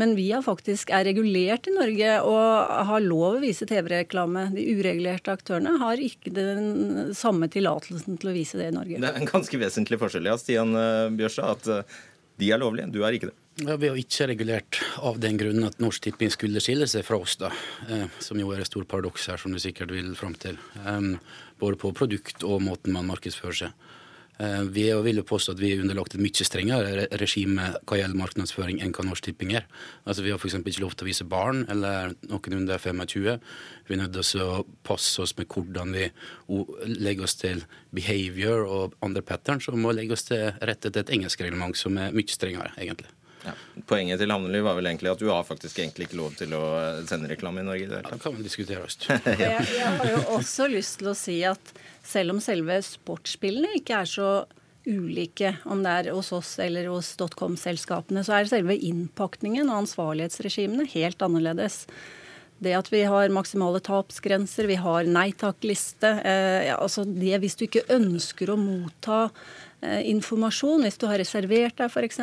Men 0.00 0.14
vi 0.16 0.30
er 0.32 0.40
faktisk 0.44 0.90
er 0.94 1.04
regulert 1.04 1.66
i 1.68 1.74
Norge 1.74 2.14
og 2.24 2.70
har 2.88 3.02
lov 3.04 3.36
å 3.36 3.42
vise 3.42 3.66
TV-reklame. 3.68 4.46
De 4.54 4.64
uregulerte 4.72 5.34
aktørene 5.34 5.74
har 5.82 6.00
ikke 6.00 6.32
den 6.32 7.12
samme 7.16 7.50
tillatelsen 7.52 8.16
til 8.20 8.32
å 8.32 8.36
vise 8.36 8.60
det 8.60 8.70
i 8.70 8.76
Norge. 8.76 9.02
Det 9.02 9.10
er 9.10 9.20
en 9.20 9.28
ganske 9.28 9.60
vesentlig 9.60 10.00
forskjell, 10.00 10.30
ja, 10.32 10.38
Stian 10.40 10.72
Bjørsa, 10.72 11.12
Bjørstad, 11.18 11.52
at 11.60 11.70
eh, 11.76 12.00
de 12.40 12.50
er 12.54 12.60
lovlige, 12.62 12.88
du 12.94 13.02
er 13.04 13.18
ikke 13.18 13.30
det. 13.30 13.38
Ja, 13.60 13.76
Vi 13.76 13.90
har 13.90 13.98
ikke 14.00 14.26
regulert 14.30 14.78
av 15.04 15.18
den 15.20 15.36
grunn 15.36 15.60
at 15.66 15.76
Norsk 15.82 16.06
Tipping 16.06 16.32
skulle 16.32 16.62
skille 16.64 16.88
seg 16.88 17.04
fra 17.04 17.18
oss, 17.20 17.36
da. 17.36 17.52
Eh, 17.84 18.08
som 18.24 18.40
jo 18.40 18.48
er 18.54 18.64
et 18.64 18.70
stort 18.70 18.88
paradoks 18.88 19.28
her, 19.28 19.36
som 19.36 19.52
du 19.52 19.60
sikkert 19.60 19.92
vil 19.92 20.14
fram 20.16 20.32
til. 20.40 20.56
Eh, 20.80 21.12
både 21.60 21.76
på 21.76 21.92
produkt 21.92 22.48
og 22.48 22.64
måten 22.64 22.96
man 22.96 23.10
markedsfører 23.12 23.66
seg. 23.66 23.90
Eh, 24.42 24.62
vi 24.62 24.88
vil 25.04 25.20
jo 25.20 25.24
påstå 25.26 25.54
at 25.54 25.60
vi 25.62 25.70
er 25.74 25.82
underlagt 25.84 26.16
et 26.16 26.22
mye 26.22 26.46
strengere 26.46 27.06
regime 27.20 27.68
hva 27.86 27.98
gjelder 28.00 28.18
markedsføring 28.18 28.80
enn 28.82 28.94
hva 28.96 29.04
Norsk 29.06 29.28
Tipping 29.28 29.54
er. 29.54 29.68
Altså 30.02 30.24
Vi 30.24 30.32
har 30.32 30.40
f.eks. 30.40 30.58
ikke 30.58 30.82
lov 30.82 30.96
til 30.96 31.06
å 31.06 31.10
vise 31.10 31.28
barn 31.28 31.62
eller 31.70 32.16
noen 32.26 32.58
under 32.58 32.82
25. 32.82 33.38
Vi 33.86 33.94
er 33.94 34.02
nødt 34.02 34.18
til 34.18 34.42
å 34.42 34.64
passe 34.88 35.22
oss 35.22 35.36
med 35.38 35.46
hvordan 35.52 35.94
vi 35.94 36.08
legger 36.98 37.28
oss 37.28 37.38
til 37.38 37.62
behavior 37.94 38.66
og 38.66 38.98
andre 39.04 39.22
patterns, 39.22 39.68
og 39.68 39.78
må 39.78 39.94
legge 39.94 40.16
oss 40.16 40.26
til 40.26 40.50
rette 40.60 40.90
til 40.90 41.04
et 41.04 41.14
engelsk 41.18 41.44
reglement 41.44 41.78
som 41.78 41.98
er 42.00 42.14
mye 42.16 42.32
strengere, 42.32 42.72
egentlig. 42.80 43.10
Ja. 43.42 43.54
Poenget 43.90 44.20
til 44.22 44.30
Havnely 44.30 44.62
var 44.62 44.76
vel 44.78 44.88
egentlig 44.90 45.10
at 45.12 45.22
du 45.22 45.28
har 45.32 45.42
faktisk 45.46 45.80
egentlig 45.82 46.08
ikke 46.08 46.20
lov 46.20 46.36
til 46.38 46.54
å 46.54 46.62
sende 47.08 47.30
reklame 47.30 47.62
i 47.62 47.66
Norge. 47.66 47.88
Det 47.90 48.00
Ja, 48.02 48.14
det 48.14 48.22
kan 48.22 48.36
vi 48.36 48.46
diskutere 48.46 48.84
høst. 48.84 49.08
Jeg, 49.42 49.66
jeg 49.76 49.94
har 49.98 50.10
jo 50.12 50.22
også 50.36 50.68
lyst 50.70 51.00
til 51.00 51.10
å 51.10 51.16
si 51.18 51.38
at 51.48 51.72
selv 52.06 52.36
om 52.36 52.42
selve 52.42 52.78
sportsspillene 52.86 53.76
ikke 53.78 54.02
er 54.02 54.10
så 54.10 54.32
ulike, 54.86 55.56
om 55.70 55.82
det 55.84 55.90
er 55.90 56.10
hos 56.14 56.32
oss 56.34 56.56
eller 56.62 56.88
hos 56.90 57.12
dotcom-selskapene, 57.20 58.24
så 58.26 58.38
er 58.38 58.50
selve 58.50 58.74
innpakningen 58.74 59.70
og 59.70 59.84
ansvarlighetsregimene 59.84 60.88
helt 60.94 61.22
annerledes. 61.22 61.84
Det 62.62 62.74
at 62.78 62.90
vi 62.92 63.02
har 63.10 63.32
maksimale 63.34 63.80
tapsgrenser, 63.82 64.68
vi 64.70 64.78
har 64.78 65.06
nei 65.10 65.30
takk-liste. 65.38 66.12
Eh, 66.22 66.68
ja, 66.68 66.78
altså 66.78 67.02
det 67.06 67.40
hvis 67.42 67.58
du 67.58 67.66
ikke 67.66 67.88
ønsker 67.90 68.52
å 68.52 68.58
motta 68.58 69.24
informasjon, 69.82 70.84
hvis 70.86 71.00
du 71.00 71.08
har 71.10 71.18
reservert 71.20 71.78
deg 71.80 71.90
f.eks., 71.90 72.20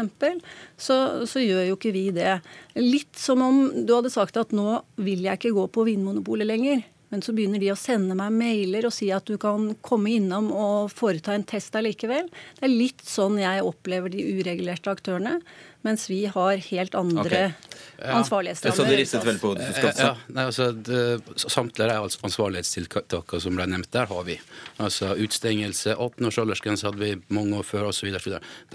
så, 0.80 0.99
så 1.28 1.43
gjør 1.43 1.68
jo 1.70 1.80
ikke 1.80 1.95
vi 1.95 2.05
det. 2.16 2.39
Litt 2.80 3.20
som 3.20 3.43
om 3.43 3.60
du 3.84 3.91
hadde 3.95 4.14
sagt 4.14 4.39
at 4.39 4.55
nå 4.55 4.80
vil 5.01 5.26
jeg 5.28 5.41
ikke 5.41 5.55
gå 5.57 5.68
på 5.76 5.86
Vinmonopolet 5.89 6.47
lenger. 6.47 6.86
Men 7.10 7.24
så 7.26 7.34
begynner 7.34 7.62
de 7.62 7.72
å 7.74 7.78
sende 7.80 8.14
meg 8.18 8.36
mailer 8.38 8.86
og 8.86 8.93
si 8.93 9.07
at 9.14 9.26
du 9.26 9.39
kan 9.41 9.72
komme 9.86 10.12
innom 10.14 10.51
og 10.53 10.91
foreta 10.93 11.34
en 11.34 11.45
test 11.47 11.74
allikevel. 11.78 12.30
Det 12.60 12.68
er 12.68 12.74
litt 12.74 13.01
sånn 13.05 13.39
jeg 13.41 13.66
opplever 13.66 14.14
de 14.14 14.26
uregulerte 14.38 14.93
aktørene, 14.93 15.39
mens 15.86 16.09
vi 16.09 16.25
har 16.27 16.59
helt 16.69 16.95
andre 16.95 17.53
ansvarlighetsrammer. 17.99 18.75
Så 18.75 18.86
det 18.88 18.97
ristet 18.99 19.25
vel 19.27 19.39
på 19.39 19.51
hodet? 19.53 19.69
Skotse? 19.75 20.07
Ja, 20.09 20.13
nei, 20.36 20.45
altså, 20.49 20.69
det, 20.71 20.99
samtlige 21.39 21.95
av 21.95 22.07
de 22.09 22.21
ansvarlighetstiltakene 22.30 23.43
som 23.43 23.57
ble 23.57 23.67
nevnt 23.71 23.91
der, 23.95 24.09
har 24.11 24.27
vi. 24.27 24.38
Altså 24.84 25.13
Utstengelse, 25.19 25.95
18 25.95 26.30
års 26.30 26.39
aldersgrense 26.43 26.88
hadde 26.88 27.03
vi 27.03 27.11
mange 27.36 27.59
år 27.59 27.67
før 27.67 27.89
osv. 27.91 28.11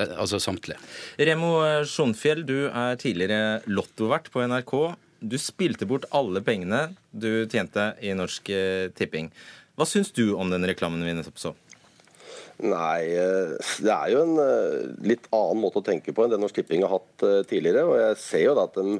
Altså 0.04 0.40
samtlige. 0.42 0.80
Remo 1.20 1.56
Sjonfjell, 1.88 2.44
du 2.48 2.58
er 2.68 3.00
tidligere 3.00 3.60
lottovert 3.70 4.30
på 4.32 4.44
NRK. 4.48 4.76
Du 5.24 5.36
spilte 5.40 5.88
bort 5.88 6.08
alle 6.12 6.44
pengene 6.44 6.86
du 7.10 7.46
tjente 7.48 7.92
i 8.04 8.12
Norsk 8.16 8.50
eh, 8.52 8.88
Tipping. 8.96 9.30
Hva 9.74 9.86
syns 9.88 10.12
du 10.14 10.34
om 10.36 10.50
den 10.52 10.66
reklamen 10.68 11.02
vi 11.02 11.14
nettopp 11.16 11.40
så? 11.40 11.54
Nei, 12.62 13.00
eh, 13.18 13.54
det 13.82 13.90
er 13.90 14.10
jo 14.12 14.20
en 14.22 14.36
eh, 14.38 14.84
litt 15.02 15.26
annen 15.34 15.58
måte 15.64 15.80
å 15.80 15.86
tenke 15.86 16.14
på 16.14 16.22
enn 16.22 16.30
det 16.30 16.38
Norsk 16.38 16.60
Tipping 16.60 16.84
har 16.86 16.92
hatt 16.92 17.13
tidligere. 17.48 17.84
Og 17.88 17.98
jeg 18.00 18.18
ser 18.22 18.44
jo 18.46 18.56
da 18.58 18.66
at 18.68 18.78
de 18.78 18.98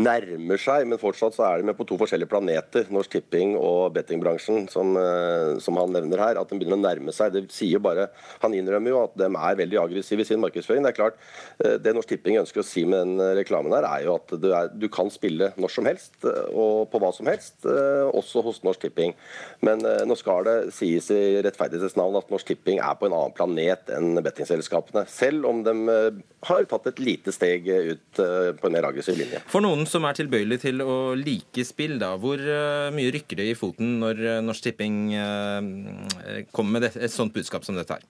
nærmer 0.00 0.60
seg, 0.60 0.86
men 0.88 1.00
fortsatt 1.00 1.36
så 1.36 1.46
er 1.48 1.60
de 1.60 1.68
med 1.70 1.78
på 1.78 1.86
to 1.88 1.98
forskjellige 2.00 2.30
planeter, 2.30 2.88
Norsk 2.92 3.16
Tipping 3.16 3.56
og 3.58 3.94
bettingbransjen, 3.96 4.66
som, 4.72 4.96
eh, 5.00 5.56
som 5.62 5.78
han 5.80 5.94
nevner 5.94 6.22
her. 6.22 6.40
At 6.40 6.50
de 6.50 6.58
begynner 6.58 6.78
å 6.78 6.84
nærme 6.84 7.14
seg. 7.14 7.32
Det 7.32 7.46
sier 7.52 7.76
jo 7.76 7.84
bare 7.84 8.08
Han 8.42 8.52
innrømmer 8.54 8.92
jo 8.92 9.02
at 9.04 9.14
de 9.16 9.26
er 9.26 9.58
veldig 9.58 9.78
aggressive 9.80 10.20
i 10.20 10.28
sin 10.28 10.40
markedsføring. 10.40 10.82
Det 10.84 10.92
er 10.92 11.00
klart, 11.00 11.16
eh, 11.64 11.76
det 11.78 11.94
Norsk 11.94 12.08
Tipping 12.08 12.38
ønsker 12.40 12.60
å 12.60 12.66
si 12.66 12.84
med 12.84 12.98
den 13.00 13.20
eh, 13.20 13.34
reklamen 13.40 13.72
her, 13.72 13.86
er 13.88 14.04
jo 14.04 14.16
at 14.16 14.34
du, 14.40 14.48
er, 14.52 14.68
du 14.72 14.88
kan 14.88 15.10
spille 15.10 15.52
når 15.56 15.72
som 15.72 15.88
helst 15.88 16.24
eh, 16.24 16.46
og 16.52 16.90
på 16.92 17.00
hva 17.02 17.12
som 17.14 17.28
helst, 17.30 17.64
eh, 17.64 18.06
også 18.16 18.42
hos 18.46 18.62
Norsk 18.66 18.86
Tipping. 18.86 19.14
Men 19.66 19.84
eh, 19.86 20.04
nå 20.08 20.16
skal 20.18 20.46
det 20.46 20.56
sies 20.76 21.10
i 21.14 21.40
rettferdighetens 21.44 21.96
navn 21.98 22.18
at 22.20 22.30
Norsk 22.32 22.52
Tipping 22.52 22.80
er 22.80 22.96
på 22.98 23.08
en 23.08 23.16
annen 23.16 23.36
planet 23.36 23.92
enn 23.94 24.20
bettingselskapene. 24.24 25.06
Selv 25.10 25.48
om 25.50 25.62
de 25.66 25.74
eh, 25.92 26.20
har 26.50 26.68
tatt 26.70 26.90
et 26.92 27.02
lite 27.02 27.34
steg 27.34 27.65
ut 27.74 28.20
eh, 28.22 28.50
på 28.56 28.68
en 28.68 28.76
mer 28.76 28.86
aggressiv 28.88 29.18
linje. 29.18 29.40
For 29.50 29.64
noen 29.64 29.86
som 29.90 30.06
er 30.06 30.18
tilbøyelig 30.18 30.60
til 30.62 30.82
å 30.84 31.14
like 31.18 31.64
spill, 31.66 31.98
da, 32.02 32.14
hvor 32.20 32.40
eh, 32.40 32.88
mye 32.94 33.12
rykker 33.14 33.40
det 33.40 33.50
i 33.50 33.56
foten 33.58 33.98
når 34.02 34.22
eh, 34.22 34.42
Norsk 34.44 34.68
Tipping 34.68 35.00
kommer 36.54 36.78
med 36.78 36.88
et 36.90 37.12
sånt 37.12 37.34
budskap 37.34 37.66
som 37.66 37.78
dette 37.78 37.98
her? 37.98 38.04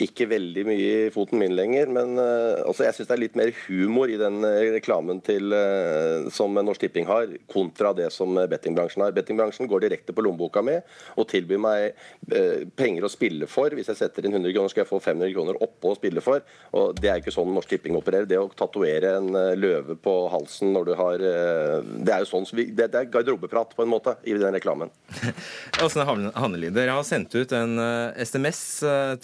Ikke 0.00 0.24
veldig 0.30 0.62
mye 0.64 0.92
i 1.06 1.10
foten 1.12 1.40
min 1.40 1.52
lenger, 1.52 1.90
men 1.92 2.14
uh, 2.16 2.62
altså 2.64 2.86
jeg 2.86 2.96
syns 2.96 3.08
det 3.10 3.14
er 3.16 3.20
litt 3.20 3.36
mer 3.36 3.50
humor 3.66 4.08
i 4.08 4.16
den 4.20 4.38
eh, 4.46 4.70
reklamen 4.72 5.18
til, 5.24 5.52
uh, 5.52 6.28
som 6.32 6.56
Norsk 6.56 6.86
Tipping 6.86 7.08
har, 7.08 7.28
kontra 7.52 7.92
det 7.96 8.08
som 8.14 8.38
bettingbransjen 8.48 9.04
har. 9.04 9.12
Bettingbransjen 9.16 9.68
går 9.68 9.84
direkte 9.84 10.14
på 10.16 10.24
lommeboka 10.24 10.62
mi 10.64 10.78
og 11.20 11.28
tilbyr 11.28 11.60
meg 11.60 11.98
uh, 12.32 12.64
penger 12.78 13.04
å 13.04 13.12
spille 13.12 13.48
for. 13.50 13.76
Hvis 13.76 13.90
jeg 13.92 14.00
setter 14.00 14.24
inn 14.24 14.38
100 14.38 14.54
kroner, 14.56 14.72
skal 14.72 14.84
jeg 14.86 14.90
få 14.90 15.02
500 15.04 15.34
kroner 15.34 15.60
oppå 15.68 15.92
å 15.92 15.98
spille 15.98 16.24
for. 16.24 16.40
Og 16.80 16.96
Det 16.96 17.12
er 17.12 17.20
ikke 17.20 17.34
sånn 17.36 17.52
Norsk 17.52 17.74
Tipping 17.74 17.98
opererer. 18.00 18.30
Det 18.30 18.40
å 18.40 18.48
tatovere 18.56 19.12
en 19.18 19.30
løve 19.60 19.98
på 20.00 20.16
halsen 20.32 20.72
når 20.74 20.88
du 20.88 20.94
har 20.96 21.20
Det 21.20 22.12
er 22.14 22.22
jo 22.22 22.28
sånn 22.30 22.48
vi, 22.56 22.70
det, 22.72 22.88
det 22.94 23.02
er 23.02 23.10
garderobeprat 23.12 23.74
på 23.76 23.84
en 23.84 23.92
måte 23.92 24.16
i 24.24 24.32
den 24.38 24.56
reklamen. 24.56 24.90
Åsne 25.84 26.06
Hanneli, 26.08 26.72
dere 26.72 26.96
har 26.96 27.04
sendt 27.06 27.34
ut 27.36 27.52
en 27.56 27.76
SMS 28.16 28.62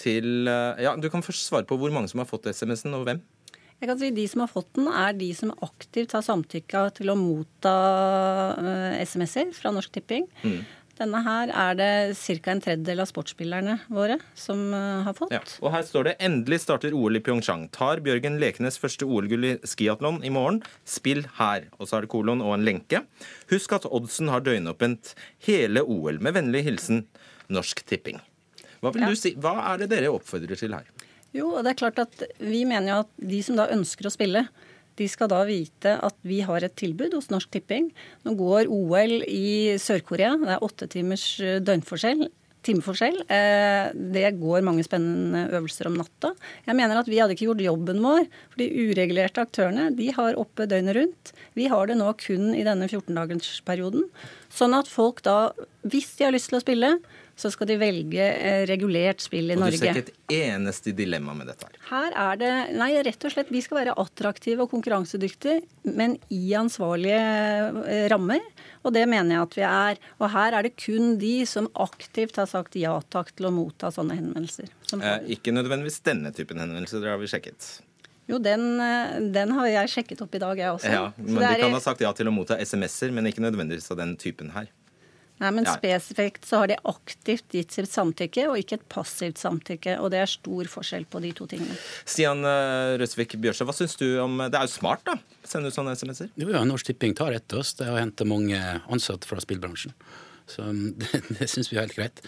til 0.00 0.48
Ja, 0.82 0.96
Du 0.96 1.08
kan 1.12 1.24
først 1.24 1.46
svare 1.48 1.66
på 1.68 1.78
hvor 1.80 1.92
mange 1.94 2.10
som 2.12 2.22
har 2.22 2.28
fått 2.30 2.48
SMS-en, 2.50 2.94
og 2.98 3.06
hvem? 3.08 3.22
Jeg 3.76 3.90
kan 3.90 3.98
si 4.00 4.08
De 4.16 4.24
som 4.30 4.40
har 4.44 4.48
fått 4.48 4.72
den, 4.78 4.88
er 4.88 5.12
de 5.16 5.28
som 5.36 5.52
aktivt 5.64 6.16
har 6.16 6.24
samtykka 6.24 6.88
til 6.96 7.12
å 7.12 7.18
motta 7.20 7.76
eh, 8.56 9.04
SMS-er 9.04 9.52
fra 9.56 9.72
Norsk 9.74 9.92
Tipping. 9.98 10.28
Mm. 10.42 10.60
Denne 10.96 11.18
her 11.26 11.50
er 11.52 11.74
det 11.76 11.88
ca. 12.16 12.52
en 12.54 12.62
tredjedel 12.64 13.02
av 13.04 13.08
sportsspillerne 13.10 13.74
våre 13.92 14.16
som 14.38 14.62
eh, 14.72 15.02
har 15.04 15.16
fått. 15.18 15.34
Ja. 15.34 15.42
Og 15.60 15.74
her 15.74 15.84
står 15.84 16.08
det 16.08 16.14
endelig 16.24 16.62
starter 16.64 16.96
OL 16.96 17.18
i 17.18 17.20
Pyeongchang. 17.20 17.66
Tar 17.74 18.00
Bjørgen 18.04 18.38
Lekenes 18.40 18.80
første 18.80 19.04
OL-gull 19.04 19.44
i 19.44 19.52
skiatlon 19.60 20.22
i 20.24 20.32
morgen? 20.32 20.62
Spill 20.88 21.26
her. 21.36 21.68
Og 21.76 21.90
så 21.90 21.98
er 21.98 22.06
det 22.06 22.12
kolon 22.14 22.40
og 22.40 22.54
en 22.56 22.64
lenke. 22.64 23.02
Husk 23.52 23.76
at 23.76 23.88
oddsen 23.90 24.32
har 24.32 24.46
døgnåpent 24.46 25.12
hele 25.44 25.84
OL. 25.84 26.22
Med 26.24 26.38
vennlig 26.38 26.64
hilsen 26.70 27.04
Norsk 27.52 27.84
Tipping. 27.84 28.22
Hva 28.82 28.92
vil 28.92 29.02
Ja. 29.02 29.08
du 29.08 29.16
si? 29.16 29.34
Hva 29.34 29.56
er 29.74 29.78
det 29.78 29.90
dere 29.90 30.12
oppfordrer 30.12 30.56
til 30.58 30.72
her? 30.72 30.84
Jo, 31.34 31.50
det 31.62 31.72
er 31.74 31.80
klart 31.82 31.98
at 31.98 32.22
Vi 32.40 32.64
mener 32.64 32.86
jo 32.88 32.98
at 33.04 33.08
de 33.20 33.42
som 33.42 33.56
da 33.56 33.66
ønsker 33.68 34.06
å 34.08 34.12
spille, 34.14 34.48
de 34.96 35.06
skal 35.08 35.28
da 35.28 35.42
vite 35.44 35.98
at 36.02 36.14
vi 36.24 36.40
har 36.40 36.64
et 36.64 36.74
tilbud 36.76 37.12
hos 37.12 37.28
Norsk 37.28 37.50
Tipping. 37.50 37.90
Nå 38.24 38.32
går 38.38 38.66
OL 38.72 39.22
i 39.28 39.76
Sør-Korea. 39.76 40.36
Det 40.40 40.48
er 40.56 40.64
åtte 40.64 40.88
timers 40.88 41.38
eh, 41.40 41.58
døgnforskjell. 41.60 42.30
Timeforskjell. 42.66 43.20
Eh, 43.30 43.92
Det 43.94 44.40
går 44.40 44.64
mange 44.64 44.82
spennende 44.82 45.50
øvelser 45.52 45.86
om 45.86 45.94
natta. 46.00 46.32
Jeg 46.66 46.74
mener 46.74 46.96
at 46.98 47.06
vi 47.06 47.18
hadde 47.20 47.36
ikke 47.36 47.46
gjort 47.52 47.60
jobben 47.62 48.00
vår. 48.02 48.24
For 48.50 48.56
de 48.56 48.70
uregulerte 48.88 49.44
aktørene 49.44 49.94
de 49.94 50.08
har 50.16 50.34
oppe 50.40 50.66
døgnet 50.66 50.96
rundt. 50.96 51.32
Vi 51.54 51.68
har 51.68 51.86
det 51.86 51.98
nå 52.00 52.08
kun 52.16 52.54
i 52.56 52.64
denne 52.64 52.88
14-dagersperioden. 52.88 54.08
Sånn 54.50 54.74
at 54.74 54.88
folk 54.88 55.22
da, 55.22 55.52
hvis 55.86 56.16
de 56.16 56.24
har 56.24 56.32
lyst 56.34 56.48
til 56.50 56.58
å 56.58 56.64
spille, 56.64 56.94
så 57.36 57.50
skal 57.52 57.68
de 57.68 57.76
velge 57.80 58.24
eh, 58.24 58.62
regulert 58.68 59.20
spill 59.20 59.50
i 59.52 59.56
Og 59.56 59.60
du 59.60 59.64
Norge. 59.66 59.80
ser 59.80 59.92
ikke 59.92 60.14
et 60.14 60.36
eneste 60.38 60.94
dilemma 60.96 61.34
med 61.36 61.50
dette 61.50 61.68
her. 61.68 61.80
Her 61.90 62.16
er 62.22 62.38
det 62.40 62.52
Nei, 62.80 62.90
rett 63.04 63.26
og 63.28 63.34
slett. 63.34 63.52
Vi 63.52 63.60
skal 63.64 63.82
være 63.82 63.96
attraktive 64.00 64.64
og 64.64 64.72
konkurransedyktige, 64.72 65.60
men 65.92 66.16
i 66.32 66.54
ansvarlige 66.56 67.20
eh, 67.84 68.06
rammer. 68.12 68.40
Og 68.86 68.94
det 68.96 69.04
mener 69.10 69.36
jeg 69.36 69.42
at 69.42 69.58
vi 69.58 69.66
er. 69.68 70.00
Og 70.20 70.30
her 70.32 70.56
er 70.56 70.66
det 70.66 70.76
kun 70.80 71.18
de 71.20 71.34
som 71.48 71.68
aktivt 71.84 72.40
har 72.40 72.48
sagt 72.48 72.78
ja 72.80 72.94
takk 73.12 73.34
til 73.36 73.50
å 73.50 73.52
motta 73.54 73.92
sånne 73.92 74.16
henvendelser. 74.16 74.72
Eh, 74.96 75.28
ikke 75.36 75.52
nødvendigvis 75.52 76.00
denne 76.06 76.32
typen 76.32 76.62
henvendelser, 76.62 77.04
det 77.04 77.12
har 77.12 77.20
vi 77.20 77.28
sjekket. 77.30 77.68
Jo, 78.26 78.40
den, 78.42 78.80
eh, 78.80 79.20
den, 79.34 79.52
har 79.54 79.68
jeg 79.70 79.92
sjekket 79.92 80.24
opp 80.24 80.34
i 80.34 80.42
dag, 80.42 80.58
jeg 80.58 80.72
også. 80.72 80.90
Ja, 80.90 81.04
men 81.20 81.36
Du 81.36 81.60
kan 81.62 81.76
ha 81.76 81.84
sagt 81.84 82.00
ja 82.00 82.10
til 82.16 82.26
å 82.26 82.34
motta 82.34 82.56
SMS-er, 82.58 83.12
men 83.14 83.28
ikke 83.28 83.44
nødvendigvis 83.44 83.90
av 83.92 84.00
den 84.00 84.16
typen 84.16 84.50
her. 84.56 84.72
Nei, 85.36 85.50
men 85.52 85.66
ja. 85.68 85.74
Spesifikt 85.76 86.46
så 86.48 86.62
har 86.62 86.70
de 86.70 86.78
aktivt 86.88 87.52
gitt 87.52 87.74
sitt 87.74 87.90
samtykke, 87.92 88.46
og 88.48 88.60
ikke 88.60 88.78
et 88.78 88.86
passivt 88.92 89.40
samtykke. 89.42 89.98
Og 90.00 90.10
det 90.14 90.22
er 90.22 90.30
stor 90.32 90.70
forskjell 90.72 91.04
på 91.12 91.20
de 91.24 91.32
to 91.36 91.48
tingene. 91.50 91.76
Stian 92.08 92.40
eh, 92.48 92.96
Røsvik 93.00 93.36
Bjørsø, 93.42 93.66
hva 93.68 93.76
syns 93.76 93.98
du 94.00 94.06
om 94.22 94.40
Det 94.46 94.56
er 94.56 94.64
jo 94.64 94.72
smart, 94.72 95.04
da? 95.08 95.18
Sende 95.46 95.68
ut 95.68 95.76
sånne 95.76 95.96
SMS-er? 95.98 96.32
Jo, 96.40 96.48
ja, 96.54 96.64
Norsk 96.66 96.88
Tipping 96.88 97.16
tar 97.18 97.36
etter 97.36 97.60
oss. 97.60 97.74
Det 97.76 97.88
har 97.88 98.00
hentet 98.00 98.28
mange 98.28 98.60
ansatte 98.88 99.28
fra 99.28 99.42
spillbransjen. 99.44 99.92
Så 100.46 100.62
det, 101.00 101.22
det 101.38 101.48
syns 101.50 101.70
vi 101.72 101.78
er 101.78 101.86
helt 101.86 101.96
greit. 101.96 102.22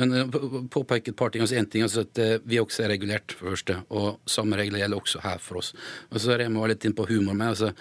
Men 0.00 0.14
uh, 0.14 0.62
påpeke 0.72 1.12
et 1.12 1.18
par 1.18 1.30
ting. 1.30 1.44
Altså 1.44 1.58
en 1.58 1.68
ting 1.70 1.84
altså 1.86 2.04
at 2.06 2.18
uh, 2.18 2.32
Vi 2.44 2.58
også 2.60 2.84
er 2.84 2.92
regulert, 2.94 3.34
for 3.36 3.52
første. 3.54 3.78
Og 3.94 4.18
samme 4.30 4.58
regler 4.58 4.82
gjelder 4.82 5.00
også 5.00 5.22
her 5.24 5.42
for 5.42 5.60
oss. 5.62 5.72
Og 6.10 6.18
så 6.22 6.34
er 6.34 6.46
jeg 6.46 6.72
litt 6.72 6.88
inn 6.88 6.96
på 6.98 7.06
humor. 7.10 7.34
med. 7.34 7.48
altså, 7.54 7.72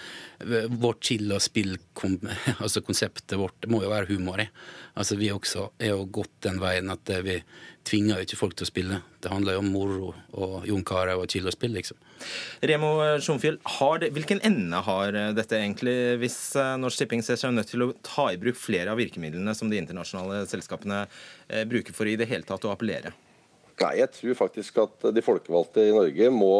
vårt 0.69 1.03
chill 1.05 1.31
og 1.33 1.41
spill, 1.43 1.77
altså 2.63 2.83
vårt, 3.37 3.67
må 3.67 3.83
jo 3.83 3.89
være 3.89 4.13
humor 4.13 4.41
i. 4.41 4.49
Altså 4.95 5.15
Vi 5.15 5.31
også 5.31 5.71
er 5.79 5.93
jo 5.95 6.05
gått 6.05 6.41
den 6.45 6.61
veien 6.61 6.89
at 6.89 7.09
uh, 7.09 7.23
vi 7.25 7.41
tvinger 7.87 8.19
jo 8.19 8.27
ikke 8.27 8.39
folk 8.39 8.55
til 8.55 8.67
å 8.67 8.73
spille. 8.73 9.01
Det 9.19 9.31
handler 9.31 9.57
jo 9.57 9.63
om 9.63 9.73
moro 9.73 10.13
og 10.37 10.67
Jon 10.67 10.85
Carew 10.85 11.23
og 11.23 11.31
chill 11.31 11.47
og 11.49 11.55
spill, 11.55 11.73
liksom. 11.73 11.97
Remo 12.65 12.91
Sjomfjell, 13.23 13.59
hvilken 14.15 14.43
ende 14.45 14.81
har 14.85 15.15
dette 15.37 15.57
egentlig, 15.59 15.95
hvis 16.21 16.39
Norsk 16.81 17.03
Tipping 17.03 17.23
ser 17.25 17.39
seg 17.39 17.55
nødt 17.55 17.71
til 17.71 17.85
å 17.85 17.93
ta 18.05 18.29
i 18.33 18.39
bruk 18.41 18.57
flere 18.59 18.93
av 18.93 18.99
virkemidlene 18.99 19.55
som 19.57 19.71
de 19.71 19.79
internasjonale 19.79 20.43
selskapene 20.49 21.05
eh, 21.05 21.65
bruker 21.69 21.95
for 21.95 22.09
i 22.09 22.17
det 22.19 22.29
hele 22.29 22.47
tatt 22.47 22.67
å 22.67 22.73
appellere? 22.75 23.13
Nei, 23.79 23.93
jeg 24.01 24.11
tror 24.11 24.35
faktisk 24.35 24.79
at 24.83 25.05
de 25.15 25.21
folkevalgte 25.23 25.85
i 25.87 25.93
Norge 25.95 26.27
må, 26.35 26.55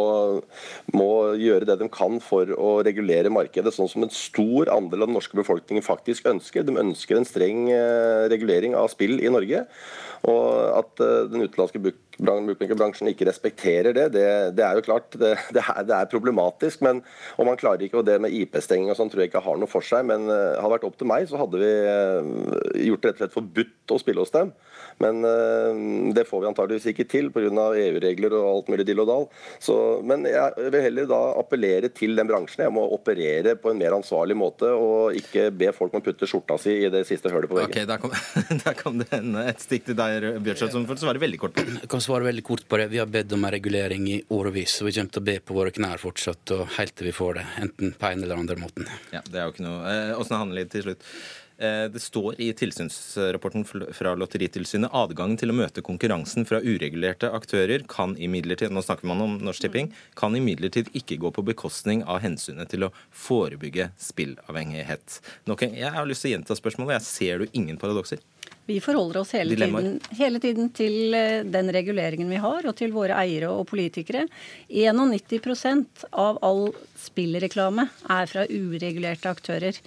må, 0.95 1.09
gjøre 1.35 1.67
det 1.67 1.75
de 1.81 1.89
kan 1.91 2.15
for 2.23 2.47
å 2.55 2.69
regulere 2.85 3.31
markedet, 3.33 3.73
sånn 3.75 3.89
som 3.91 4.05
en 4.05 4.13
stor 4.13 4.71
andel 4.71 5.03
av 5.03 5.09
den 5.09 5.17
norske 5.17 5.35
befolkningen 5.35 5.83
faktisk 5.83 6.29
ønsker. 6.31 6.63
De 6.63 6.77
ønsker 6.79 7.19
en 7.19 7.27
streng 7.27 7.65
eh, 7.75 8.29
regulering 8.31 8.77
av 8.79 8.87
spill 8.93 9.19
i 9.19 9.33
Norge. 9.33 9.65
Og 10.31 10.47
at 10.79 11.03
eh, 11.03 11.27
den 11.33 11.43
utenlandske 11.43 11.83
bookmakerbransjen 12.19 13.09
ikke 13.11 13.27
respekterer 13.29 13.95
det, 13.95 14.09
det, 14.15 14.25
det, 14.57 14.63
er 14.65 14.79
jo 14.79 14.85
klart 14.85 15.13
det, 15.15 15.35
det, 15.55 15.63
er, 15.63 15.83
det, 15.87 15.95
er, 15.95 16.09
problematisk. 16.11 16.81
men 16.85 17.01
og 17.37 17.47
man 17.47 17.59
klarer 17.59 17.85
ikke, 17.85 18.01
og 18.01 18.07
Det 18.09 18.17
med 18.21 18.33
IP-stenging 18.35 18.91
og 18.91 18.97
sånn 18.99 19.11
tror 19.11 19.23
jeg 19.23 19.31
ikke 19.31 19.43
har 19.45 19.59
noe 19.59 19.69
for 19.69 19.85
seg. 19.85 20.05
Men 20.09 20.27
uh, 20.27 20.57
hadde 20.57 20.65
det 20.65 20.73
vært 20.75 20.87
opp 20.89 20.97
til 20.99 21.09
meg, 21.09 21.27
så 21.29 21.39
hadde 21.39 21.61
vi 21.61 21.71
uh, 21.85 22.83
gjort 22.89 23.03
det 23.03 23.11
rett 23.11 23.19
og 23.19 23.23
slett 23.23 23.37
forbudt 23.37 23.93
å 23.93 23.99
spille 24.01 24.23
hos 24.23 24.33
dem. 24.33 24.51
Men 25.03 25.21
uh, 25.23 26.11
det 26.15 26.25
får 26.27 26.43
vi 26.43 26.49
antageligvis 26.51 26.89
ikke 26.93 27.07
til 27.09 27.31
pga. 27.33 27.47
EU-regler 27.49 28.33
og 28.37 28.47
alt 28.49 28.69
mulig 28.71 28.85
dill 28.87 29.01
og 29.03 29.09
dall. 29.09 29.25
Så, 29.63 29.75
men 30.05 30.25
jeg 30.27 30.69
vil 30.73 30.83
heller 30.85 31.07
da 31.09 31.19
appellere 31.39 31.89
til 31.95 32.15
den 32.17 32.29
bransjen. 32.29 32.65
Jeg 32.65 32.75
må 32.75 32.83
operere 32.93 33.55
på 33.59 33.71
en 33.71 33.79
mer 33.79 33.95
ansvarlig 33.97 34.37
måte 34.37 34.69
og 34.75 35.17
ikke 35.17 35.49
be 35.55 35.71
folk 35.75 35.95
om 35.95 36.01
å 36.01 36.05
putte 36.05 36.27
skjorta 36.29 36.59
si 36.61 36.75
i 36.85 36.91
det 36.93 37.05
siste 37.09 37.31
hølet 37.31 37.51
på 37.51 37.59
veggen. 37.59 37.73
Okay, 37.73 37.87
Der 37.89 38.01
kom, 38.01 38.13
der 38.65 38.77
kom 38.79 38.99
det 39.01 39.09
en, 39.15 39.35
et 39.43 39.63
stikk 39.63 39.87
til 39.89 39.97
deg, 39.99 40.29
Bjørnstad, 40.45 40.73
som 40.75 40.87
får 40.89 41.01
svare 41.03 41.21
veldig 41.21 41.41
kort 41.41 41.59
svare 42.09 42.25
veldig 42.25 42.43
kort 42.43 42.67
på 42.67 42.77
det. 42.77 42.87
Vi 42.87 42.97
har 42.97 43.09
bedt 43.09 43.33
om 43.35 43.45
en 43.45 43.51
regulering 43.53 44.07
i 44.09 44.21
årevis, 44.33 44.79
og 44.81 44.89
vi 44.89 44.95
kommer 44.97 45.13
til 45.13 45.21
å 45.21 45.27
be 45.27 45.35
på 45.45 45.57
våre 45.57 45.73
knær 45.75 46.01
fortsatt 46.01 46.55
og 46.55 46.65
helt 46.79 46.95
til 46.97 47.09
vi 47.11 47.13
får 47.13 47.37
det. 47.37 47.43
Enten 47.65 47.93
på 47.99 48.09
en 48.09 48.23
eller 48.25 48.41
andre 48.41 48.57
måten. 48.57 48.89
Ja, 49.13 49.21
det 49.27 49.37
er 49.37 49.45
jo 49.45 49.53
ikke 49.53 49.67
noe. 49.67 49.93
Eh, 49.93 50.33
handler 50.39 50.63
det 50.63 50.73
til 50.73 50.87
slutt? 50.87 51.05
Eh, 51.59 51.85
det 51.91 52.01
står 52.01 52.39
i 52.41 52.47
tilsynsrapporten 52.55 53.65
fra 53.67 54.15
Lotteritilsynet 54.15 54.93
adgangen 54.95 55.37
til 55.37 55.51
å 55.51 55.57
møte 55.57 55.83
konkurransen 55.85 56.47
fra 56.47 56.61
uregulerte 56.63 57.29
aktører 57.35 57.83
kan 57.91 58.15
imidlertid 58.17 58.71
nå 58.71 58.81
snakker 58.85 59.09
man 59.11 59.21
om 59.25 59.37
Norsk 59.43 59.67
Tipping, 59.67 59.91
kan 60.15 60.37
imidlertid 60.39 60.89
ikke 60.95 61.19
gå 61.19 61.33
på 61.35 61.45
bekostning 61.51 62.05
av 62.07 62.23
hensynet 62.23 62.71
til 62.71 62.87
å 62.87 62.93
forebygge 63.11 63.91
spillavhengighet. 63.99 65.19
Jeg 65.59 65.93
har 65.93 66.07
lyst 66.07 66.23
til 66.23 66.31
å 66.31 66.35
gjenta 66.37 66.57
spørsmålet. 66.57 66.97
Jeg 66.97 67.09
ser 67.11 67.43
du 67.43 67.59
ingen 67.59 67.77
paradokser? 67.81 68.23
Vi 68.69 68.77
forholder 68.85 69.23
oss 69.23 69.31
hele 69.33 69.55
tiden, 69.57 69.95
hele 70.13 70.39
tiden, 70.43 70.69
til 70.77 71.15
eh, 71.17 71.41
den 71.41 71.71
reguleringen 71.73 72.29
vi 72.29 72.37
har, 72.37 72.67
og 72.69 72.75
til 72.77 72.93
våre 72.93 73.17
eiere 73.17 73.49
og 73.49 73.65
politikere. 73.71 74.27
91% 74.69 76.05
av 76.13 76.37
all 76.45 76.67
spillreklame 77.01 77.87
er 78.13 78.29
fra 78.29 78.45
uregulerte 78.45 79.31
aktører. 79.31 79.79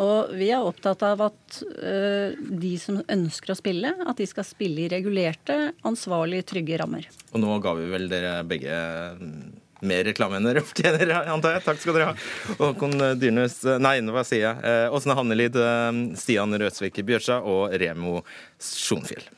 Og 0.00 0.32
vi 0.34 0.48
er 0.50 0.64
opptatt 0.64 1.04
av 1.06 1.20
at 1.28 1.58
uh, 1.78 2.32
de 2.34 2.72
som 2.82 2.96
ønsker 2.98 3.52
å 3.52 3.58
spille, 3.58 3.92
at 3.94 4.18
de 4.18 4.26
skal 4.26 4.46
spille 4.48 4.86
i 4.86 4.88
regulerte, 4.90 5.58
ansvarlige, 5.86 6.48
trygge 6.50 6.80
rammer. 6.80 7.06
Og 7.30 7.44
nå 7.44 7.60
ga 7.62 7.76
vi 7.78 7.86
vel 7.92 8.08
dere 8.10 8.32
begge 8.48 8.80
mm, 9.20 9.44
mer 9.86 10.04
reklame 10.08 10.40
enn 10.40 10.48
dere 10.48 10.64
fortjener, 10.64 11.14
antar 11.32 11.58
jeg. 11.58 11.64
Takk 11.68 11.82
skal 11.82 11.98
dere 11.98 12.10
ha. 12.10 12.16
Håkon 12.60 12.96
Dyrnes 13.20 13.60
Nei, 13.82 13.96
hva 14.14 14.24
sier 14.26 14.46
jeg? 14.48 14.64
Eh, 14.64 14.94
Åsne 14.94 15.16
Hannelid, 15.18 15.56
eh, 15.56 15.90
Stian 16.20 16.54
Rødsvik 16.60 17.02
Bjørsa 17.06 17.40
og 17.44 17.74
Remo 17.80 18.22
Sjonfjell. 18.58 19.28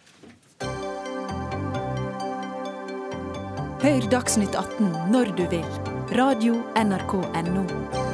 Hør 3.87 4.11
Dagsnytt 4.11 4.57
18 4.57 5.13
når 5.13 5.37
du 5.37 5.45
vil. 5.53 5.69
Radio 6.17 6.63
NRK 6.75 7.21
Radio.nrk.no. 7.21 8.06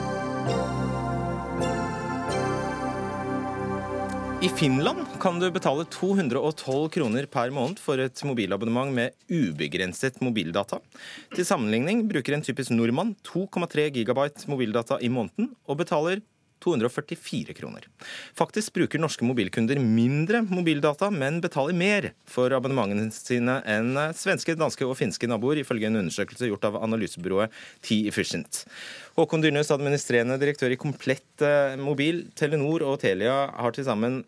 I 4.43 4.49
Finland 4.49 4.99
kan 5.21 5.41
du 5.41 5.51
betale 5.51 5.85
212 5.85 6.89
kroner 6.89 7.27
per 7.31 7.53
måned 7.55 7.79
for 7.79 8.01
et 8.03 8.23
mobilabonnement 8.27 8.91
med 8.91 9.15
ubegrenset 9.31 10.19
mobildata. 10.19 10.81
Til 11.31 11.47
sammenligning 11.47 12.03
bruker 12.11 12.35
en 12.35 12.43
typisk 12.43 12.75
nordmann 12.75 13.15
2,3 13.23 13.85
gigabyte 13.95 14.51
mobildata 14.51 14.99
i 14.99 15.13
måneden 15.15 15.53
og 15.71 15.79
betaler 15.85 16.25
244 16.63 17.55
kroner. 17.55 17.87
Faktisk 18.39 18.75
bruker 18.77 19.01
norske 19.03 19.27
mobilkunder 19.27 19.81
mindre 19.83 20.43
mobildata, 20.47 21.11
men 21.11 21.41
betaler 21.43 21.77
mer 21.77 22.11
for 22.29 22.55
abonnementene 22.55 23.09
sine 23.15 23.59
enn 23.69 23.99
svenske, 24.17 24.55
danske 24.59 24.87
og 24.87 24.97
finske 24.99 25.31
naboer, 25.31 25.63
ifølge 25.63 25.91
en 25.91 26.03
undersøkelse 26.05 26.51
gjort 26.51 26.69
av 26.69 26.79
analysebyrået 26.83 27.55
T-Efficient. 27.87 28.65
Håkon 29.19 29.43
Dyrnes, 29.45 29.73
administrerende 29.75 30.39
direktør 30.41 30.73
i 30.73 30.81
Komplett 30.81 31.45
eh, 31.45 31.75
Mobil, 31.81 32.25
Telenor 32.39 32.87
og 32.87 33.01
Telia 33.03 33.45
har 33.59 33.75
til 33.75 33.87
sammen 33.89 34.23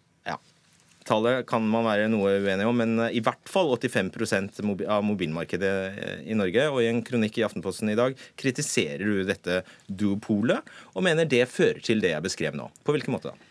Tallet 1.04 1.44
kan 1.44 1.64
man 1.68 1.84
være 1.84 2.08
noe 2.08 2.38
uenig 2.40 2.64
om, 2.64 2.78
men 2.80 2.96
i 3.12 3.20
hvert 3.24 3.50
fall 3.50 3.74
85% 3.76 4.62
av 4.88 5.02
mobilmarkedet 5.04 5.72
eh, 6.00 6.20
i 6.32 6.36
Norge. 6.38 6.64
Og 6.72 6.80
i 6.80 6.88
en 6.88 7.02
kronikk 7.04 7.36
i 7.38 7.44
Aftenposten 7.44 7.92
i 7.92 7.96
dag 7.98 8.16
kritiserer 8.40 9.04
du 9.04 9.24
dette 9.28 9.60
duopolet, 9.84 10.64
og 10.94 11.04
mener 11.04 11.28
det 11.28 11.44
fører 11.52 11.82
til 11.84 12.00
det 12.00 12.14
jeg 12.14 12.24
beskrev 12.24 12.56
nå. 12.56 12.70
På 12.84 12.96
hvilken 12.96 13.12
måte 13.12 13.34
da? 13.34 13.50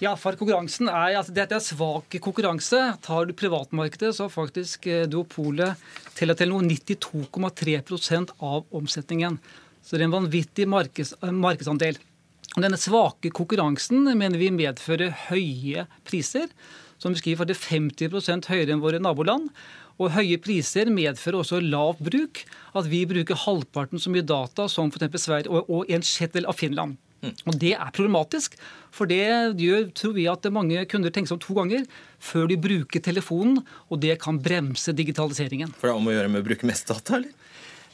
Ja, 0.00 0.14
for 0.16 0.38
konkurransen 0.38 0.88
er, 0.88 1.18
altså 1.18 1.34
Dette 1.34 1.58
er 1.58 1.62
svak 1.62 2.14
konkurranse. 2.22 2.78
Tar 3.04 3.26
du 3.26 3.34
privatmarkedet, 3.36 4.14
så 4.14 4.28
har 4.28 4.34
faktisk 4.36 4.86
eh, 4.86 5.08
duopolet 5.10 5.74
noe 6.22 6.62
92,3% 6.70 8.36
av 8.38 8.62
omsetningen. 8.70 9.40
Så 9.82 9.98
det 9.98 10.04
er 10.04 10.08
en 10.12 10.18
vanvittig 10.20 10.70
markeds, 10.70 11.16
markedsandel. 11.34 11.98
Denne 12.52 12.76
svake 12.76 13.32
konkurransen 13.32 14.04
mener 14.18 14.40
vi 14.40 14.50
medfører 14.52 15.14
høye 15.30 15.86
priser 16.04 16.50
som 17.02 17.14
beskriver 17.16 17.44
at 17.44 17.50
det 17.50 17.56
er 17.58 18.10
50% 18.10 18.50
høyere 18.52 18.74
enn 18.74 18.82
våre 18.82 19.00
naboland. 19.02 19.48
Og 20.00 20.12
høye 20.14 20.38
priser 20.42 20.90
medfører 20.92 21.40
også 21.42 21.60
lav 21.62 22.00
bruk. 22.02 22.44
At 22.78 22.88
vi 22.90 23.02
bruker 23.08 23.38
halvparten 23.44 24.00
så 24.02 24.12
mye 24.12 24.26
data 24.26 24.68
som 24.70 24.92
f.eks. 24.92 25.24
Sverige 25.24 25.50
og, 25.62 25.82
en 25.90 26.06
sjettel 26.06 26.46
av 26.48 26.58
Finland. 26.58 26.96
Mm. 27.22 27.34
Og 27.46 27.58
Det 27.62 27.74
er 27.76 27.90
problematisk, 27.94 28.56
for 28.90 29.06
det 29.06 29.22
gjør 29.62 29.90
tror 29.94 30.14
vi 30.16 30.24
at 30.30 30.48
mange 30.50 30.80
kunder 30.90 31.12
tenker 31.14 31.30
seg 31.30 31.36
om 31.36 31.44
to 31.44 31.54
ganger 31.54 31.84
før 32.18 32.48
de 32.50 32.56
bruker 32.58 33.04
telefonen, 33.04 33.60
og 33.94 34.00
det 34.02 34.16
kan 34.22 34.40
bremse 34.42 34.90
digitaliseringen. 34.98 35.70
For 35.78 35.86
det 35.86 35.94
er 35.94 36.00
om 36.00 36.10
å 36.10 36.16
gjøre 36.16 36.32
med 36.32 36.42
å 36.42 36.48
bruke 36.48 36.66
mest 36.66 36.90
data, 36.90 37.20
eller? 37.20 37.30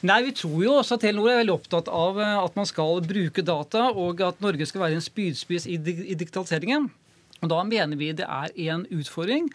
Nei, 0.01 0.21
Vi 0.29 0.35
tror 0.39 0.61
jo 0.63 0.77
også 0.79 0.95
at 0.95 1.03
Telenor 1.03 1.31
er 1.31 1.41
veldig 1.41 1.55
opptatt 1.57 1.89
av 1.91 2.19
eh, 2.23 2.37
at 2.39 2.55
man 2.55 2.67
skal 2.69 3.01
bruke 3.03 3.43
data, 3.43 3.89
og 3.91 4.21
at 4.23 4.39
Norge 4.43 4.67
skal 4.69 4.85
være 4.85 4.99
en 4.99 5.03
spydspiss 5.03 5.67
i 5.67 5.75
digitaliseringen. 5.81 6.87
Og 7.41 7.51
Da 7.51 7.63
mener 7.67 7.99
vi 7.99 8.13
det 8.15 8.27
er 8.27 8.55
en 8.69 8.85
utfordring. 8.91 9.49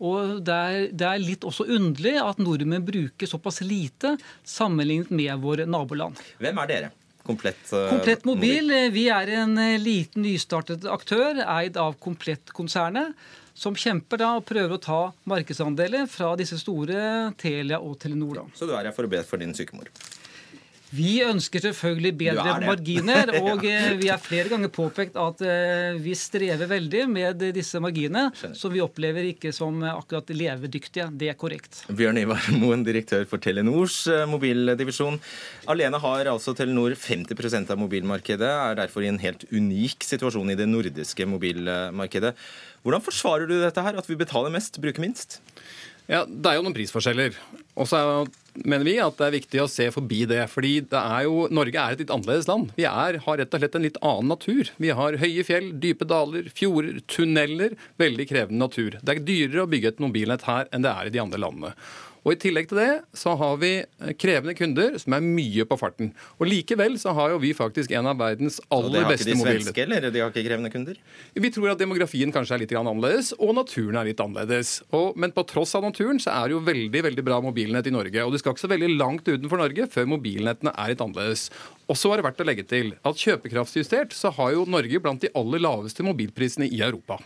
Og 0.00 0.38
det 0.44 0.54
er, 0.54 0.86
det 0.96 1.04
er, 1.06 1.20
litt 1.20 1.44
også 1.44 1.66
underlig 1.68 2.14
at 2.22 2.40
nordmenn 2.40 2.86
bruker 2.86 3.28
såpass 3.28 3.60
lite 3.60 4.14
sammenlignet 4.48 5.12
med 5.12 5.42
våre 5.42 5.66
naboland. 5.68 6.16
Hvem 6.40 6.62
er 6.62 6.70
dere? 6.70 6.90
Komplett, 7.26 7.60
uh, 7.68 7.90
Komplett 7.90 8.24
mobil. 8.24 8.64
mobil. 8.64 8.94
Vi 8.94 9.04
er 9.12 9.34
en 9.42 9.52
eh, 9.60 9.76
liten 9.78 10.24
nystartet 10.24 10.86
aktør 10.88 11.42
eid 11.44 11.76
av 11.76 11.98
Komplett-konsernet. 12.00 13.12
Som 13.60 13.74
kjemper 13.76 14.22
da 14.22 14.30
og 14.38 14.46
prøver 14.48 14.72
å 14.72 14.80
ta 14.80 15.00
markedsandeler 15.28 16.06
fra 16.08 16.30
disse 16.40 16.56
store 16.56 17.34
Telia 17.40 17.76
og 17.84 17.98
Telenor. 18.00 18.38
Da. 18.38 18.44
Så 18.56 18.64
du 18.64 18.72
er 18.72 18.88
her 18.88 18.94
for 18.96 19.04
å 19.04 19.10
be 19.12 19.20
for 19.26 19.42
din 19.42 19.52
sykemor? 19.56 19.90
Vi 20.90 21.20
ønsker 21.22 21.62
selvfølgelig 21.62 22.12
bedre 22.18 22.44
er 22.56 22.64
marginer, 22.66 23.30
og 23.44 23.62
eh, 23.68 23.92
vi 24.00 24.08
har 24.10 24.18
flere 24.22 24.50
ganger 24.50 24.72
påpekt 24.74 25.18
at 25.20 25.42
eh, 25.46 25.98
vi 26.02 26.16
strever 26.18 26.66
veldig 26.70 27.04
med 27.10 27.44
disse 27.54 27.78
marginene, 27.82 28.28
som 28.58 28.74
vi 28.74 28.82
opplever 28.82 29.28
ikke 29.30 29.52
som 29.54 29.78
eh, 29.84 29.94
akkurat 29.94 30.32
levedyktige. 30.34 31.06
Det 31.14 31.30
er 31.30 31.38
korrekt. 31.38 31.84
Bjørn 31.94 32.18
Ivar 32.24 32.50
Moen, 32.58 32.82
direktør 32.86 33.22
for 33.30 33.42
Telenors 33.42 34.02
mobildivisjon. 34.30 35.20
Alene 35.70 36.00
har 36.02 36.32
altså 36.32 36.56
Telenor 36.58 36.96
50% 36.98 37.70
av 37.70 37.78
mobilmarkedet, 37.78 38.50
er 38.50 38.80
derfor 38.82 39.06
i 39.06 39.12
en 39.12 39.22
helt 39.22 39.46
unik 39.54 40.02
situasjon 40.06 40.50
i 40.50 40.58
det 40.58 40.66
nordiske 40.70 41.28
mobilmarkedet. 41.30 42.34
Hvordan 42.82 43.04
forsvarer 43.04 43.46
du 43.46 43.58
dette 43.60 43.82
her, 43.84 43.98
at 44.00 44.10
vi 44.10 44.18
betaler 44.18 44.50
mest, 44.52 44.80
bruker 44.82 45.04
minst? 45.04 45.38
Ja, 46.10 46.24
Det 46.26 46.50
er 46.50 46.58
jo 46.58 46.64
noen 46.66 46.74
prisforskjeller. 46.74 47.36
Og 47.78 47.86
så 47.86 48.00
er- 48.00 48.30
mener 48.66 48.84
vi 48.84 48.98
at 48.98 49.16
det 49.16 49.26
er 49.28 49.38
viktig 49.38 49.60
å 49.62 49.68
se 49.70 49.90
forbi 49.90 50.26
det. 50.26 50.48
fordi 50.50 50.80
det 50.80 50.98
er 50.98 51.22
jo, 51.22 51.46
Norge 51.48 51.76
er 51.76 51.92
et 51.92 51.98
litt 52.00 52.10
annerledes 52.10 52.48
land. 52.48 52.72
Vi 52.76 52.82
er, 52.84 53.18
har 53.18 53.36
rett 53.38 53.54
og 53.54 53.60
slett 53.60 53.74
en 53.76 53.82
litt 53.82 53.96
annen 54.02 54.28
natur. 54.28 54.70
Vi 54.78 54.88
har 54.88 55.12
høye 55.12 55.44
fjell, 55.46 55.78
dype 55.78 56.04
daler, 56.04 56.50
fjorder, 56.50 57.00
tunneler. 57.06 57.76
Veldig 57.98 58.26
krevende 58.28 58.58
natur. 58.58 58.98
Det 59.02 59.08
er 59.08 59.20
dyrere 59.24 59.62
å 59.66 59.70
bygge 59.70 59.86
et 59.86 59.98
mobilnett 60.02 60.42
her 60.42 60.66
enn 60.72 60.82
det 60.82 60.90
er 60.90 61.06
i 61.06 61.10
de 61.10 61.20
andre 61.20 61.38
landene. 61.38 61.74
Og 62.24 62.34
I 62.34 62.38
tillegg 62.40 62.68
til 62.70 62.80
det 62.80 62.90
så 63.16 63.32
har 63.40 63.56
vi 63.62 63.70
eh, 63.80 64.12
krevende 64.20 64.54
kunder 64.56 64.96
som 65.00 65.16
er 65.16 65.24
mye 65.24 65.64
på 65.68 65.78
farten. 65.80 66.12
Og 66.38 66.50
Likevel 66.50 66.98
så 67.00 67.14
har 67.16 67.32
jo 67.34 67.40
vi 67.42 67.54
faktisk 67.56 67.94
en 67.96 68.10
av 68.10 68.20
verdens 68.20 68.60
aller 68.68 68.84
beste 68.84 68.84
Og 68.84 69.00
det 69.00 69.06
har 69.06 69.16
ikke 69.16 69.30
de 69.30 69.38
svenske, 69.40 69.86
eller? 69.86 70.08
De 70.10 70.22
har 70.22 70.34
ikke 70.34 70.44
krevende 70.48 70.72
kunder? 70.72 71.00
Vi 71.46 71.52
tror 71.54 71.72
at 71.72 71.80
demografien 71.80 72.34
kanskje 72.34 72.58
er 72.58 72.64
litt 72.64 72.76
annerledes, 72.76 73.32
og 73.38 73.54
naturen 73.56 74.00
er 74.00 74.10
litt 74.10 74.20
annerledes. 74.20 74.76
Og, 74.92 75.16
men 75.20 75.34
på 75.36 75.46
tross 75.48 75.74
av 75.78 75.86
naturen 75.86 76.20
så 76.22 76.34
er 76.36 76.50
det 76.50 76.58
jo 76.58 76.62
veldig 76.68 77.04
veldig 77.08 77.26
bra 77.26 77.40
mobilnett 77.44 77.88
i 77.88 77.94
Norge. 77.94 78.26
Og 78.26 78.34
du 78.34 78.40
skal 78.42 78.54
ikke 78.54 78.66
så 78.66 78.72
veldig 78.74 78.92
langt 78.96 79.28
utenfor 79.28 79.64
Norge 79.64 79.88
før 79.90 80.12
mobilnettene 80.16 80.76
er 80.76 80.92
litt 80.92 81.04
annerledes. 81.04 81.48
Og 81.88 81.98
så 81.98 82.12
er 82.12 82.20
det 82.20 82.28
verdt 82.28 82.44
å 82.44 82.48
legge 82.52 82.68
til 82.68 82.94
at 83.00 83.26
kjøpekraftsjustert 83.26 84.16
så 84.16 84.32
har 84.36 84.54
jo 84.58 84.68
Norge 84.68 85.02
blant 85.02 85.24
de 85.24 85.32
aller 85.36 85.62
laveste 85.64 86.04
mobilprisene 86.06 86.68
i 86.68 86.84
Europa. 86.84 87.18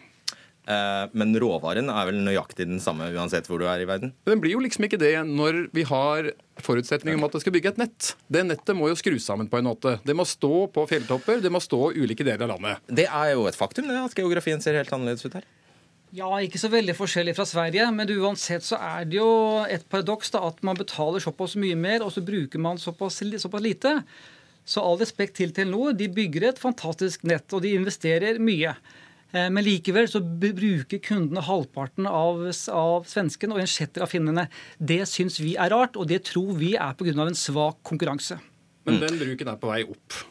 Eh, 0.64 1.06
Men 1.12 1.34
råvaren 1.36 1.90
er 1.92 2.06
vel 2.08 2.20
nøyaktig 2.24 2.64
den 2.70 2.80
samme 2.80 3.10
uansett 3.12 3.48
hvor 3.50 3.60
du 3.60 3.66
er 3.68 3.82
i 3.82 3.88
verden? 3.88 4.14
Den 4.24 4.40
blir 4.40 4.54
jo 4.56 4.62
liksom 4.64 4.86
ikke 4.86 5.00
det 5.00 5.12
når 5.28 5.66
vi 5.76 5.84
har 5.88 6.30
forutsetning 6.64 7.18
om 7.18 7.26
at 7.26 7.34
det 7.36 7.42
skal 7.42 7.52
bygge 7.52 7.74
et 7.74 7.82
nett. 7.82 8.14
Det 8.32 8.44
nettet 8.46 8.78
må 8.78 8.88
jo 8.88 8.96
skrus 8.96 9.26
sammen 9.28 9.50
på 9.50 9.60
en 9.60 9.68
måte. 9.68 9.98
Det 10.06 10.16
må 10.16 10.24
stå 10.28 10.66
på 10.72 10.86
fjelltopper, 10.88 11.42
det 11.44 11.52
må 11.52 11.60
stå 11.60 11.90
ulike 11.92 12.24
deler 12.24 12.46
av 12.46 12.54
landet. 12.54 12.80
Det 12.88 13.04
er 13.10 13.34
jo 13.34 13.44
et 13.50 13.58
faktum 13.58 13.90
det, 13.90 13.98
at 14.00 14.16
geografien 14.16 14.62
ser 14.64 14.78
helt 14.78 14.92
annerledes 14.94 15.26
ut 15.26 15.36
her. 15.36 15.44
Ja, 16.14 16.28
ikke 16.38 16.60
så 16.62 16.70
veldig 16.70 16.94
forskjellig 16.94 17.34
fra 17.34 17.44
Sverige, 17.48 17.88
men 17.90 18.06
uansett 18.14 18.62
så 18.62 18.78
er 18.78 19.04
det 19.10 19.18
jo 19.18 19.30
et 19.66 19.82
paradoks 19.90 20.30
da, 20.30 20.44
at 20.46 20.60
man 20.62 20.78
betaler 20.78 21.18
såpass 21.20 21.56
mye 21.58 21.74
mer, 21.74 22.04
og 22.06 22.14
så 22.14 22.22
bruker 22.22 22.62
man 22.62 22.78
såpass, 22.78 23.18
såpass 23.42 23.64
lite. 23.64 23.96
Så 24.64 24.80
all 24.80 24.96
respekt 25.00 25.34
til 25.40 25.50
Telenor, 25.52 25.92
de 25.98 26.06
bygger 26.08 26.46
et 26.52 26.62
fantastisk 26.62 27.26
nett, 27.26 27.50
og 27.52 27.66
de 27.66 27.74
investerer 27.74 28.38
mye. 28.38 28.76
Eh, 29.34 29.50
Men 29.50 29.64
likevel 29.66 30.06
så 30.10 30.22
bruker 30.22 31.02
kundene 31.02 31.42
halvparten 31.44 32.06
av, 32.06 32.44
av 32.70 33.08
svensken 33.10 33.54
og 33.54 33.62
en 33.62 33.70
sjetter 33.70 34.04
av 34.06 34.12
finnene. 34.12 34.46
Det 34.78 35.02
syns 35.10 35.40
vi 35.42 35.56
er 35.58 35.74
rart, 35.74 35.98
og 35.98 36.06
det 36.10 36.22
tror 36.30 36.54
vi 36.60 36.74
er 36.78 36.94
pga. 36.94 37.26
en 37.26 37.34
svak 37.34 37.82
konkurranse. 37.82 38.38
Men 38.86 39.00
den 39.00 39.18
bruken 39.18 39.48
er 39.48 39.58
på 39.58 39.72
vei 39.72 39.82
opp. 39.82 40.22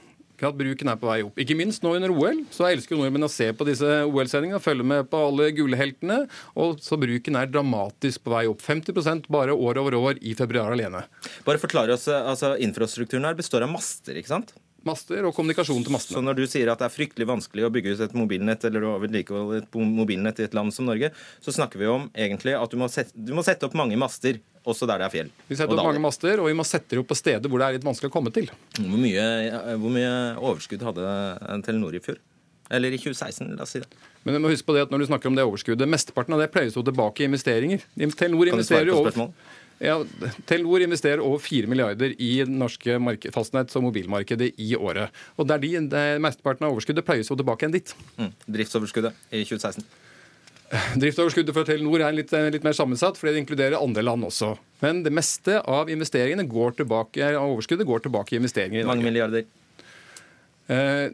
At 0.43 0.57
bruken 0.59 0.89
er 0.91 0.97
på 0.99 1.07
vei 1.07 1.21
opp. 1.23 1.37
Ikke 1.39 1.55
minst 1.55 1.83
nå 1.85 1.93
under 1.95 2.11
OL. 2.11 2.41
Så 2.51 2.65
jeg 2.67 2.77
elsker 2.77 2.97
nordmenn 2.99 3.23
å 3.23 3.31
se 3.31 3.47
på 3.55 3.63
disse 3.67 3.87
OL-sendingene, 4.03 4.59
følge 4.59 4.83
med 4.83 5.07
på 5.11 5.21
alle 5.29 5.51
gullheltene. 5.55 6.17
Og 6.59 6.81
så 6.83 6.97
bruken 6.99 7.37
er 7.39 7.47
dramatisk 7.47 8.25
på 8.25 8.33
vei 8.33 8.43
opp. 8.51 8.59
50% 8.65 9.29
bare 9.31 9.55
år 9.55 9.79
over 9.79 9.95
år 9.95 10.19
i 10.19 10.35
februar 10.35 10.75
alene. 10.75 11.05
Bare 11.47 11.61
forklare 11.61 11.95
oss, 11.95 12.09
eh, 12.11 12.27
altså 12.27 12.57
Infrastrukturen 12.59 13.23
her 13.23 13.39
består 13.39 13.63
av 13.63 13.71
master, 13.71 14.19
ikke 14.19 14.33
sant? 14.35 14.53
Master 14.87 15.27
og 15.27 15.35
kommunikasjon 15.37 15.83
til 15.85 15.93
mastene. 15.95 16.17
Så 16.17 16.23
når 16.25 16.37
du 16.37 16.43
sier 16.49 16.71
at 16.71 16.81
det 16.81 16.87
er 16.89 16.93
fryktelig 16.93 17.27
vanskelig 17.29 17.67
å 17.67 17.71
bygge 17.73 17.93
ut 17.95 18.01
et 18.03 18.15
mobilnett 18.17 18.65
eller 18.67 18.87
å 18.87 18.95
vedlikeholde 19.03 19.61
et 19.61 19.77
mobilnett 19.79 20.41
i 20.41 20.47
et 20.47 20.57
land 20.57 20.75
som 20.75 20.89
Norge, 20.89 21.13
så 21.43 21.53
snakker 21.55 21.79
vi 21.79 21.87
om 21.91 22.09
egentlig 22.11 22.57
at 22.59 22.73
du 22.73 22.79
må 22.81 22.89
sette, 22.91 23.15
du 23.15 23.31
må 23.37 23.45
sette 23.47 23.69
opp 23.69 23.77
mange 23.79 23.99
master, 23.99 24.41
også 24.63 24.87
der 24.87 25.01
det 25.01 25.07
er 25.07 25.13
fjell. 25.15 25.31
Vi 25.47 25.57
setter 25.59 25.75
opp 25.75 25.87
mange 25.87 26.03
master, 26.03 26.39
og 26.43 26.51
vi 26.51 26.57
må 26.59 26.67
sette 26.67 26.95
det 26.95 27.01
opp 27.01 27.09
på 27.11 27.19
steder 27.19 27.51
hvor 27.51 27.63
det 27.63 27.69
er 27.69 27.79
litt 27.79 27.87
vanskelig 27.87 28.11
å 28.11 28.15
komme 28.15 28.31
til. 28.35 28.51
Hvor 28.79 28.99
mye, 28.99 29.25
hvor 29.79 29.91
mye 29.95 30.13
overskudd 30.39 30.85
hadde 30.87 31.15
Telenor 31.67 31.95
i 31.95 32.03
fjor? 32.03 32.19
Eller 32.73 32.95
i 32.95 32.97
2016, 32.97 33.55
la 33.57 33.65
oss 33.67 33.73
si 33.75 33.81
det. 33.83 33.89
Men 34.23 34.37
du 34.37 34.39
må 34.39 34.51
huske 34.53 34.65
på 34.65 34.73
det 34.75 34.85
at 34.85 34.91
når 34.93 35.03
du 35.03 35.09
snakker 35.09 35.29
om 35.29 35.35
det 35.35 35.43
overskuddet, 35.43 35.89
mesteparten 35.91 36.35
av 36.35 36.39
det 36.39 36.47
pleies 36.53 36.77
jo 36.77 36.83
tilbake 36.87 37.25
i 37.25 37.27
investeringer. 37.27 37.83
Telenor 38.15 38.53
investerer 38.53 38.87
jo 38.87 39.01
over? 39.01 39.33
Ja, 39.83 39.97
Telenor 40.47 40.85
investerer 40.85 41.19
over 41.19 41.41
4 41.43 41.67
milliarder 41.67 42.13
i 42.15 42.29
det 42.39 42.53
norske 42.53 42.95
fastnetts- 43.35 43.75
og 43.75 43.83
mobilmarkedet 43.89 44.53
i 44.63 44.69
året. 44.79 45.11
Og 45.35 45.49
det 45.49 45.57
er 45.57 45.63
de, 45.65 45.71
det, 45.91 46.03
Mesteparten 46.23 46.63
av 46.67 46.71
overskuddet 46.71 47.03
pleies 47.07 47.27
jo 47.27 47.35
tilbake 47.35 47.65
igjen 47.65 47.75
dit. 47.75 47.91
Mm. 48.15 48.31
Driftsoverskuddet 48.55 49.17
i 49.35 49.43
2016. 49.43 49.83
Driftsoverskuddet 51.03 51.53
for 51.53 51.67
Telenor 51.67 52.01
er 52.07 52.15
litt, 52.15 52.31
litt 52.55 52.63
mer 52.65 52.73
sammensatt, 52.77 53.19
fordi 53.19 53.35
det 53.35 53.43
inkluderer 53.43 53.75
andre 53.77 54.05
land 54.07 54.25
også. 54.25 54.53
Men 54.81 55.03
det 55.05 55.11
meste 55.13 55.59
av 55.69 55.91
investeringene 55.91 56.47
går 56.49 56.79
tilbake, 56.79 57.33
av 57.35 57.51
overskuddet 57.51 57.85
går 57.89 58.07
tilbake 58.07 58.33
i 58.33 58.39
investeringer 58.41 58.79
i 58.81 58.85
Norge. 58.87 58.95
Mange 58.95 59.11
milliarder? 59.11 59.45
Eh, 60.71 61.11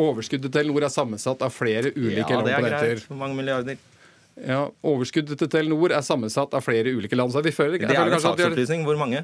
overskuddet 0.00 0.48
til 0.48 0.54
Telenor 0.56 0.88
er 0.88 0.92
sammensatt 0.94 1.44
av 1.44 1.52
flere 1.54 1.92
ulike 1.94 2.24
Ja, 2.32 2.40
det 2.40 2.54
er 2.56 2.64
komponenter. 2.64 2.94
greit. 2.96 3.08
Hvor 3.12 3.20
mange 3.20 3.36
milliarder? 3.38 3.76
Ja, 4.34 4.64
Overskuddet 4.82 5.38
til 5.38 5.46
Telenor 5.48 5.92
er 5.94 6.02
sammensatt 6.02 6.54
av 6.58 6.64
flere 6.66 6.90
ulike 6.90 7.14
land. 7.14 7.30
Så 7.30 7.42
vi 7.44 7.52
føler, 7.54 7.78
Det 7.78 7.90
er 7.94 8.10
en 8.10 8.20
saksopplysning. 8.20 8.82
Hvor 8.84 8.98
mange? 8.98 9.20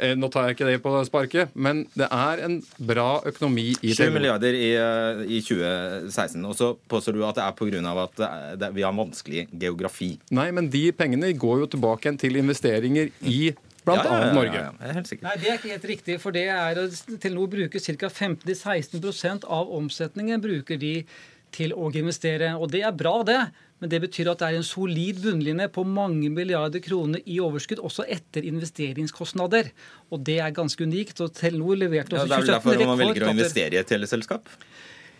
Eh, 0.00 0.14
Nå 0.16 0.30
tar 0.32 0.48
jeg 0.48 0.56
ikke 0.56 0.66
det 0.70 0.82
på 0.84 0.92
sparket, 1.04 1.48
men 1.54 1.86
det 1.96 2.08
er 2.12 2.40
en 2.44 2.62
bra 2.80 3.20
økonomi 3.28 3.74
i 3.82 3.92
7 3.92 3.96
Telenor. 3.96 4.12
milliarder 4.16 4.54
i, 4.56 4.70
eh, 4.76 5.22
i 5.28 5.40
2016. 5.44 6.44
Og 6.44 6.56
så 6.56 6.76
påstår 6.88 7.12
du 7.14 7.24
at 7.24 7.34
det 7.36 7.44
er 7.44 7.52
pga. 7.52 8.02
at 8.02 8.16
det 8.16 8.26
er, 8.28 8.56
det, 8.56 8.74
vi 8.74 8.82
har 8.82 8.92
vanskelig 8.92 9.46
geografi. 9.58 10.18
Nei, 10.30 10.50
men 10.50 10.68
de 10.70 10.90
pengene 10.92 11.32
går 11.36 11.60
jo 11.60 11.66
tilbake 11.66 12.00
igjen 12.08 12.18
til 12.18 12.36
investeringer 12.36 13.10
i 13.24 13.54
blant 13.84 14.04
Ja, 14.04 14.10
ja, 14.10 14.18
ja, 14.18 14.26
ja, 14.26 14.32
Norge. 14.32 14.54
ja. 14.80 15.02
Sikker. 15.02 15.22
Nei, 15.22 15.36
Det 15.36 15.48
er 15.48 15.58
ikke 15.58 15.70
helt 15.70 15.84
riktig. 15.84 16.20
for 16.20 16.30
det 16.32 16.48
er 16.48 16.76
at 16.80 17.20
Telenor 17.20 17.46
bruker 17.48 17.78
ca. 17.78 18.08
15-16% 18.08 19.44
av 19.44 19.68
omsetningen 19.70 20.40
bruker 20.40 20.78
de 20.78 21.04
til 21.52 21.72
å 21.72 21.90
investere. 21.94 22.54
Og 22.58 22.70
Det 22.70 22.82
er 22.82 22.92
bra, 22.92 23.22
det. 23.22 23.50
Men 23.82 23.92
det 23.92 24.00
betyr 24.06 24.30
at 24.32 24.40
det 24.40 24.48
er 24.48 24.58
en 24.58 24.64
solid 24.64 25.18
bunnlinje 25.20 25.66
på 25.72 25.84
mange 25.84 26.30
milliarder 26.32 26.80
kroner 26.84 27.20
i 27.28 27.36
overskudd, 27.44 27.82
også 27.84 28.06
etter 28.08 28.46
investeringskostnader. 28.48 29.68
Og 30.08 30.22
det 30.24 30.38
er 30.40 30.54
ganske 30.56 30.80
unikt. 30.80 31.20
og 31.20 31.34
Telenor 31.36 31.76
leverte 31.76 32.16
Ja, 32.16 32.24
det 32.24 32.38
er 32.38 32.44
vel 32.46 32.54
derfor 32.54 32.86
man 32.88 33.02
velger 33.02 33.28
å 33.28 33.34
investere 33.36 33.76
i 33.76 33.82
et 33.82 33.90
teleselskap? 33.90 34.48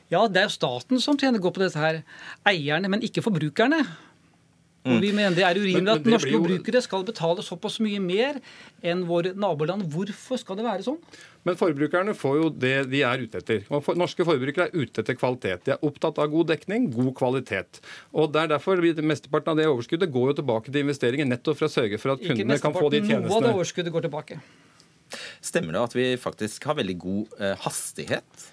Ja, 0.09 0.25
det 0.31 0.41
er 0.41 0.49
jo 0.49 0.55
staten 0.55 1.03
som 1.03 1.19
tjener 1.21 1.43
godt 1.43 1.59
på 1.59 1.65
dette 1.67 1.83
her. 1.83 2.01
Eierne, 2.49 2.89
men 2.89 3.05
ikke 3.05 3.25
forbrukerne. 3.27 3.83
Mm. 4.87 4.93
Og 4.95 5.03
vi 5.03 5.09
mener 5.11 5.35
Det 5.35 5.43
er 5.43 5.59
urimelig 5.59 5.83
men 5.83 5.93
at 5.97 6.05
norske 6.07 6.31
forbrukere 6.31 6.83
skal 6.85 7.07
betale 7.07 7.43
såpass 7.43 7.81
mye 7.83 7.99
mer 8.03 8.39
enn 8.87 9.03
våre 9.09 9.33
naboland. 9.35 9.83
Hvorfor 9.91 10.39
skal 10.39 10.61
det 10.61 10.67
være 10.67 10.87
sånn? 10.87 11.01
Men 11.47 11.59
forbrukerne 11.59 12.15
får 12.15 12.37
jo 12.39 12.51
det 12.51 12.75
de 12.93 13.03
er 13.07 13.25
ute 13.27 13.43
etter. 13.43 13.67
Og 13.75 13.91
norske 13.99 14.27
forbrukere 14.27 14.69
er 14.69 14.79
ute 14.79 15.03
etter 15.03 15.19
kvalitet. 15.19 15.67
De 15.67 15.75
er 15.75 15.85
opptatt 15.87 16.21
av 16.23 16.31
god 16.31 16.53
dekning, 16.55 16.89
god 16.95 17.13
kvalitet. 17.19 17.83
Og 18.15 18.31
det 18.35 18.45
er 18.45 18.55
derfor 18.57 18.83
Mesteparten 19.07 19.53
av 19.53 19.59
det 19.59 19.67
overskuddet 19.71 20.11
går 20.13 20.33
jo 20.33 20.39
tilbake 20.41 20.71
til 20.71 20.87
investeringer, 20.87 21.29
nettopp 21.29 21.59
for 21.59 21.69
å 21.69 21.73
sørge 21.73 22.01
for 22.03 22.15
at 22.15 22.23
kundene 22.23 22.59
kan 22.63 22.75
få 22.75 22.89
de 22.95 23.03
mesteparten. 23.03 23.29
Noe 23.29 23.41
av 23.43 23.49
det 23.49 23.55
overskuddet 23.59 23.95
går 23.95 24.07
tilbake. 24.09 24.41
Stemmer 25.45 25.77
det 25.77 25.83
at 25.87 25.95
vi 25.97 26.11
faktisk 26.19 26.67
har 26.71 26.79
veldig 26.79 26.99
god 27.03 27.41
eh, 27.41 27.55
hastighet? 27.63 28.47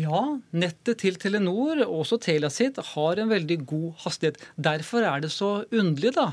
Ja, 0.00 0.20
nettet 0.56 1.00
til 1.02 1.18
Telenor, 1.20 1.82
også 1.84 2.18
Telia 2.22 2.50
sitt, 2.52 2.78
har 2.94 3.20
en 3.20 3.30
veldig 3.32 3.58
god 3.68 4.04
hastighet. 4.04 4.38
Derfor 4.56 5.04
er 5.06 5.24
det 5.24 5.32
så 5.34 5.50
underlig 5.68 6.14
da, 6.16 6.30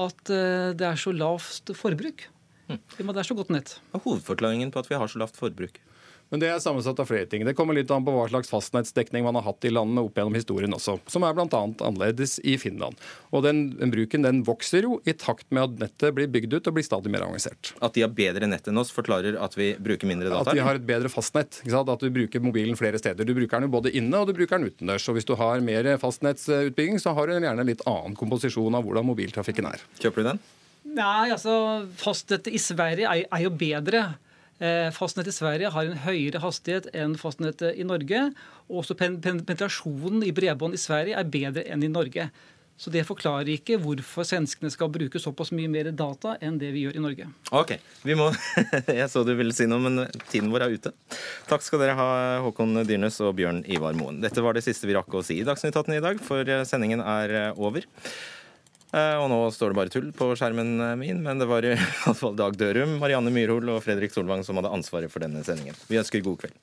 at 0.00 0.32
eh, 0.32 0.70
det 0.78 0.86
er 0.88 1.00
så 1.00 1.12
lavt 1.14 1.74
forbruk. 1.76 2.28
Hm. 2.70 2.80
Det 2.96 3.04
er 3.04 3.28
så 3.28 3.36
godt 3.36 3.52
nett. 3.52 3.76
Hva 3.90 4.00
er 4.00 4.06
hovedforklaringen 4.06 4.72
på 4.72 4.80
at 4.80 4.88
vi 4.88 4.96
har 5.00 5.10
så 5.10 5.20
lavt 5.20 5.36
forbruk? 5.36 5.80
Men 6.32 6.40
det 6.42 6.48
er 6.50 6.60
sammensatt 6.62 6.98
av 6.98 7.08
flere 7.08 7.28
ting. 7.30 7.44
Det 7.46 7.54
kommer 7.56 7.76
litt 7.76 7.90
an 7.94 8.04
på 8.06 8.12
hva 8.14 8.24
slags 8.30 8.50
fastnettsdekning 8.50 9.26
man 9.26 9.36
har 9.38 9.44
hatt 9.46 9.66
i 9.68 9.72
landene 9.72 10.02
opp 10.06 10.16
gjennom 10.18 10.34
historien 10.34 10.72
også, 10.74 10.96
som 11.10 11.26
er 11.26 11.36
bl.a. 11.36 11.46
annerledes 11.54 12.38
i 12.42 12.56
Finland. 12.58 12.98
Og 13.30 13.44
den, 13.46 13.66
den 13.78 13.92
bruken 13.92 14.24
den 14.26 14.40
vokser 14.46 14.88
jo 14.88 14.98
i 15.06 15.14
takt 15.18 15.46
med 15.54 15.62
at 15.66 15.84
nettet 15.84 16.16
blir 16.16 16.30
bygd 16.32 16.56
ut 16.56 16.70
og 16.70 16.78
blir 16.78 16.86
stadig 16.86 17.12
mer 17.12 17.26
avansert. 17.26 17.74
At 17.84 17.94
de 17.94 18.02
har 18.06 18.14
bedre 18.16 18.48
nett 18.50 18.66
enn 18.70 18.80
oss, 18.80 18.92
forklarer 18.94 19.38
at 19.38 19.54
vi 19.58 19.72
bruker 19.76 20.10
mindre 20.10 20.32
data? 20.32 20.50
At 20.50 20.58
de 20.58 20.64
har 20.64 20.80
et 20.80 20.88
bedre 20.88 21.12
fastnett. 21.12 21.60
Ikke 21.62 21.76
sant? 21.76 21.92
At 21.92 22.02
du 22.02 22.10
bruker 22.14 22.42
mobilen 22.44 22.78
flere 22.80 23.00
steder. 23.00 23.28
Du 23.28 23.34
bruker 23.36 23.60
den 23.60 23.68
jo 23.68 23.76
både 23.76 23.94
inne 23.94 24.20
og 24.20 24.30
du 24.30 24.34
bruker 24.36 24.58
den 24.58 24.72
utendørs. 24.72 25.08
Og 25.10 25.18
hvis 25.18 25.28
du 25.28 25.36
har 25.38 25.62
mer 25.64 25.92
fastnettsutbygging, 26.02 26.98
så 27.02 27.14
har 27.14 27.28
du 27.28 27.36
gjerne 27.36 27.54
en 27.54 27.70
litt 27.70 27.84
annen 27.90 28.18
komposisjon 28.18 28.74
av 28.74 28.86
hvordan 28.86 29.06
mobiltrafikken 29.12 29.70
er. 29.70 29.86
Kjøper 30.00 30.24
du 30.24 30.30
den? 30.32 30.44
Nei, 30.94 31.30
altså 31.32 31.54
fastnettet 31.98 32.52
i 32.54 32.60
Sverige 32.60 33.08
er, 33.08 33.24
er 33.24 33.46
jo 33.46 33.52
bedre. 33.56 34.04
Eh, 34.62 34.90
Fastnettet 34.94 35.34
i 35.34 35.36
Sverige 35.36 35.70
har 35.74 35.88
en 35.88 36.02
høyere 36.04 36.40
hastighet 36.42 36.86
enn 36.94 37.16
fastnettet 37.18 37.74
i 37.74 37.86
Norge. 37.86 38.28
Og 38.70 38.82
også 38.84 38.96
pen 38.98 39.20
pen 39.24 39.42
penetrasjonen 39.42 40.22
i 40.26 40.34
bredbånd 40.34 40.76
i 40.76 40.80
Sverige 40.80 41.18
er 41.18 41.30
bedre 41.30 41.64
enn 41.66 41.82
i 41.82 41.90
Norge. 41.90 42.28
Så 42.74 42.90
det 42.90 43.04
forklarer 43.06 43.52
ikke 43.52 43.76
hvorfor 43.78 44.26
svenskene 44.26 44.70
skal 44.72 44.90
bruke 44.90 45.20
såpass 45.22 45.52
mye 45.54 45.70
mer 45.70 45.92
data 45.94 46.32
enn 46.42 46.56
det 46.58 46.72
vi 46.74 46.82
gjør 46.82 46.96
i 46.98 47.02
Norge. 47.04 47.26
Ok, 47.54 47.76
vi 48.02 48.16
må 48.18 48.32
Jeg 49.00 49.06
så 49.12 49.22
du 49.22 49.30
ville 49.38 49.54
si 49.54 49.68
noe, 49.70 49.78
men 49.82 50.08
tiden 50.26 50.50
vår 50.50 50.66
er 50.66 50.74
ute. 50.74 50.94
Takk 51.46 51.62
skal 51.62 51.84
dere 51.84 51.94
ha, 51.98 52.08
Håkon 52.42 52.82
Dyrnes 52.82 53.20
og 53.22 53.36
Bjørn 53.38 53.62
Ivar 53.70 53.94
Moen. 53.94 54.18
Dette 54.24 54.42
var 54.42 54.58
det 54.58 54.64
siste 54.66 54.90
vi 54.90 54.96
rakk 54.98 55.14
å 55.14 55.22
si 55.22 55.38
i 55.38 55.46
Dagsnytt 55.46 55.78
18 55.78 56.00
i 56.00 56.02
dag, 56.02 56.18
for 56.22 56.50
sendingen 56.66 57.02
er 57.04 57.54
over. 57.54 57.86
Eh, 58.94 59.16
Og 59.18 59.26
nå 59.32 59.38
står 59.54 59.72
det 59.72 59.78
bare 59.80 59.90
tull 59.92 60.10
på 60.14 60.30
skjermen 60.38 60.76
min, 61.00 61.22
men 61.24 61.40
det 61.42 61.48
var 61.50 61.66
i 61.66 61.74
hvert 62.04 62.18
fall 62.20 62.36
Dag 62.38 62.54
Dørum, 62.60 62.96
Marianne 63.02 63.32
Myrhol 63.34 63.72
og 63.74 63.82
Fredrik 63.86 64.14
Solvang 64.14 64.44
som 64.46 64.60
hadde 64.60 64.70
ansvaret 64.74 65.10
for 65.12 65.24
denne 65.24 65.42
sendingen. 65.46 65.74
Vi 65.90 65.98
ønsker 66.00 66.22
god 66.24 66.44
kveld. 66.44 66.56